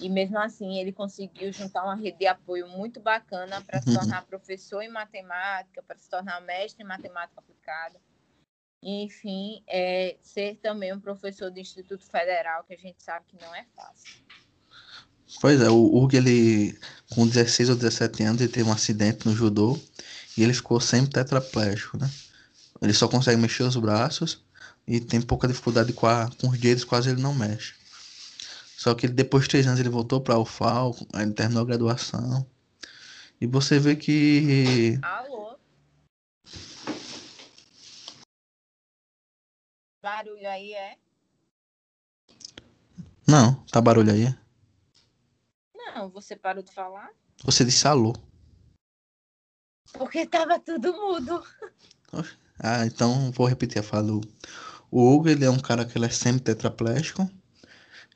E 0.00 0.08
mesmo 0.08 0.38
assim, 0.38 0.78
ele 0.78 0.92
conseguiu 0.92 1.52
juntar 1.52 1.84
uma 1.84 1.94
rede 1.94 2.18
de 2.18 2.26
apoio 2.26 2.66
muito 2.68 3.00
bacana 3.00 3.60
para 3.60 3.80
se 3.80 3.90
uhum. 3.90 3.96
tornar 3.96 4.26
professor 4.26 4.82
em 4.82 4.88
matemática, 4.88 5.82
para 5.82 5.98
se 5.98 6.08
tornar 6.08 6.40
mestre 6.40 6.82
em 6.82 6.86
matemática 6.86 7.40
aplicada. 7.40 8.00
E, 8.82 9.04
enfim, 9.04 9.62
é, 9.66 10.16
ser 10.22 10.56
também 10.56 10.92
um 10.92 11.00
professor 11.00 11.50
do 11.50 11.60
Instituto 11.60 12.04
Federal, 12.06 12.64
que 12.64 12.74
a 12.74 12.78
gente 12.78 13.02
sabe 13.02 13.26
que 13.28 13.40
não 13.40 13.54
é 13.54 13.64
fácil. 13.76 14.22
Pois 15.40 15.60
é, 15.60 15.70
o 15.70 15.96
Hugo, 15.96 16.16
ele, 16.16 16.78
com 17.14 17.26
16 17.26 17.70
ou 17.70 17.76
17 17.76 18.22
anos, 18.24 18.40
ele 18.40 18.52
teve 18.52 18.68
um 18.68 18.72
acidente 18.72 19.26
no 19.26 19.34
judô 19.34 19.78
e 20.36 20.42
ele 20.42 20.52
ficou 20.52 20.80
sempre 20.80 21.12
tetraplégico, 21.12 21.96
né? 21.96 22.10
Ele 22.80 22.92
só 22.92 23.06
consegue 23.08 23.40
mexer 23.40 23.62
os 23.62 23.76
braços 23.76 24.44
e 24.86 25.00
tem 25.00 25.20
pouca 25.20 25.48
dificuldade 25.48 25.92
com, 25.92 26.06
a, 26.06 26.30
com 26.40 26.48
os 26.48 26.58
dedos, 26.58 26.84
quase 26.84 27.10
ele 27.10 27.22
não 27.22 27.34
mexe. 27.34 27.74
Só 28.76 28.94
que 28.94 29.06
depois 29.06 29.44
de 29.44 29.50
três 29.50 29.66
anos 29.66 29.78
ele 29.78 29.88
voltou 29.88 30.20
para 30.20 30.38
o 30.38 30.44
FAO, 30.44 30.96
ele 31.14 31.32
terminou 31.32 31.62
a 31.62 31.66
graduação. 31.66 32.46
E 33.40 33.46
você 33.46 33.78
vê 33.78 33.94
que. 33.94 34.98
Alô? 35.02 35.56
Barulho 40.02 40.48
aí 40.48 40.72
é? 40.72 40.98
Não, 43.26 43.54
tá 43.66 43.80
barulho 43.80 44.12
aí? 44.12 44.34
Não, 45.74 46.10
você 46.10 46.34
parou 46.34 46.62
de 46.62 46.72
falar? 46.72 47.10
Você 47.44 47.64
disse 47.64 47.86
alô. 47.86 48.14
Porque 49.92 50.26
tava 50.26 50.58
tudo 50.58 50.92
mudo. 50.92 51.44
Ah, 52.58 52.86
então 52.86 53.30
vou 53.32 53.46
repetir 53.46 53.80
a 53.80 53.82
fala. 53.82 54.20
O 54.92 55.10
Hugo, 55.10 55.30
ele 55.30 55.42
é 55.42 55.50
um 55.50 55.58
cara 55.58 55.86
que 55.86 55.96
ele 55.96 56.04
é 56.04 56.10
sempre 56.10 56.42
tetraplégico. 56.42 57.28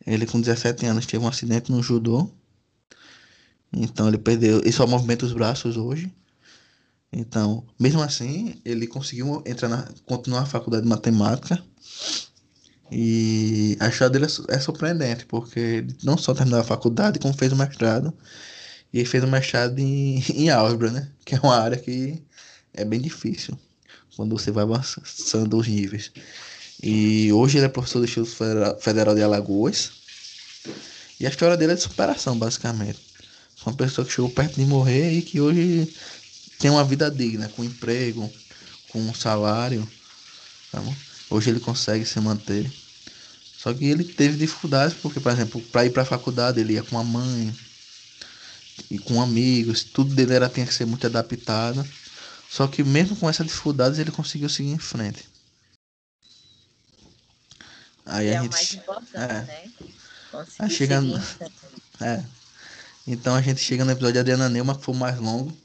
Ele 0.07 0.27
com 0.27 0.39
17 0.39 0.85
anos 0.85 1.07
teve 1.07 1.25
um 1.25 1.29
acidente 1.29 1.73
no 1.73 1.83
judô. 1.83 2.31
Então 3.73 4.07
ele 4.07 4.19
perdeu, 4.19 4.61
só 4.71 4.87
movimenta 4.87 5.25
os 5.25 5.33
braços 5.33 5.79
hoje. 5.79 6.13
Então, 7.11 7.67
mesmo 7.81 8.03
assim, 8.03 8.61
ele 8.63 8.87
conseguiu 8.87 9.43
entrar 9.47 9.71
na, 9.71 9.89
continuar 10.05 10.43
a 10.43 10.47
faculdade 10.47 10.83
de 10.83 10.89
matemática. 10.91 11.65
E 12.93 13.79
a 13.81 13.89
história 13.89 14.11
dele 14.11 14.27
é, 14.27 14.57
é 14.57 14.61
surpreendente, 14.61 15.25
porque 15.25 15.59
ele 15.59 15.97
não 16.05 16.19
só 16.19 16.35
terminou 16.35 16.61
a 16.61 16.65
faculdade, 16.65 17.19
como 17.19 17.33
fez 17.33 17.53
o 17.53 17.57
mestrado. 17.57 18.13
E 18.93 19.03
fez 19.07 19.25
o 19.25 19.27
mestrado 19.27 19.79
em, 19.79 20.23
em 20.35 20.51
álgebra, 20.51 20.91
né? 20.91 21.11
Que 21.25 21.37
é 21.37 21.41
uma 21.41 21.57
área 21.57 21.79
que 21.79 22.23
é 22.75 22.85
bem 22.85 23.01
difícil 23.01 23.59
quando 24.15 24.37
você 24.39 24.51
vai 24.51 24.65
avançando 24.65 25.57
os 25.57 25.67
níveis. 25.67 26.13
E 26.83 27.33
hoje 27.33 27.59
ele 27.59 27.67
é 27.67 27.69
professor 27.69 28.01
do 28.01 28.05
Instituto 28.05 28.81
Federal 28.81 29.15
de 29.15 29.23
Alagoas. 29.23 29.91
E 31.19 31.27
a 31.27 31.31
história 31.31 31.57
dele 31.57 31.73
é 31.73 31.75
de 31.75 31.83
superação, 31.83 32.39
basicamente. 32.39 32.99
Uma 33.65 33.75
pessoa 33.75 34.07
que 34.07 34.13
chegou 34.13 34.31
perto 34.31 34.57
de 34.57 34.67
morrer 34.67 35.13
e 35.13 35.23
que 35.23 35.41
hoje 35.41 35.93
tem 36.59 36.71
uma 36.71 36.85
vida 36.85 37.11
digna, 37.11 37.49
com 37.49 37.65
emprego, 37.65 38.31
com 38.91 39.01
um 39.01 39.15
salário. 39.15 39.89
Tá 40.71 40.83
hoje 41.31 41.51
ele 41.51 41.61
consegue 41.61 42.05
se 42.05 42.21
manter. 42.21 42.71
Só 43.59 43.73
que 43.73 43.85
ele 43.85 44.05
teve 44.05 44.37
dificuldades, 44.37 44.97
porque, 45.01 45.19
por 45.19 45.33
exemplo, 45.33 45.61
para 45.73 45.87
ir 45.87 45.91
para 45.91 46.03
a 46.03 46.07
faculdade 46.07 46.61
ele 46.61 46.75
ia 46.75 46.83
com 46.83 46.99
a 46.99 47.03
mãe 47.03 47.53
e 48.91 48.99
com 48.99 49.21
amigos, 49.21 49.83
tudo 49.83 50.15
dele 50.15 50.35
era, 50.35 50.49
tinha 50.49 50.67
que 50.67 50.75
ser 50.75 50.85
muito 50.85 51.07
adaptado. 51.07 51.85
Só 52.49 52.67
que 52.69 52.85
mesmo 52.85 53.17
com 53.17 53.29
essas 53.29 53.47
dificuldades 53.47 53.99
ele 53.99 54.11
conseguiu 54.11 54.49
seguir 54.49 54.71
em 54.71 54.79
frente. 54.79 55.25
Aí 58.07 58.29
é 58.29 58.37
a 58.37 58.43
gente, 58.43 58.49
o 58.49 58.53
mais 58.53 58.75
importante, 58.75 59.17
é, 59.17 59.43
né? 59.43 59.71
Conseguir 60.31 60.71
chega, 60.71 61.03
é. 62.01 62.25
Então 63.07 63.35
a 63.35 63.43
gente 63.43 63.61
chega 63.61 63.85
no 63.85 63.91
episódio 63.91 64.15
de 64.15 64.19
Adriana 64.21 64.49
Neuma, 64.49 64.77
que 64.77 64.85
foi 64.85 64.95
o 64.95 64.99
mais 64.99 65.19
longo. 65.19 65.57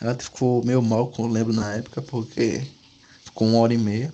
Ela 0.00 0.14
ficou 0.14 0.64
meio 0.64 0.82
mal, 0.82 1.10
como 1.10 1.28
eu 1.28 1.32
lembro 1.32 1.54
na 1.54 1.74
época, 1.74 2.02
porque 2.02 2.66
ficou 3.24 3.48
uma 3.48 3.58
hora 3.58 3.72
e 3.72 3.78
meia. 3.78 4.12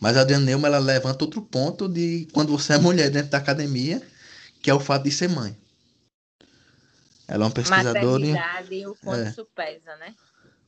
Mas 0.00 0.16
a 0.16 0.22
Adriana 0.22 0.44
Neuma, 0.44 0.68
ela 0.68 0.78
levanta 0.78 1.24
outro 1.24 1.42
ponto 1.42 1.88
de 1.88 2.26
quando 2.32 2.56
você 2.56 2.74
é 2.74 2.78
mulher 2.78 3.10
dentro 3.10 3.30
da 3.30 3.38
academia, 3.38 4.02
que 4.62 4.70
é 4.70 4.74
o 4.74 4.80
fato 4.80 5.04
de 5.04 5.10
ser 5.10 5.28
mãe. 5.28 5.56
Ela 7.26 7.44
é 7.44 7.46
uma 7.46 7.52
pesquisadora. 7.52 8.24
e 8.70 8.86
o 8.86 8.94
quanto 8.96 9.26
é. 9.26 9.28
isso 9.28 9.46
pesa, 9.54 9.96
né? 9.96 10.14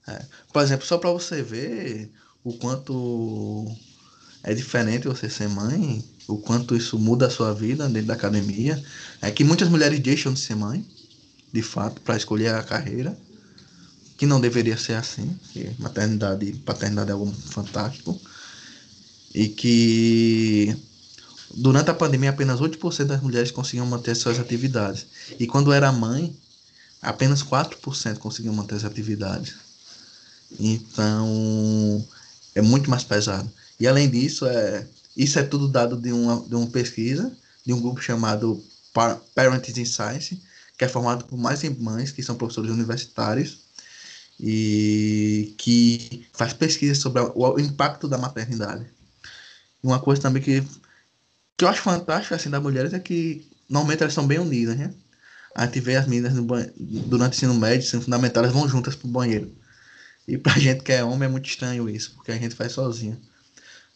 É. 0.08 0.26
Por 0.52 0.62
exemplo, 0.62 0.86
só 0.86 0.98
para 0.98 1.10
você 1.10 1.42
ver 1.42 2.12
o 2.44 2.52
quanto 2.58 3.66
é 4.42 4.54
diferente 4.54 5.06
você 5.06 5.28
ser 5.28 5.48
mãe, 5.48 6.04
o 6.26 6.38
quanto 6.38 6.76
isso 6.76 6.98
muda 6.98 7.26
a 7.26 7.30
sua 7.30 7.52
vida 7.52 7.88
dentro 7.88 8.08
da 8.08 8.14
academia, 8.14 8.82
é 9.20 9.30
que 9.30 9.44
muitas 9.44 9.68
mulheres 9.68 10.00
deixam 10.00 10.32
de 10.32 10.40
ser 10.40 10.54
mãe, 10.54 10.84
de 11.52 11.62
fato, 11.62 12.00
para 12.00 12.16
escolher 12.16 12.54
a 12.54 12.62
carreira, 12.62 13.16
que 14.16 14.26
não 14.26 14.40
deveria 14.40 14.76
ser 14.76 14.94
assim, 14.94 15.38
que 15.52 15.70
maternidade 15.78 16.46
e 16.46 16.52
paternidade 16.52 17.10
é 17.10 17.12
algo 17.12 17.32
fantástico, 17.32 18.20
e 19.34 19.48
que 19.48 20.76
durante 21.54 21.90
a 21.90 21.94
pandemia 21.94 22.30
apenas 22.30 22.60
8% 22.60 23.06
das 23.06 23.22
mulheres 23.22 23.50
conseguiam 23.50 23.86
manter 23.86 24.14
suas 24.14 24.38
atividades, 24.38 25.06
e 25.38 25.46
quando 25.46 25.72
era 25.72 25.90
mãe, 25.90 26.34
apenas 27.02 27.42
4% 27.42 28.18
conseguiam 28.18 28.54
manter 28.54 28.76
as 28.76 28.84
atividades. 28.84 29.54
Então, 30.58 32.06
é 32.54 32.60
muito 32.60 32.90
mais 32.90 33.04
pesado. 33.04 33.50
E 33.80 33.88
além 33.88 34.08
disso, 34.08 34.46
é, 34.46 34.86
isso 35.16 35.38
é 35.38 35.42
tudo 35.42 35.66
dado 35.66 35.96
de 35.96 36.12
uma, 36.12 36.40
de 36.46 36.54
uma 36.54 36.66
pesquisa 36.66 37.34
de 37.64 37.72
um 37.72 37.80
grupo 37.80 38.00
chamado 38.00 38.62
Parents 39.34 39.76
in 39.76 39.84
Science, 39.84 40.40
que 40.76 40.84
é 40.84 40.88
formado 40.88 41.24
por 41.24 41.38
mais 41.38 41.62
mães 41.78 42.10
que 42.10 42.22
são 42.22 42.36
professores 42.36 42.70
universitários 42.70 43.60
e 44.38 45.54
que 45.58 46.26
faz 46.32 46.52
pesquisa 46.52 46.94
sobre 46.94 47.22
o, 47.34 47.58
impacto 47.58 48.08
da 48.08 48.18
maternidade. 48.18 48.86
E 49.82 49.86
uma 49.86 50.00
coisa 50.00 50.22
também 50.22 50.42
que, 50.42 50.62
que 51.56 51.64
eu 51.64 51.68
acho 51.68 51.82
fantástico 51.82 52.34
assim, 52.34 52.50
das 52.50 52.62
mulheres 52.62 52.92
é 52.92 52.98
que 52.98 53.46
normalmente 53.68 54.02
elas 54.02 54.14
são 54.14 54.26
bem 54.26 54.38
unidas, 54.38 54.76
né? 54.76 54.92
A 55.54 55.66
gente 55.66 55.80
vê 55.80 55.96
as 55.96 56.06
meninas 56.06 56.32
durante 56.36 57.34
o 57.34 57.36
ensino 57.36 57.54
médio, 57.54 57.84
ensino 57.84 58.02
fundamental, 58.02 58.44
elas 58.44 58.54
vão 58.54 58.68
juntas 58.68 58.94
pro 58.94 59.08
banheiro. 59.08 59.52
E 60.26 60.38
pra 60.38 60.52
gente 60.58 60.82
que 60.82 60.92
é 60.92 61.04
homem 61.04 61.28
é 61.28 61.30
muito 61.30 61.48
estranho 61.48 61.88
isso, 61.88 62.12
porque 62.14 62.32
a 62.32 62.38
gente 62.38 62.54
faz 62.54 62.72
sozinho. 62.72 63.20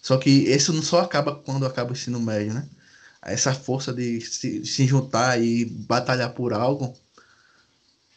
Só 0.05 0.19
que 0.19 0.29
isso 0.29 0.71
não 0.71 0.83
só 0.83 1.01
acaba 1.01 1.35
quando 1.35 1.65
acaba 1.65 1.89
o 1.89 1.95
ensino 1.95 2.21
médio, 2.21 2.53
né? 2.53 2.69
Essa 3.23 3.55
força 3.55 3.91
de 3.91 4.21
se, 4.21 4.63
se 4.67 4.87
juntar 4.87 5.43
e 5.43 5.65
batalhar 5.65 6.35
por 6.35 6.53
algo 6.53 6.95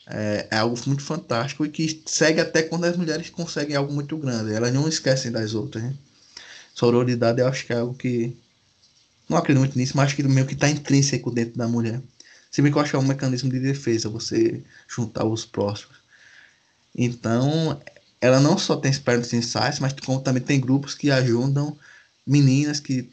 é, 0.06 0.50
é, 0.52 0.58
algo 0.58 0.78
muito 0.86 1.02
fantástico 1.02 1.66
e 1.66 1.70
que 1.70 2.04
segue 2.06 2.42
até 2.42 2.62
quando 2.62 2.84
as 2.84 2.98
mulheres 2.98 3.30
conseguem 3.30 3.78
algo 3.78 3.94
muito 3.94 4.18
grande. 4.18 4.54
Elas 4.54 4.74
não 4.74 4.86
esquecem 4.86 5.32
das 5.32 5.54
outras, 5.54 5.82
né? 5.82 5.96
Sororidade 6.76 7.40
eu 7.40 7.48
acho 7.48 7.66
que 7.66 7.72
é 7.72 7.78
algo 7.78 7.94
que. 7.94 8.36
Não 9.30 9.38
acredito 9.38 9.62
muito 9.62 9.78
nisso, 9.78 9.96
mas 9.96 10.08
acho 10.08 10.18
que 10.18 10.24
meio 10.24 10.46
que 10.46 10.56
está 10.56 10.70
intrínseco 10.70 11.32
dentro 11.32 11.58
da 11.58 11.70
mulher. 11.70 12.02
Se 12.52 12.62
bem 12.62 12.70
que 12.70 12.78
eu 12.78 12.82
acho 12.82 12.92
que 12.92 12.98
é 12.98 13.00
um 13.00 13.08
mecanismo 13.08 13.50
de 13.50 13.62
defesa, 13.62 14.10
você 14.10 14.62
juntar 14.90 15.24
os 15.24 15.46
próximos. 15.46 15.96
Então, 16.94 17.80
ela 18.20 18.40
não 18.40 18.58
só 18.58 18.76
tem 18.76 18.94
Parents 18.94 19.34
Insights, 19.34 19.80
mas 19.80 19.94
como 19.94 20.20
também 20.20 20.42
tem 20.42 20.60
grupos 20.60 20.96
que 20.96 21.12
ajudam 21.12 21.78
meninas 22.26 22.80
que, 22.80 23.10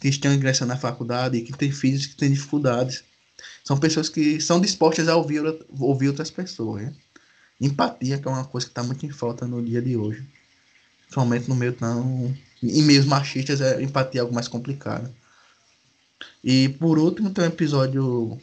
que 0.00 0.08
estão 0.08 0.32
ingressando 0.32 0.72
na 0.72 0.78
faculdade 0.78 1.36
e 1.36 1.42
que 1.42 1.52
têm 1.52 1.70
filhos 1.70 2.06
que 2.06 2.16
têm 2.16 2.32
dificuldades. 2.32 3.04
São 3.64 3.76
pessoas 3.76 4.08
que 4.08 4.40
são 4.40 4.60
dispostas 4.60 5.08
a 5.08 5.16
ouvir, 5.16 5.42
ouvir 5.78 6.08
outras 6.08 6.30
pessoas. 6.30 6.82
Né? 6.82 6.94
Empatia, 7.60 8.18
que 8.18 8.26
é 8.26 8.30
uma 8.30 8.44
coisa 8.44 8.66
que 8.66 8.70
está 8.70 8.82
muito 8.82 9.04
em 9.04 9.10
falta 9.10 9.46
no 9.46 9.62
dia 9.62 9.82
de 9.82 9.96
hoje. 9.96 10.24
Principalmente 11.02 11.48
no 11.48 11.54
meio 11.54 11.72
tão. 11.72 12.34
Em 12.62 12.82
meios 12.82 13.04
machistas, 13.04 13.60
é 13.60 13.82
empatia 13.82 14.22
algo 14.22 14.34
mais 14.34 14.48
complicado. 14.48 15.12
E 16.42 16.70
por 16.70 16.98
último, 16.98 17.30
tem 17.30 17.44
um 17.44 17.48
episódio. 17.48 18.40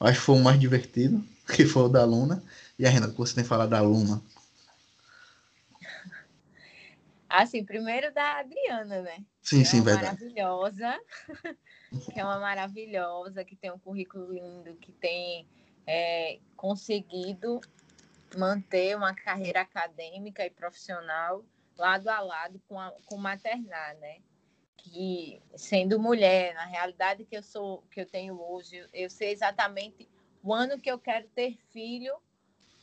Acho 0.00 0.18
que 0.18 0.26
foi 0.26 0.36
o 0.36 0.42
mais 0.42 0.58
divertido, 0.58 1.24
que 1.54 1.64
foi 1.64 1.84
o 1.84 1.88
da 1.88 2.04
Luna. 2.04 2.42
E 2.78 2.84
a 2.84 2.90
Renata, 2.90 3.14
você 3.16 3.34
tem 3.34 3.44
falado 3.44 3.70
da 3.70 3.80
Luna? 3.80 4.20
Assim, 7.28 7.64
primeiro 7.64 8.12
da 8.12 8.38
Adriana, 8.38 9.02
né? 9.02 9.24
Sim, 9.42 9.64
sim, 9.64 9.80
é 9.80 9.82
verdade. 9.82 10.06
Maravilhosa, 10.06 11.00
que 12.12 12.20
é 12.20 12.24
uma 12.24 12.38
maravilhosa, 12.38 13.44
que 13.44 13.56
tem 13.56 13.70
um 13.70 13.78
currículo 13.78 14.32
lindo, 14.32 14.76
que 14.76 14.92
tem 14.92 15.46
é, 15.86 16.38
conseguido 16.56 17.60
manter 18.36 18.96
uma 18.96 19.14
carreira 19.14 19.60
acadêmica 19.60 20.44
e 20.44 20.50
profissional 20.50 21.44
lado 21.76 22.08
a 22.08 22.20
lado 22.20 22.60
com, 22.68 22.78
a, 22.78 22.92
com 23.06 23.16
maternar, 23.16 23.96
né? 23.96 24.18
Que 24.76 25.40
sendo 25.56 25.98
mulher, 25.98 26.54
na 26.54 26.64
realidade 26.64 27.24
que 27.24 27.36
eu 27.36 27.42
sou, 27.42 27.82
que 27.90 28.00
eu 28.00 28.06
tenho 28.06 28.40
hoje, 28.40 28.86
eu 28.92 29.10
sei 29.10 29.32
exatamente 29.32 30.08
o 30.42 30.54
ano 30.54 30.78
que 30.78 30.90
eu 30.90 30.98
quero 30.98 31.26
ter 31.28 31.56
filho 31.72 32.14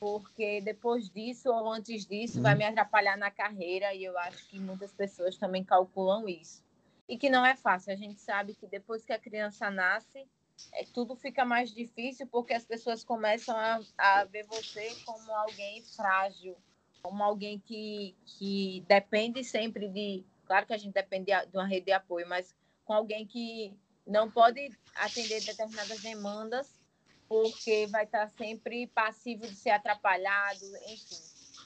porque 0.04 0.60
depois 0.60 1.10
disso 1.10 1.50
ou 1.50 1.72
antes 1.72 2.06
disso 2.06 2.42
vai 2.42 2.52
uhum. 2.52 2.58
me 2.58 2.66
atrapalhar 2.66 3.18
na 3.18 3.32
carreira 3.32 3.94
e 3.94 4.04
eu 4.04 4.20
acho 4.20 4.46
que 4.50 4.60
muitas 4.60 4.92
pessoas 4.92 5.38
também 5.38 5.64
calculam 5.64 6.28
isso. 6.28 6.62
E 7.08 7.18
que 7.18 7.30
não 7.30 7.46
é 7.46 7.56
fácil. 7.56 7.94
A 7.94 7.96
gente 7.96 8.20
sabe 8.20 8.54
que 8.54 8.68
depois 8.68 9.06
que 9.06 9.14
a 9.14 9.18
criança 9.18 9.72
nasce, 9.72 10.28
é, 10.74 10.84
tudo 10.94 11.16
fica 11.16 11.46
mais 11.46 11.74
difícil 11.74 12.28
porque 12.28 12.54
as 12.54 12.66
pessoas 12.66 13.02
começam 13.02 13.56
a, 13.56 13.80
a 13.98 14.26
ver 14.26 14.46
você 14.46 14.94
como 15.06 15.32
alguém 15.32 15.82
frágil, 15.82 16.58
como 17.02 17.24
alguém 17.24 17.58
que, 17.60 18.14
que 18.26 18.84
depende 18.86 19.42
sempre 19.42 19.88
de. 19.88 20.26
Claro 20.46 20.68
que 20.68 20.74
a 20.74 20.78
gente 20.78 20.94
depende 20.94 21.32
de 21.32 21.58
uma 21.58 21.66
rede 21.66 21.86
de 21.86 21.92
apoio, 21.94 22.28
mas 22.28 22.54
com 22.84 22.92
alguém 22.92 23.26
que 23.26 23.74
não 24.06 24.30
pode 24.30 24.70
atender 24.96 25.40
determinadas 25.46 26.02
demandas 26.02 26.83
porque 27.28 27.88
vai 27.88 28.06
estar 28.06 28.28
sempre 28.30 28.88
passivo 28.88 29.42
de 29.48 29.56
ser 29.56 29.72
atrapalhado, 29.72 30.66
enfim. 30.88 31.16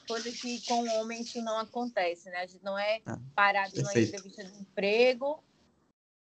Coisa 0.06 0.30
que 0.32 0.64
com 0.66 0.82
o 0.82 1.00
homem 1.00 1.20
isso 1.20 1.42
não 1.42 1.58
acontece, 1.58 2.30
né? 2.30 2.38
A 2.38 2.46
gente 2.46 2.64
não 2.64 2.78
é 2.78 3.02
ah, 3.04 3.18
parado 3.34 3.76
numa 3.76 3.90
entrevista 3.90 4.42
de 4.42 4.60
emprego 4.60 5.42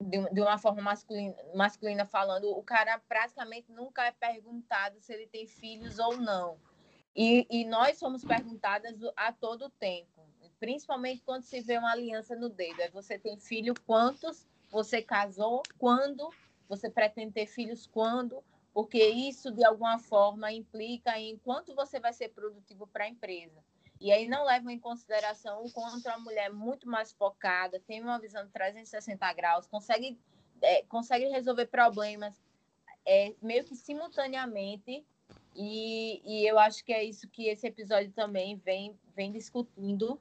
de, 0.01 0.31
de 0.31 0.41
uma 0.41 0.59
forma 0.59 0.83
masculina, 0.83 1.35
masculina 1.55 2.07
falando, 2.07 2.51
o 2.51 2.63
cara 2.63 2.99
praticamente 3.09 3.73
nunca 3.73 4.05
é 4.05 4.13
perguntado 4.13 5.01
se 5.01 5.13
ele 5.13 5.27
tem 5.27 5.47
filhos 5.47 5.99
ou 5.99 6.17
não. 6.19 6.59
E, 7.15 7.47
e 7.51 7.65
nós 7.65 7.99
somos 7.99 8.23
perguntadas 8.23 8.95
a 9.17 9.33
todo 9.33 9.71
tempo, 9.71 10.23
principalmente 10.61 11.23
quando 11.23 11.45
se 11.45 11.61
vê 11.61 11.79
uma 11.79 11.93
aliança 11.93 12.37
no 12.37 12.51
dedo. 12.51 12.81
É 12.83 12.91
você 12.91 13.19
tem 13.19 13.39
filho 13.39 13.75
quantos? 13.87 14.47
Você 14.71 15.01
casou 15.01 15.63
quando? 15.79 16.29
Você 16.69 16.91
pretende 16.91 17.33
ter 17.33 17.47
filhos 17.47 17.87
quando? 17.87 18.45
Porque 18.77 19.03
isso 19.09 19.51
de 19.51 19.65
alguma 19.65 19.99
forma 19.99 20.53
implica 20.53 21.19
em 21.19 21.39
quanto 21.39 21.75
você 21.75 21.99
vai 21.99 22.13
ser 22.13 22.29
produtivo 22.29 22.87
para 22.87 23.05
a 23.05 23.09
empresa. 23.09 23.65
E 23.99 24.13
aí 24.13 24.29
não 24.29 24.45
leva 24.45 24.71
em 24.71 24.79
consideração 24.79 25.65
o 25.65 25.73
quanto 25.73 26.07
a 26.09 26.19
mulher 26.19 26.49
é 26.49 26.53
muito 26.53 26.87
mais 26.87 27.11
focada, 27.11 27.81
tem 27.87 28.03
uma 28.03 28.19
visão 28.19 28.45
de 28.45 28.53
360 28.53 29.33
graus, 29.33 29.67
consegue, 29.67 30.21
é, 30.61 30.83
consegue 30.83 31.25
resolver 31.29 31.65
problemas 31.69 32.39
é, 33.07 33.35
meio 33.41 33.65
que 33.65 33.75
simultaneamente. 33.75 35.07
E, 35.55 36.21
e 36.23 36.47
eu 36.47 36.59
acho 36.59 36.85
que 36.85 36.93
é 36.93 37.03
isso 37.03 37.31
que 37.31 37.49
esse 37.49 37.67
episódio 37.67 38.13
também 38.13 38.57
vem, 38.57 38.95
vem 39.15 39.33
discutindo 39.33 40.21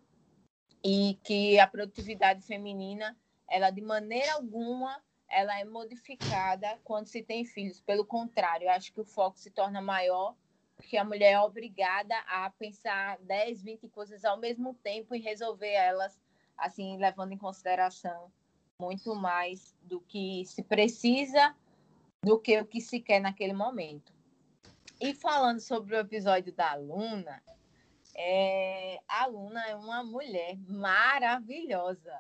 e 0.82 1.20
que 1.26 1.60
a 1.60 1.68
produtividade 1.68 2.42
feminina, 2.42 3.18
ela 3.50 3.70
de 3.70 3.82
maneira 3.82 4.36
alguma 4.36 5.04
ela 5.30 5.60
é 5.60 5.66
modificada 5.66 6.80
quando 6.84 7.08
se 7.08 7.22
tem 7.24 7.46
filhos. 7.46 7.82
Pelo 7.82 8.06
contrário, 8.06 8.70
acho 8.70 8.94
que 8.94 9.02
o 9.02 9.06
foco 9.06 9.38
se 9.38 9.52
torna 9.52 9.82
maior 9.82 10.36
porque 10.76 10.98
a 10.98 11.04
mulher 11.04 11.32
é 11.34 11.40
obrigada 11.40 12.16
a 12.28 12.50
pensar 12.50 13.18
10, 13.20 13.64
20 13.64 13.88
coisas 13.90 14.26
ao 14.26 14.38
mesmo 14.38 14.74
tempo 14.76 15.16
e 15.16 15.20
resolver 15.20 15.72
elas, 15.72 16.20
assim, 16.58 16.98
levando 16.98 17.32
em 17.32 17.38
consideração 17.38 18.32
muito 18.80 19.16
mais 19.16 19.74
do 19.82 20.02
que 20.02 20.44
se 20.46 20.62
precisa 20.62 21.56
do 22.22 22.40
que 22.40 22.60
o 22.60 22.66
que 22.66 22.82
se 22.82 23.00
quer 23.00 23.20
naquele 23.20 23.54
momento. 23.54 24.14
E 25.00 25.14
falando 25.14 25.60
sobre 25.60 25.96
o 25.96 26.00
episódio 26.00 26.52
da 26.52 26.74
Luna, 26.76 27.42
é, 28.16 29.00
a 29.08 29.26
Luna 29.28 29.66
é 29.68 29.76
uma 29.76 30.04
mulher 30.04 30.58
maravilhosa. 30.68 32.14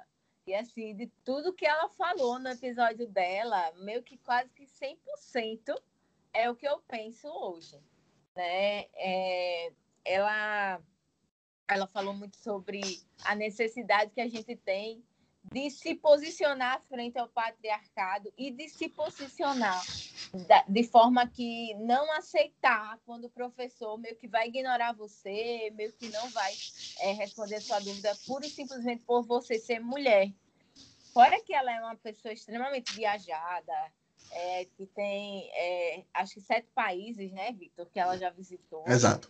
E 0.48 0.54
assim, 0.54 0.96
de 0.96 1.08
tudo 1.24 1.54
que 1.54 1.66
ela 1.66 1.90
falou 1.90 2.38
no 2.38 2.50
episódio 2.50 3.08
dela, 3.08 3.72
meio 3.78 4.04
que 4.04 4.18
quase 4.18 4.50
que 4.52 4.66
100% 4.66 5.76
é 6.34 6.50
o 6.50 6.56
que 6.56 6.68
eu 6.68 6.80
penso 6.88 7.28
hoje. 7.28 7.80
Né? 8.36 8.86
É, 8.94 9.74
ela, 10.04 10.80
ela 11.68 11.88
falou 11.88 12.14
muito 12.14 12.38
sobre 12.38 12.82
a 13.24 13.34
necessidade 13.34 14.12
que 14.12 14.22
a 14.22 14.28
gente 14.28 14.56
tem 14.56 15.04
de 15.52 15.70
se 15.70 15.96
posicionar 15.96 16.82
frente 16.90 17.18
ao 17.18 17.28
patriarcado 17.28 18.32
e 18.38 18.52
de 18.52 18.68
se 18.70 18.90
posicionar 18.90 19.82
de 20.68 20.84
forma 20.84 21.28
que 21.28 21.74
não 21.76 22.12
aceitar 22.14 23.00
quando 23.06 23.26
o 23.26 23.30
professor 23.30 23.98
meio 23.98 24.16
que 24.16 24.28
vai 24.28 24.48
ignorar 24.48 24.94
você, 24.94 25.72
meio 25.76 25.94
que 25.94 26.10
não 26.10 26.30
vai 26.30 26.54
é, 27.00 27.12
responder 27.14 27.62
sua 27.62 27.80
dúvida 27.80 28.16
pura 28.26 28.46
e 28.46 28.50
simplesmente 28.50 29.04
por 29.04 29.24
você 29.24 29.58
ser 29.60 29.80
mulher. 29.80 30.32
Fora 31.14 31.42
que 31.42 31.54
ela 31.54 31.74
é 31.74 31.80
uma 31.80 31.96
pessoa 31.96 32.34
extremamente 32.34 32.94
viajada, 32.94 33.74
é, 34.32 34.66
que 34.66 34.86
tem 34.88 35.50
é, 35.54 36.04
acho 36.14 36.34
que 36.34 36.42
sete 36.42 36.68
países, 36.74 37.32
né, 37.32 37.54
Victor, 37.54 37.86
que 37.86 38.00
ela 38.00 38.18
já 38.18 38.30
visitou. 38.30 38.84
Exato 38.88 39.30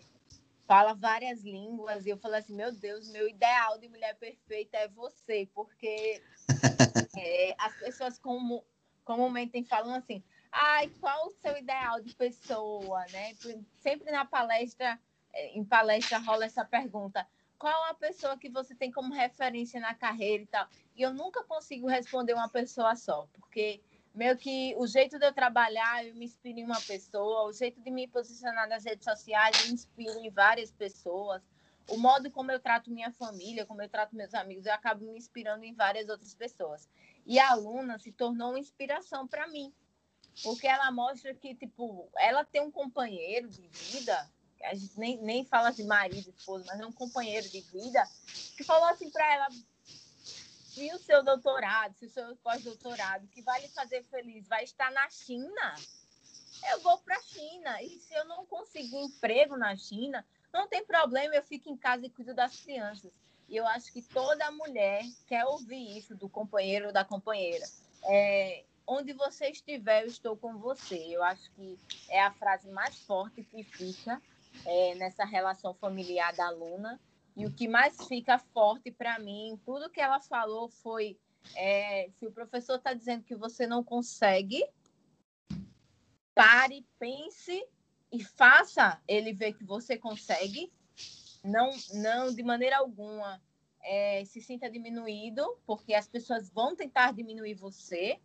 fala 0.67 0.93
várias 0.93 1.43
línguas, 1.43 2.05
e 2.05 2.09
eu 2.09 2.17
falei 2.17 2.39
assim, 2.39 2.55
meu 2.55 2.71
Deus, 2.71 3.09
meu 3.11 3.27
ideal 3.27 3.77
de 3.77 3.87
mulher 3.87 4.15
perfeita 4.15 4.77
é 4.77 4.87
você, 4.87 5.47
porque 5.53 6.21
é, 7.17 7.55
as 7.57 7.75
pessoas 7.75 8.17
como, 8.17 8.63
comumente 9.03 9.63
falam 9.63 9.93
assim, 9.93 10.23
ai, 10.51 10.89
qual 10.99 11.27
o 11.27 11.31
seu 11.31 11.55
ideal 11.57 12.01
de 12.01 12.15
pessoa, 12.15 13.05
né? 13.11 13.33
Sempre 13.79 14.11
na 14.11 14.25
palestra, 14.25 14.99
é, 15.33 15.57
em 15.57 15.63
palestra 15.63 16.17
rola 16.17 16.45
essa 16.45 16.65
pergunta, 16.65 17.27
qual 17.57 17.85
a 17.85 17.93
pessoa 17.93 18.37
que 18.37 18.49
você 18.49 18.75
tem 18.75 18.91
como 18.91 19.13
referência 19.13 19.79
na 19.79 19.93
carreira 19.93 20.43
e 20.43 20.47
tal? 20.47 20.67
E 20.95 21.01
eu 21.01 21.13
nunca 21.13 21.43
consigo 21.43 21.87
responder 21.87 22.33
uma 22.33 22.49
pessoa 22.49 22.95
só, 22.95 23.27
porque 23.33 23.81
meio 24.15 24.37
que 24.37 24.73
o 24.77 24.87
jeito 24.87 25.19
de 25.19 25.25
eu 25.25 25.33
trabalhar, 25.33 26.05
eu 26.05 26.15
me 26.15 26.25
inspiro 26.25 26.59
em 26.59 26.63
uma 26.63 26.79
pessoa, 26.81 27.43
o 27.43 27.53
jeito 27.53 27.81
de 27.81 27.91
me 27.91 28.07
posicionar 28.07 28.67
nas 28.67 28.85
redes 28.85 29.03
sociais, 29.03 29.59
eu 29.61 29.67
me 29.67 29.73
inspiro 29.73 30.19
em 30.19 30.29
várias 30.29 30.71
pessoas. 30.71 31.43
O 31.87 31.97
modo 31.97 32.31
como 32.31 32.51
eu 32.51 32.59
trato 32.59 32.89
minha 32.89 33.11
família, 33.11 33.65
como 33.65 33.81
eu 33.81 33.89
trato 33.89 34.15
meus 34.15 34.33
amigos, 34.33 34.65
eu 34.65 34.73
acabo 34.73 35.05
me 35.05 35.17
inspirando 35.17 35.63
em 35.63 35.73
várias 35.73 36.09
outras 36.09 36.33
pessoas. 36.33 36.89
E 37.25 37.37
a 37.37 37.51
aluna 37.51 37.99
se 37.99 38.11
tornou 38.11 38.49
uma 38.49 38.59
inspiração 38.59 39.27
para 39.27 39.47
mim, 39.47 39.71
porque 40.41 40.65
ela 40.65 40.91
mostra 40.91 41.33
que, 41.35 41.53
tipo, 41.53 42.09
ela 42.17 42.43
tem 42.43 42.61
um 42.61 42.71
companheiro 42.71 43.49
de 43.49 43.67
vida, 43.67 44.29
a 44.63 44.73
gente 44.73 44.97
nem, 44.97 45.21
nem 45.21 45.45
fala 45.45 45.71
de 45.71 45.83
marido, 45.83 46.29
esposa, 46.29 46.65
mas 46.67 46.79
é 46.79 46.85
um 46.85 46.91
companheiro 46.91 47.47
de 47.49 47.61
vida, 47.61 48.03
que 48.57 48.63
falou 48.63 48.87
assim 48.87 49.11
para 49.11 49.33
ela: 49.33 49.47
se 50.75 50.93
o 50.93 50.99
seu 50.99 51.23
doutorado, 51.23 51.95
se 51.95 52.05
o 52.05 52.09
seu 52.09 52.35
pós-doutorado, 52.35 53.29
que 53.29 53.41
vai 53.41 53.61
lhe 53.61 53.69
fazer 53.69 54.03
feliz, 54.03 54.45
vai 54.45 54.65
estar 54.65 54.91
na 54.91 55.09
China, 55.09 55.75
eu 56.69 56.81
vou 56.81 56.97
para 56.97 57.15
a 57.15 57.21
China. 57.21 57.81
E 57.81 57.97
se 57.97 58.13
eu 58.13 58.25
não 58.25 58.45
conseguir 58.45 58.97
emprego 58.97 59.55
na 59.55 59.73
China, 59.77 60.25
não 60.51 60.67
tem 60.67 60.85
problema, 60.85 61.33
eu 61.33 61.43
fico 61.43 61.69
em 61.69 61.77
casa 61.77 62.05
e 62.05 62.09
cuido 62.09 62.33
das 62.33 62.59
crianças. 62.59 63.09
E 63.47 63.55
eu 63.55 63.65
acho 63.65 63.89
que 63.93 64.01
toda 64.01 64.51
mulher 64.51 65.05
quer 65.27 65.45
ouvir 65.45 65.97
isso 65.97 66.13
do 66.13 66.27
companheiro 66.27 66.87
ou 66.87 66.91
da 66.91 67.05
companheira. 67.05 67.65
É, 68.03 68.65
onde 68.85 69.13
você 69.13 69.47
estiver, 69.51 70.03
eu 70.03 70.07
estou 70.07 70.35
com 70.35 70.57
você. 70.57 70.97
Eu 71.09 71.23
acho 71.23 71.49
que 71.51 71.79
é 72.09 72.21
a 72.21 72.33
frase 72.33 72.69
mais 72.69 72.99
forte 72.99 73.45
que 73.45 73.63
fica 73.63 74.21
é, 74.65 74.95
nessa 74.95 75.23
relação 75.23 75.73
familiar 75.73 76.35
da 76.35 76.47
aluna. 76.47 76.99
E 77.35 77.45
o 77.45 77.51
que 77.51 77.67
mais 77.67 78.07
fica 78.07 78.39
forte 78.39 78.91
para 78.91 79.19
mim, 79.19 79.59
tudo 79.65 79.89
que 79.89 79.99
ela 79.99 80.21
falou 80.21 80.69
foi: 80.69 81.17
é, 81.55 82.09
se 82.17 82.25
o 82.25 82.31
professor 82.31 82.77
está 82.77 82.93
dizendo 82.93 83.23
que 83.23 83.35
você 83.35 83.67
não 83.67 83.83
consegue, 83.83 84.65
pare, 86.33 86.85
pense 86.97 87.67
e 88.11 88.23
faça 88.23 89.01
ele 89.07 89.33
ver 89.33 89.53
que 89.53 89.63
você 89.63 89.97
consegue. 89.97 90.71
Não, 91.43 91.69
não 91.93 92.33
de 92.33 92.41
maneira 92.41 92.77
alguma 92.77 93.39
é, 93.83 94.25
se 94.25 94.41
sinta 94.41 94.69
diminuído, 94.69 95.57
porque 95.65 95.93
as 95.93 96.07
pessoas 96.07 96.49
vão 96.49 96.75
tentar 96.75 97.13
diminuir 97.13 97.53
você, 97.53 98.19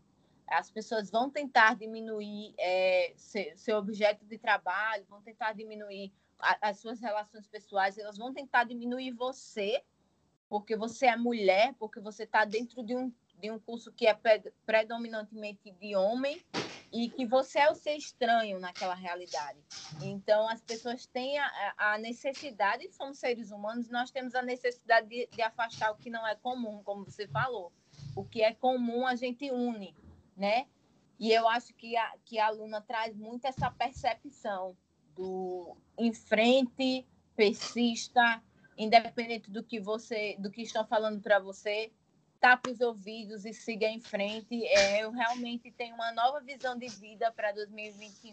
as 0.47 0.71
pessoas 0.71 1.11
vão 1.11 1.29
tentar 1.29 1.77
diminuir 1.77 2.55
é, 2.59 3.13
seu, 3.17 3.57
seu 3.57 3.77
objeto 3.77 4.25
de 4.25 4.39
trabalho, 4.39 5.05
vão 5.09 5.21
tentar 5.21 5.53
diminuir 5.53 6.13
as 6.61 6.79
suas 6.79 7.01
relações 7.01 7.47
pessoais, 7.47 7.99
elas 7.99 8.19
vão 8.19 8.33
tentar 8.33 8.65
diminuir 8.65 9.13
você, 9.13 9.83
porque 10.49 10.77
você 10.77 11.07
é 11.07 11.17
mulher, 11.17 11.75
porque 11.79 12.01
você 12.01 12.25
está 12.25 12.45
dentro 12.45 12.83
de 12.83 12.97
um, 12.97 13.13
de 13.39 13.51
um 13.51 13.59
curso 13.59 13.93
que 13.93 14.07
é 14.07 14.19
predominantemente 14.67 15.71
de 15.73 15.95
homem 15.95 16.41
e 16.93 17.09
que 17.09 17.25
você 17.25 17.61
é 17.61 17.71
o 17.71 17.75
ser 17.75 17.97
estranho 17.97 18.59
naquela 18.59 18.95
realidade. 18.95 19.59
Então, 20.03 20.49
as 20.49 20.61
pessoas 20.61 21.07
têm 21.07 21.39
a, 21.39 21.75
a 21.77 21.99
necessidade, 21.99 22.91
somos 22.93 23.19
seres 23.19 23.51
humanos, 23.51 23.89
nós 23.89 24.11
temos 24.11 24.35
a 24.35 24.43
necessidade 24.43 25.09
de, 25.09 25.29
de 25.29 25.43
afastar 25.43 25.93
o 25.93 25.97
que 25.97 26.11
não 26.11 26.27
é 26.27 26.35
comum, 26.35 26.83
como 26.83 27.05
você 27.05 27.29
falou. 27.29 27.73
O 28.17 28.25
que 28.25 28.43
é 28.43 28.53
comum 28.53 29.07
a 29.07 29.15
gente 29.15 29.51
une, 29.51 29.95
né? 30.37 30.67
E 31.19 31.31
eu 31.33 31.47
acho 31.49 31.75
que 31.75 31.97
a, 31.97 32.15
que 32.25 32.39
a 32.39 32.47
aluna 32.47 32.81
traz 32.81 33.15
muito 33.15 33.45
essa 33.45 33.71
percepção 33.71 34.77
do 35.21 35.77
enfrente, 35.99 37.07
persista, 37.37 38.43
independente 38.79 39.51
do 39.51 39.63
que 39.63 39.79
você, 39.79 40.35
do 40.39 40.51
que 40.51 40.63
estão 40.63 40.87
falando 40.87 41.21
para 41.21 41.39
você, 41.39 41.93
tape 42.41 42.71
os 42.71 42.81
ouvidos 42.81 43.45
e 43.45 43.53
siga 43.53 43.87
em 43.87 44.01
frente. 44.01 44.65
É, 44.65 45.05
eu 45.05 45.11
realmente 45.11 45.71
tenho 45.73 45.95
uma 45.95 46.11
nova 46.13 46.41
visão 46.41 46.75
de 46.79 46.89
vida 46.89 47.31
para 47.33 47.53
2021, 47.53 48.33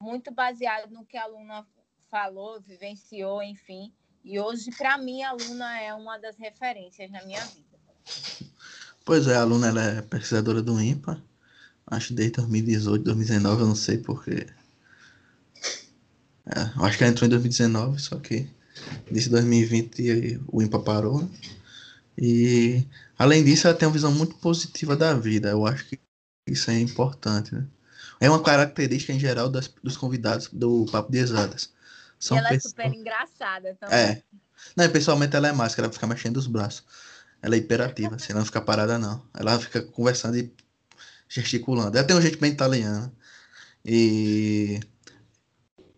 muito 0.00 0.32
baseado 0.32 0.90
no 0.90 1.04
que 1.04 1.18
a 1.18 1.24
aluna 1.24 1.66
falou, 2.10 2.58
vivenciou, 2.58 3.42
enfim. 3.42 3.92
E 4.24 4.40
hoje, 4.40 4.70
para 4.78 4.96
mim, 4.96 5.22
a 5.22 5.30
aluna 5.30 5.78
é 5.78 5.92
uma 5.92 6.16
das 6.16 6.38
referências 6.38 7.10
na 7.10 7.22
minha 7.26 7.44
vida. 7.44 7.78
Pois 9.04 9.26
é, 9.26 9.36
a 9.36 9.42
aluna 9.42 9.68
ela 9.68 9.82
é 9.82 10.02
pesquisadora 10.02 10.62
do 10.62 10.80
IMPA. 10.80 11.22
Acho 11.86 12.14
desde 12.14 12.36
2018, 12.36 13.04
2019, 13.04 13.60
eu 13.60 13.68
não 13.68 13.74
sei 13.74 13.98
porque 13.98 14.46
é, 16.54 16.78
eu 16.78 16.84
acho 16.84 16.96
que 16.96 17.04
ela 17.04 17.12
entrou 17.12 17.26
em 17.26 17.30
2019, 17.30 18.00
só 18.00 18.16
que 18.16 18.48
desse 19.10 19.28
2020 19.28 20.40
o 20.46 20.62
IMPA 20.62 20.78
parou. 20.80 21.22
Né? 21.22 21.28
E 22.16 22.84
além 23.18 23.44
disso, 23.44 23.66
ela 23.66 23.76
tem 23.76 23.86
uma 23.86 23.94
visão 23.94 24.12
muito 24.12 24.34
positiva 24.36 24.96
da 24.96 25.14
vida. 25.14 25.50
Eu 25.50 25.66
acho 25.66 25.84
que 25.86 26.00
isso 26.46 26.70
é 26.70 26.78
importante. 26.78 27.54
Né? 27.54 27.66
É 28.20 28.30
uma 28.30 28.42
característica 28.42 29.12
em 29.12 29.20
geral 29.20 29.48
das, 29.48 29.68
dos 29.82 29.96
convidados 29.96 30.48
do 30.52 30.86
Papo 30.90 31.12
de 31.12 31.18
Exatas. 31.18 31.72
São 32.18 32.36
e 32.36 32.40
ela 32.40 32.48
pessoas... 32.48 32.74
é 32.76 32.82
super 32.82 32.98
engraçada 32.98 33.76
também. 33.78 33.96
É. 33.96 34.22
Não, 34.76 34.88
pessoalmente 34.90 35.36
ela 35.36 35.48
é 35.48 35.52
máscara, 35.52 35.86
ela 35.86 35.92
fica 35.92 36.06
mexendo 36.06 36.36
os 36.36 36.46
braços. 36.46 36.82
Ela 37.40 37.54
é 37.54 37.58
hiperativa, 37.58 38.16
assim, 38.16 38.32
ela 38.32 38.40
não 38.40 38.46
fica 38.46 38.60
parada, 38.60 38.98
não. 38.98 39.22
Ela 39.32 39.58
fica 39.60 39.82
conversando 39.82 40.36
e 40.36 40.52
gesticulando. 41.28 41.96
Ela 41.96 42.06
tem 42.06 42.16
um 42.16 42.20
jeito 42.20 42.40
bem 42.40 42.50
italiano. 42.50 43.12
E 43.84 44.80
é, 44.80 44.97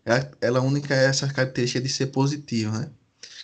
ela 0.05 0.59
é 0.59 0.61
única 0.61 0.93
é 0.93 1.05
essa 1.05 1.27
característica 1.31 1.81
de 1.81 1.89
ser 1.89 2.07
positiva, 2.07 2.79
né? 2.79 2.91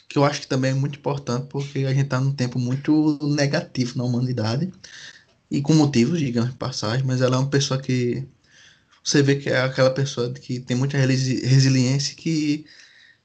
Que 0.09 0.17
eu 0.17 0.25
acho 0.25 0.41
que 0.41 0.47
também 0.47 0.71
é 0.71 0.73
muito 0.73 0.99
importante 0.99 1.47
porque 1.49 1.79
a 1.79 1.89
gente 1.93 2.05
está 2.05 2.19
num 2.19 2.33
tempo 2.33 2.59
muito 2.59 3.19
negativo 3.21 3.97
na 3.97 4.03
humanidade 4.03 4.71
e 5.51 5.61
com 5.61 5.73
motivos, 5.73 6.19
digamos, 6.19 6.51
de 6.51 6.57
passagem, 6.57 7.05
mas 7.05 7.21
ela 7.21 7.35
é 7.37 7.39
uma 7.39 7.49
pessoa 7.49 7.81
que 7.81 8.27
você 9.03 9.23
vê 9.23 9.37
que 9.37 9.49
é 9.49 9.61
aquela 9.61 9.91
pessoa 9.91 10.33
que 10.33 10.59
tem 10.59 10.75
muita 10.77 10.97
resiliência 10.97 12.15
que 12.15 12.65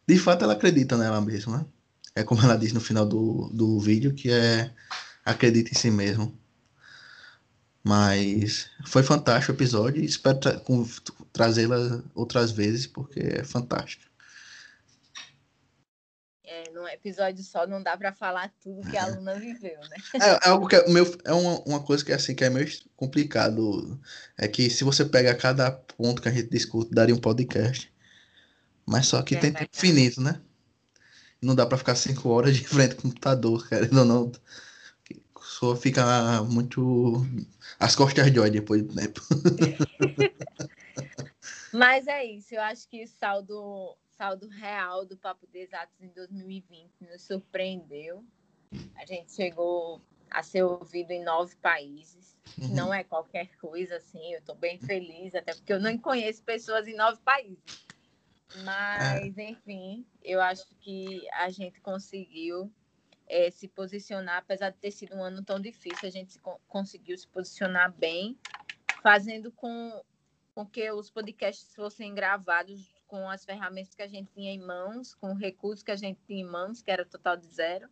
de 0.07 0.19
fato 0.19 0.45
ela 0.45 0.55
acredita 0.55 0.97
nela 0.97 1.21
mesma, 1.21 1.59
né? 1.59 1.67
É 2.15 2.23
como 2.25 2.43
ela 2.43 2.57
diz 2.57 2.73
no 2.73 2.81
final 2.81 3.07
do, 3.07 3.49
do 3.53 3.81
vídeo, 3.81 4.15
que 4.15 4.31
é 4.31 4.73
acredita 5.25 5.71
em 5.71 5.75
si 5.75 5.91
mesmo. 5.91 6.39
Mas 7.85 8.71
foi 8.87 9.03
fantástico 9.03 9.53
o 9.53 9.57
episódio 9.57 10.03
e 10.03 10.07
espero 10.07 10.39
tra 10.39 10.61
trazê-la 11.33 12.03
outras 12.15 12.53
vezes, 12.53 12.87
porque 12.87 13.21
é 13.21 13.45
fantástico. 13.45 14.13
É, 16.53 16.65
é, 16.69 16.95
episódio 16.95 17.43
só 17.43 17.67
não 17.67 17.83
dá 17.83 17.97
para 17.97 18.13
falar 18.13 18.53
tudo 18.63 18.89
que 18.89 18.97
a 18.97 19.05
aluna 19.05 19.35
viveu, 19.35 19.81
né? 19.89 19.97
É, 20.21 20.47
é 20.47 20.49
algo 20.51 20.69
que 20.69 20.77
é, 20.77 20.89
meu, 20.89 21.05
é 21.25 21.33
uma, 21.33 21.61
uma 21.61 21.83
coisa 21.83 22.05
que 22.05 22.13
assim 22.13 22.35
que 22.35 22.45
é 22.45 22.51
meio 22.51 22.69
complicado. 22.95 23.99
É 24.37 24.47
que 24.47 24.69
se 24.69 24.85
você 24.85 25.05
pega 25.05 25.35
cada 25.35 25.71
ponto 25.71 26.21
que 26.21 26.29
a 26.29 26.33
gente 26.33 26.51
discute, 26.51 26.95
daria 26.95 27.15
um 27.15 27.21
podcast. 27.21 27.91
Mas 28.85 29.07
só 29.07 29.23
que 29.23 29.35
é 29.35 29.41
tem 29.41 29.53
tempo 29.53 29.71
infinito, 29.75 30.21
né? 30.21 30.41
Não 31.41 31.55
dá 31.55 31.67
para 31.67 31.79
ficar 31.79 31.95
cinco 31.95 32.29
horas 32.29 32.55
de 32.55 32.67
frente 32.69 32.97
ao 32.97 33.03
computador, 33.03 33.67
querendo 33.69 33.99
ou 34.01 34.05
não. 34.05 34.33
Só 35.63 35.77
fica 35.77 36.43
muito. 36.43 37.25
As 37.79 37.95
costas 37.95 38.33
de 38.33 38.41
ódio 38.41 38.55
depois 38.55 38.83
do 38.83 38.97
tempo. 38.97 39.21
Mas 41.73 42.09
é 42.09 42.25
isso, 42.25 42.57
eu 42.57 42.61
acho 42.61 42.89
que 42.89 43.05
o 43.05 43.07
saldo, 43.07 43.97
saldo 44.11 44.49
real 44.49 45.07
do 45.07 45.17
Papo 45.17 45.47
de 45.47 45.61
Exatos 45.61 46.03
em 46.03 46.09
2020 46.09 46.91
nos 47.03 47.23
surpreendeu. 47.23 48.25
A 48.97 49.07
gente 49.07 49.33
chegou 49.33 50.03
a 50.33 50.43
ser 50.43 50.65
ouvido 50.65 51.13
em 51.13 51.23
nove 51.23 51.55
países. 51.63 52.37
Uhum. 52.61 52.75
Não 52.75 52.93
é 52.93 53.05
qualquer 53.05 53.57
coisa, 53.59 53.99
assim. 53.99 54.33
Eu 54.33 54.41
estou 54.41 54.57
bem 54.57 54.81
feliz, 54.81 55.33
até 55.33 55.55
porque 55.55 55.73
eu 55.73 55.81
não 55.81 55.97
conheço 55.97 56.43
pessoas 56.43 56.89
em 56.89 56.97
nove 56.97 57.21
países. 57.25 57.87
Mas, 58.65 59.39
é. 59.39 59.51
enfim, 59.51 60.05
eu 60.25 60.41
acho 60.41 60.67
que 60.81 61.25
a 61.35 61.51
gente 61.51 61.81
conseguiu 61.81 62.69
é, 63.33 63.51
se 63.51 63.67
posicionar, 63.67 64.37
apesar 64.37 64.69
de 64.69 64.77
ter 64.77 64.91
sido 64.91 65.17
um 65.17 65.25
ano 65.25 65.43
tão 65.43 65.59
difícil, 65.59 66.07
a 66.07 66.11
gente 66.11 66.39
conseguiu 66.69 67.17
se 67.17 67.27
posicionar 67.27 67.91
bem, 67.91 68.39
fazendo 69.03 69.51
com 69.51 70.03
com 70.55 70.67
que 70.67 70.93
os 70.93 71.09
podcasts 71.09 71.75
fossem 71.75 72.15
gravados 72.15 72.93
com 73.07 73.27
as 73.27 73.43
ferramentas 73.43 73.95
que 73.95 74.03
a 74.03 74.07
gente 74.07 74.31
tinha 74.35 74.53
em 74.53 74.59
mãos, 74.59 75.15
com 75.15 75.33
recursos 75.33 75.83
que 75.83 75.91
a 75.91 75.97
gente 75.97 76.21
tinha 76.27 76.43
em 76.43 76.47
mãos, 76.47 76.83
que 76.83 76.91
era 76.91 77.07
total 77.07 77.39
de 77.39 77.47
zero. 77.47 77.89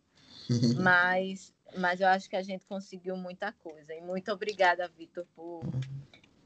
mas, 0.79 1.55
mas 1.75 2.01
eu 2.01 2.07
acho 2.07 2.29
que 2.29 2.35
a 2.35 2.43
gente 2.43 2.63
conseguiu 2.67 3.17
muita 3.17 3.51
coisa. 3.51 3.95
E 3.95 4.01
muito 4.01 4.31
obrigada, 4.31 4.87
Vitor, 4.95 5.25
por, 5.35 5.63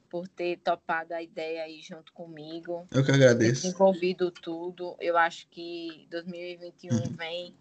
por 0.09 0.25
ter 0.29 0.57
topado 0.59 1.13
a 1.13 1.21
ideia 1.21 1.63
aí 1.63 1.81
junto 1.81 2.13
comigo. 2.13 2.87
Eu 2.91 3.03
que 3.03 3.11
agradeço. 3.11 3.63
Ter 3.63 3.67
envolvido 3.67 4.31
tudo. 4.31 4.95
Eu 5.01 5.17
acho 5.17 5.49
que 5.49 6.07
2021 6.09 6.95
uhum. 6.95 7.03
vem 7.17 7.53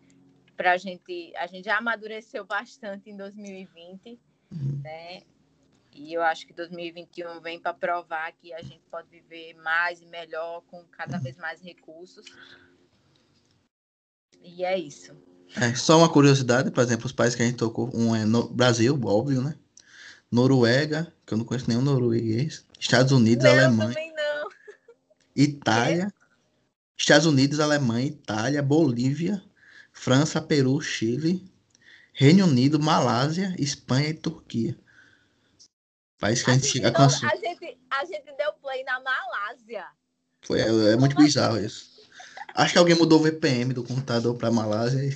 para 0.56 0.72
a 0.72 0.76
gente. 0.76 1.32
A 1.36 1.46
gente 1.46 1.64
já 1.64 1.78
amadureceu 1.78 2.44
bastante 2.44 3.10
em 3.10 3.16
2020, 3.16 4.18
uhum. 4.52 4.80
né? 4.82 5.22
E 5.92 6.12
eu 6.12 6.22
acho 6.22 6.46
que 6.46 6.52
2021 6.52 7.40
vem 7.40 7.60
para 7.60 7.72
provar 7.72 8.32
que 8.32 8.52
a 8.52 8.60
gente 8.60 8.82
pode 8.90 9.08
viver 9.08 9.54
mais 9.54 10.00
e 10.00 10.06
melhor 10.06 10.62
com 10.62 10.82
cada 10.84 11.18
vez 11.18 11.36
mais 11.36 11.60
recursos. 11.60 12.26
E 14.42 14.64
é 14.64 14.76
isso. 14.76 15.16
É, 15.56 15.72
só 15.74 15.98
uma 15.98 16.08
curiosidade, 16.08 16.70
por 16.72 16.82
exemplo, 16.82 17.06
os 17.06 17.12
países 17.12 17.36
que 17.36 17.42
a 17.42 17.46
gente 17.46 17.56
tocou, 17.56 17.90
um 17.94 18.14
é 18.14 18.24
no 18.24 18.48
Brasil, 18.48 18.98
óbvio, 19.04 19.40
né? 19.40 19.54
Noruega, 20.30 21.12
que 21.24 21.32
eu 21.32 21.38
não 21.38 21.44
conheço 21.44 21.68
nenhum 21.68 21.80
norueguês. 21.80 22.66
Estados 22.78 23.12
Unidos, 23.12 23.44
não, 23.44 23.52
Alemanha. 23.52 23.88
Também 23.90 24.12
não. 24.12 24.48
Itália. 25.36 26.12
É? 26.12 26.24
Estados 26.96 27.26
Unidos, 27.26 27.60
Alemanha, 27.60 28.06
Itália, 28.06 28.62
Bolívia, 28.62 29.42
França, 29.94 30.42
Peru, 30.42 30.78
Chile, 30.80 31.50
Reino 32.12 32.44
Unido, 32.44 32.78
Malásia, 32.78 33.54
Espanha 33.58 34.10
e 34.10 34.14
Turquia. 34.14 34.76
País 36.18 36.42
que 36.42 36.50
a, 36.50 36.52
a 36.52 36.56
gente, 36.56 36.66
chega 36.66 36.88
a, 36.88 37.06
a, 37.06 37.08
gente, 37.08 37.78
a 37.90 38.04
gente 38.04 38.36
deu 38.36 38.52
play 38.60 38.84
na 38.84 39.00
Malásia. 39.00 39.86
Foi, 40.42 40.60
é, 40.60 40.92
é 40.92 40.96
muito 40.96 41.16
bizarro 41.16 41.58
isso. 41.58 41.94
Acho 42.54 42.72
que 42.72 42.78
alguém 42.78 42.96
mudou 42.96 43.18
o 43.18 43.22
VPN 43.22 43.72
do 43.72 43.82
computador 43.82 44.36
para 44.36 44.50
Malásia. 44.50 45.00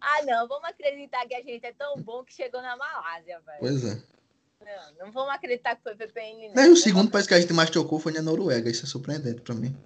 ah, 0.00 0.22
não, 0.24 0.46
vamos 0.46 0.68
acreditar 0.68 1.26
que 1.26 1.34
a 1.34 1.42
gente 1.42 1.64
é 1.66 1.72
tão 1.72 1.96
bom 2.02 2.22
que 2.24 2.32
chegou 2.32 2.62
na 2.62 2.76
Malásia, 2.76 3.40
velho. 3.44 3.58
Pois 3.60 3.84
é. 3.84 4.02
Não, 4.60 5.06
não 5.06 5.12
vamos 5.12 5.34
acreditar 5.34 5.76
que 5.76 5.82
foi 5.82 5.94
VPN. 5.94 6.52
Não. 6.54 6.72
o 6.72 6.76
segundo 6.76 7.10
país 7.10 7.26
que 7.26 7.34
a 7.34 7.40
gente 7.40 7.52
mais 7.52 7.68
tocou 7.68 7.98
foi 7.98 8.12
na 8.12 8.22
Noruega. 8.22 8.70
Isso 8.70 8.86
é 8.86 8.88
surpreendente 8.88 9.42
para 9.42 9.54
mim. 9.54 9.76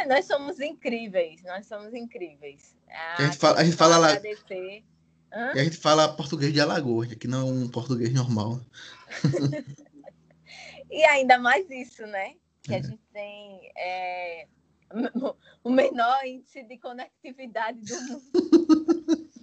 É, 0.00 0.06
nós 0.06 0.24
somos 0.26 0.60
incríveis, 0.60 1.42
nós 1.42 1.66
somos 1.66 1.94
incríveis. 1.94 2.76
Ah, 2.88 3.16
a 3.18 3.22
gente 3.24 3.36
fala, 3.38 3.60
a 3.60 3.64
gente 3.64 3.76
fala 3.76 3.98
lá. 3.98 4.10
E 4.14 5.58
a 5.58 5.64
gente 5.64 5.76
fala 5.76 6.14
português 6.14 6.52
de 6.52 6.60
Alagoas, 6.60 7.12
que 7.14 7.26
não 7.26 7.40
é 7.40 7.52
um 7.52 7.68
português 7.68 8.12
normal. 8.12 8.60
e 10.90 11.04
ainda 11.04 11.38
mais 11.38 11.68
isso, 11.70 12.06
né? 12.06 12.36
Que 12.62 12.74
é. 12.74 12.78
a 12.78 12.82
gente 12.82 13.02
tem 13.12 13.72
é, 13.76 14.46
o 15.64 15.70
menor 15.70 16.24
índice 16.24 16.62
de 16.62 16.78
conectividade 16.78 17.80
do 17.80 18.00
mundo. 18.02 19.30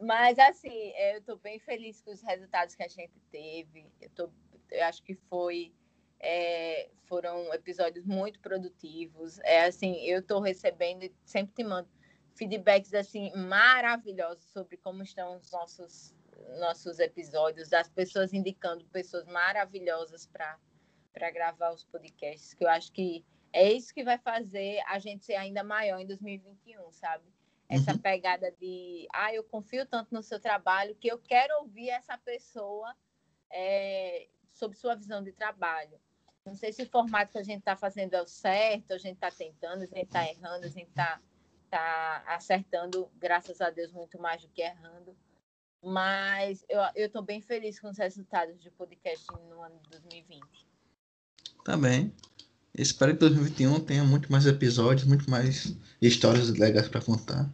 Mas, 0.00 0.38
assim, 0.38 0.92
é, 0.94 1.14
eu 1.14 1.18
estou 1.20 1.36
bem 1.38 1.58
feliz 1.58 2.00
com 2.00 2.10
os 2.10 2.22
resultados 2.22 2.74
que 2.74 2.82
a 2.82 2.88
gente 2.88 3.18
teve. 3.30 3.86
Eu, 4.00 4.10
tô, 4.10 4.30
eu 4.70 4.84
acho 4.84 5.02
que 5.02 5.14
foi, 5.14 5.72
é, 6.20 6.90
foram 7.04 7.52
episódios 7.52 8.04
muito 8.04 8.40
produtivos. 8.40 9.38
É 9.40 9.66
assim, 9.66 9.96
eu 10.02 10.20
estou 10.20 10.40
recebendo, 10.40 11.10
sempre 11.24 11.54
te 11.54 11.64
mando 11.64 11.88
feedbacks 12.34 12.92
assim 12.92 13.32
maravilhosos 13.34 14.44
sobre 14.44 14.76
como 14.76 15.02
estão 15.02 15.36
os 15.36 15.50
nossos 15.50 16.14
nossos 16.58 16.98
episódios, 16.98 17.70
das 17.70 17.88
pessoas 17.88 18.32
indicando 18.32 18.84
pessoas 18.86 19.26
maravilhosas 19.26 20.26
para 20.26 20.58
para 21.12 21.30
gravar 21.30 21.72
os 21.72 21.82
podcasts, 21.82 22.52
que 22.52 22.62
eu 22.62 22.68
acho 22.68 22.92
que 22.92 23.24
é 23.50 23.72
isso 23.72 23.94
que 23.94 24.04
vai 24.04 24.18
fazer 24.18 24.82
a 24.86 24.98
gente 24.98 25.24
ser 25.24 25.34
ainda 25.34 25.64
maior 25.64 25.98
em 25.98 26.06
2021, 26.06 26.92
sabe? 26.92 27.24
Essa 27.66 27.92
uhum. 27.92 27.98
pegada 27.98 28.52
de, 28.52 29.08
ah, 29.14 29.32
eu 29.32 29.42
confio 29.42 29.86
tanto 29.86 30.12
no 30.12 30.22
seu 30.22 30.38
trabalho 30.38 30.94
que 30.96 31.08
eu 31.08 31.18
quero 31.18 31.60
ouvir 31.60 31.88
essa 31.88 32.18
pessoa 32.18 32.94
é, 33.50 34.28
sobre 34.52 34.76
sua 34.76 34.94
visão 34.94 35.22
de 35.22 35.32
trabalho. 35.32 35.98
Não 36.46 36.54
sei 36.54 36.72
se 36.72 36.82
o 36.82 36.88
formato 36.88 37.32
que 37.32 37.38
a 37.38 37.42
gente 37.42 37.58
está 37.58 37.76
fazendo 37.76 38.14
é 38.14 38.22
o 38.22 38.26
certo, 38.26 38.92
a 38.92 38.98
gente 38.98 39.14
está 39.14 39.30
tentando, 39.30 39.82
a 39.82 39.86
gente 39.86 40.02
está 40.02 40.24
errando, 40.24 40.64
a 40.64 40.68
gente 40.68 40.88
está 40.88 41.20
tá 41.68 42.24
acertando, 42.28 43.10
graças 43.18 43.60
a 43.60 43.68
Deus, 43.68 43.92
muito 43.92 44.18
mais 44.20 44.40
do 44.40 44.48
que 44.48 44.62
errando. 44.62 45.16
Mas 45.82 46.64
eu 46.68 47.06
estou 47.06 47.22
bem 47.22 47.40
feliz 47.40 47.78
com 47.80 47.88
os 47.88 47.98
resultados 47.98 48.60
de 48.62 48.70
podcast 48.70 49.26
no 49.48 49.60
ano 49.60 49.78
de 49.82 49.90
2020. 49.90 50.42
Tá 51.64 51.76
bem. 51.76 52.12
Espero 52.78 53.12
que 53.12 53.20
2021 53.20 53.80
tenha 53.80 54.04
muito 54.04 54.30
mais 54.30 54.46
episódios, 54.46 55.06
muito 55.06 55.28
mais 55.28 55.74
histórias 56.00 56.48
legais 56.50 56.88
para 56.88 57.00
contar. 57.00 57.50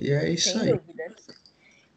E 0.00 0.10
é 0.10 0.30
isso 0.30 0.50
Sem 0.50 0.60
aí. 0.60 0.72
Dúvidas. 0.72 1.27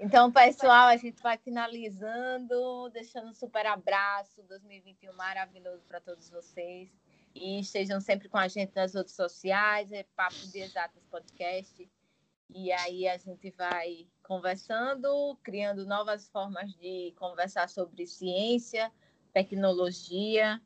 Então, 0.04 0.32
pessoal, 0.32 0.88
a 0.88 0.98
gente 0.98 1.22
vai 1.22 1.38
finalizando, 1.38 2.90
deixando 2.90 3.30
um 3.30 3.34
super 3.36 3.68
abraço. 3.68 4.42
2021 4.50 5.14
maravilhoso 5.14 5.84
para 5.88 6.02
todos 6.02 6.28
vocês. 6.28 6.90
E 7.36 7.60
estejam 7.60 8.02
sempre 8.02 8.28
com 8.28 8.40
a 8.40 8.48
gente 8.48 8.72
nas 8.76 8.96
redes 8.96 9.14
sociais, 9.14 9.92
é 9.92 10.04
Papo 10.16 10.36
de 10.52 10.58
Exatas 10.58 11.06
Podcast. 11.06 11.88
E 12.50 12.72
aí 12.72 13.08
a 13.08 13.16
gente 13.16 13.52
vai 13.52 14.08
conversando, 14.24 15.38
criando 15.44 15.86
novas 15.86 16.28
formas 16.30 16.74
de 16.74 17.14
conversar 17.20 17.70
sobre 17.70 18.08
ciência, 18.08 18.92
tecnologia 19.32 20.60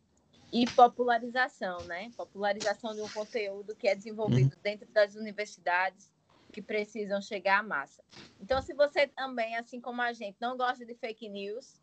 e 0.49 0.65
popularização, 0.65 1.83
né? 1.83 2.09
Popularização 2.15 2.95
de 2.95 3.01
um 3.01 3.09
conteúdo 3.09 3.75
que 3.75 3.89
é 3.89 3.95
desenvolvido 3.95 4.55
uhum. 4.55 4.61
dentro 4.63 4.89
das 4.93 5.13
universidades 5.15 6.14
que 6.55 6.61
precisam 6.61 7.21
chegar 7.21 7.59
à 7.59 7.63
massa. 7.63 8.01
Então, 8.39 8.61
se 8.61 8.73
você 8.73 9.07
também, 9.07 9.57
assim 9.57 9.81
como 9.81 10.01
a 10.01 10.13
gente, 10.13 10.37
não 10.39 10.55
gosta 10.55 10.85
de 10.85 10.95
fake 10.95 11.27
news, 11.27 11.81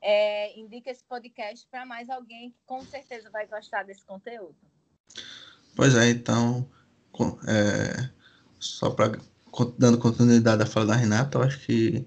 é, 0.00 0.56
indica 0.56 0.92
esse 0.92 1.02
podcast 1.02 1.66
para 1.68 1.84
mais 1.84 2.08
alguém 2.08 2.52
que 2.52 2.56
com 2.64 2.84
certeza 2.84 3.28
vai 3.30 3.48
gostar 3.48 3.82
desse 3.82 4.04
conteúdo. 4.04 4.54
Pois 5.74 5.96
é, 5.96 6.08
então, 6.08 6.70
é, 7.48 8.08
só 8.60 8.90
para 8.90 9.18
dando 9.76 9.98
continuidade 9.98 10.62
à 10.62 10.66
fala 10.66 10.86
da 10.86 10.94
Renata, 10.94 11.38
eu 11.38 11.42
acho 11.42 11.58
que 11.66 12.06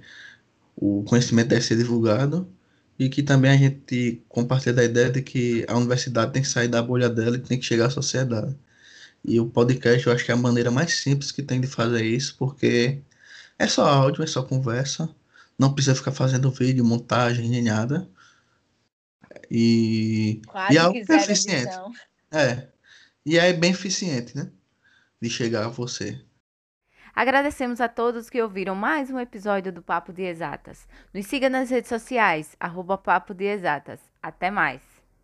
o 0.78 1.04
conhecimento 1.04 1.50
deve 1.50 1.64
ser 1.64 1.76
divulgado 1.76 2.50
e 2.98 3.10
que 3.10 3.22
também 3.22 3.52
a 3.52 3.58
gente 3.58 4.24
compartilha 4.30 4.76
da 4.76 4.86
ideia 4.86 5.10
de 5.10 5.22
que 5.22 5.66
a 5.68 5.76
universidade 5.76 6.32
tem 6.32 6.42
que 6.42 6.48
sair 6.48 6.70
da 6.70 6.82
bolha 6.82 7.10
dela 7.10 7.36
e 7.36 7.40
tem 7.40 7.60
que 7.60 7.66
chegar 7.66 7.88
à 7.88 7.90
sociedade. 7.90 8.56
E 9.24 9.40
o 9.40 9.46
podcast 9.46 10.06
eu 10.08 10.14
acho 10.14 10.26
que 10.26 10.32
é 10.32 10.34
a 10.34 10.38
maneira 10.38 10.72
mais 10.72 10.94
simples 10.96 11.32
que 11.32 11.44
tem 11.44 11.60
de 11.60 11.68
fazer 11.68 12.04
isso, 12.04 12.36
porque 12.38 13.02
é 13.58 13.68
só 13.68 13.86
áudio, 13.86 14.24
é 14.24 14.28
só 14.28 14.44
conversa, 14.44 15.14
não 15.58 15.74
precisa 15.74 15.96
ficar 15.96 16.12
fazendo 16.12 16.52
vídeo, 16.52 16.86
montagem, 16.86 17.50
nem 17.50 17.64
nada. 17.64 18.10
E, 19.52 20.42
Quase 20.48 20.74
e 20.74 20.78
é 20.78 20.80
algo 20.80 20.98
eficiente. 20.98 21.76
É. 22.32 22.68
E 23.26 23.38
é 23.38 23.52
bem 23.52 23.72
eficiente, 23.72 24.36
né? 24.38 24.50
De 25.22 25.30
chegar 25.30 25.66
a 25.66 25.70
você. 25.70 26.20
Agradecemos 27.14 27.82
a 27.82 27.90
todos 27.90 28.30
que 28.30 28.42
ouviram 28.42 28.76
mais 28.76 29.12
um 29.12 29.20
episódio 29.20 29.74
do 29.74 29.82
Papo 29.82 30.14
de 30.14 30.24
Exatas. 30.24 30.88
Nos 31.14 31.26
siga 31.26 31.50
nas 31.50 31.70
redes 31.70 31.90
sociais, 31.90 32.56
arroba 32.60 32.98
Papo 32.98 33.34
de 33.34 33.44
Exatas. 33.44 34.00
Até 34.24 34.50
mais! 34.50 34.89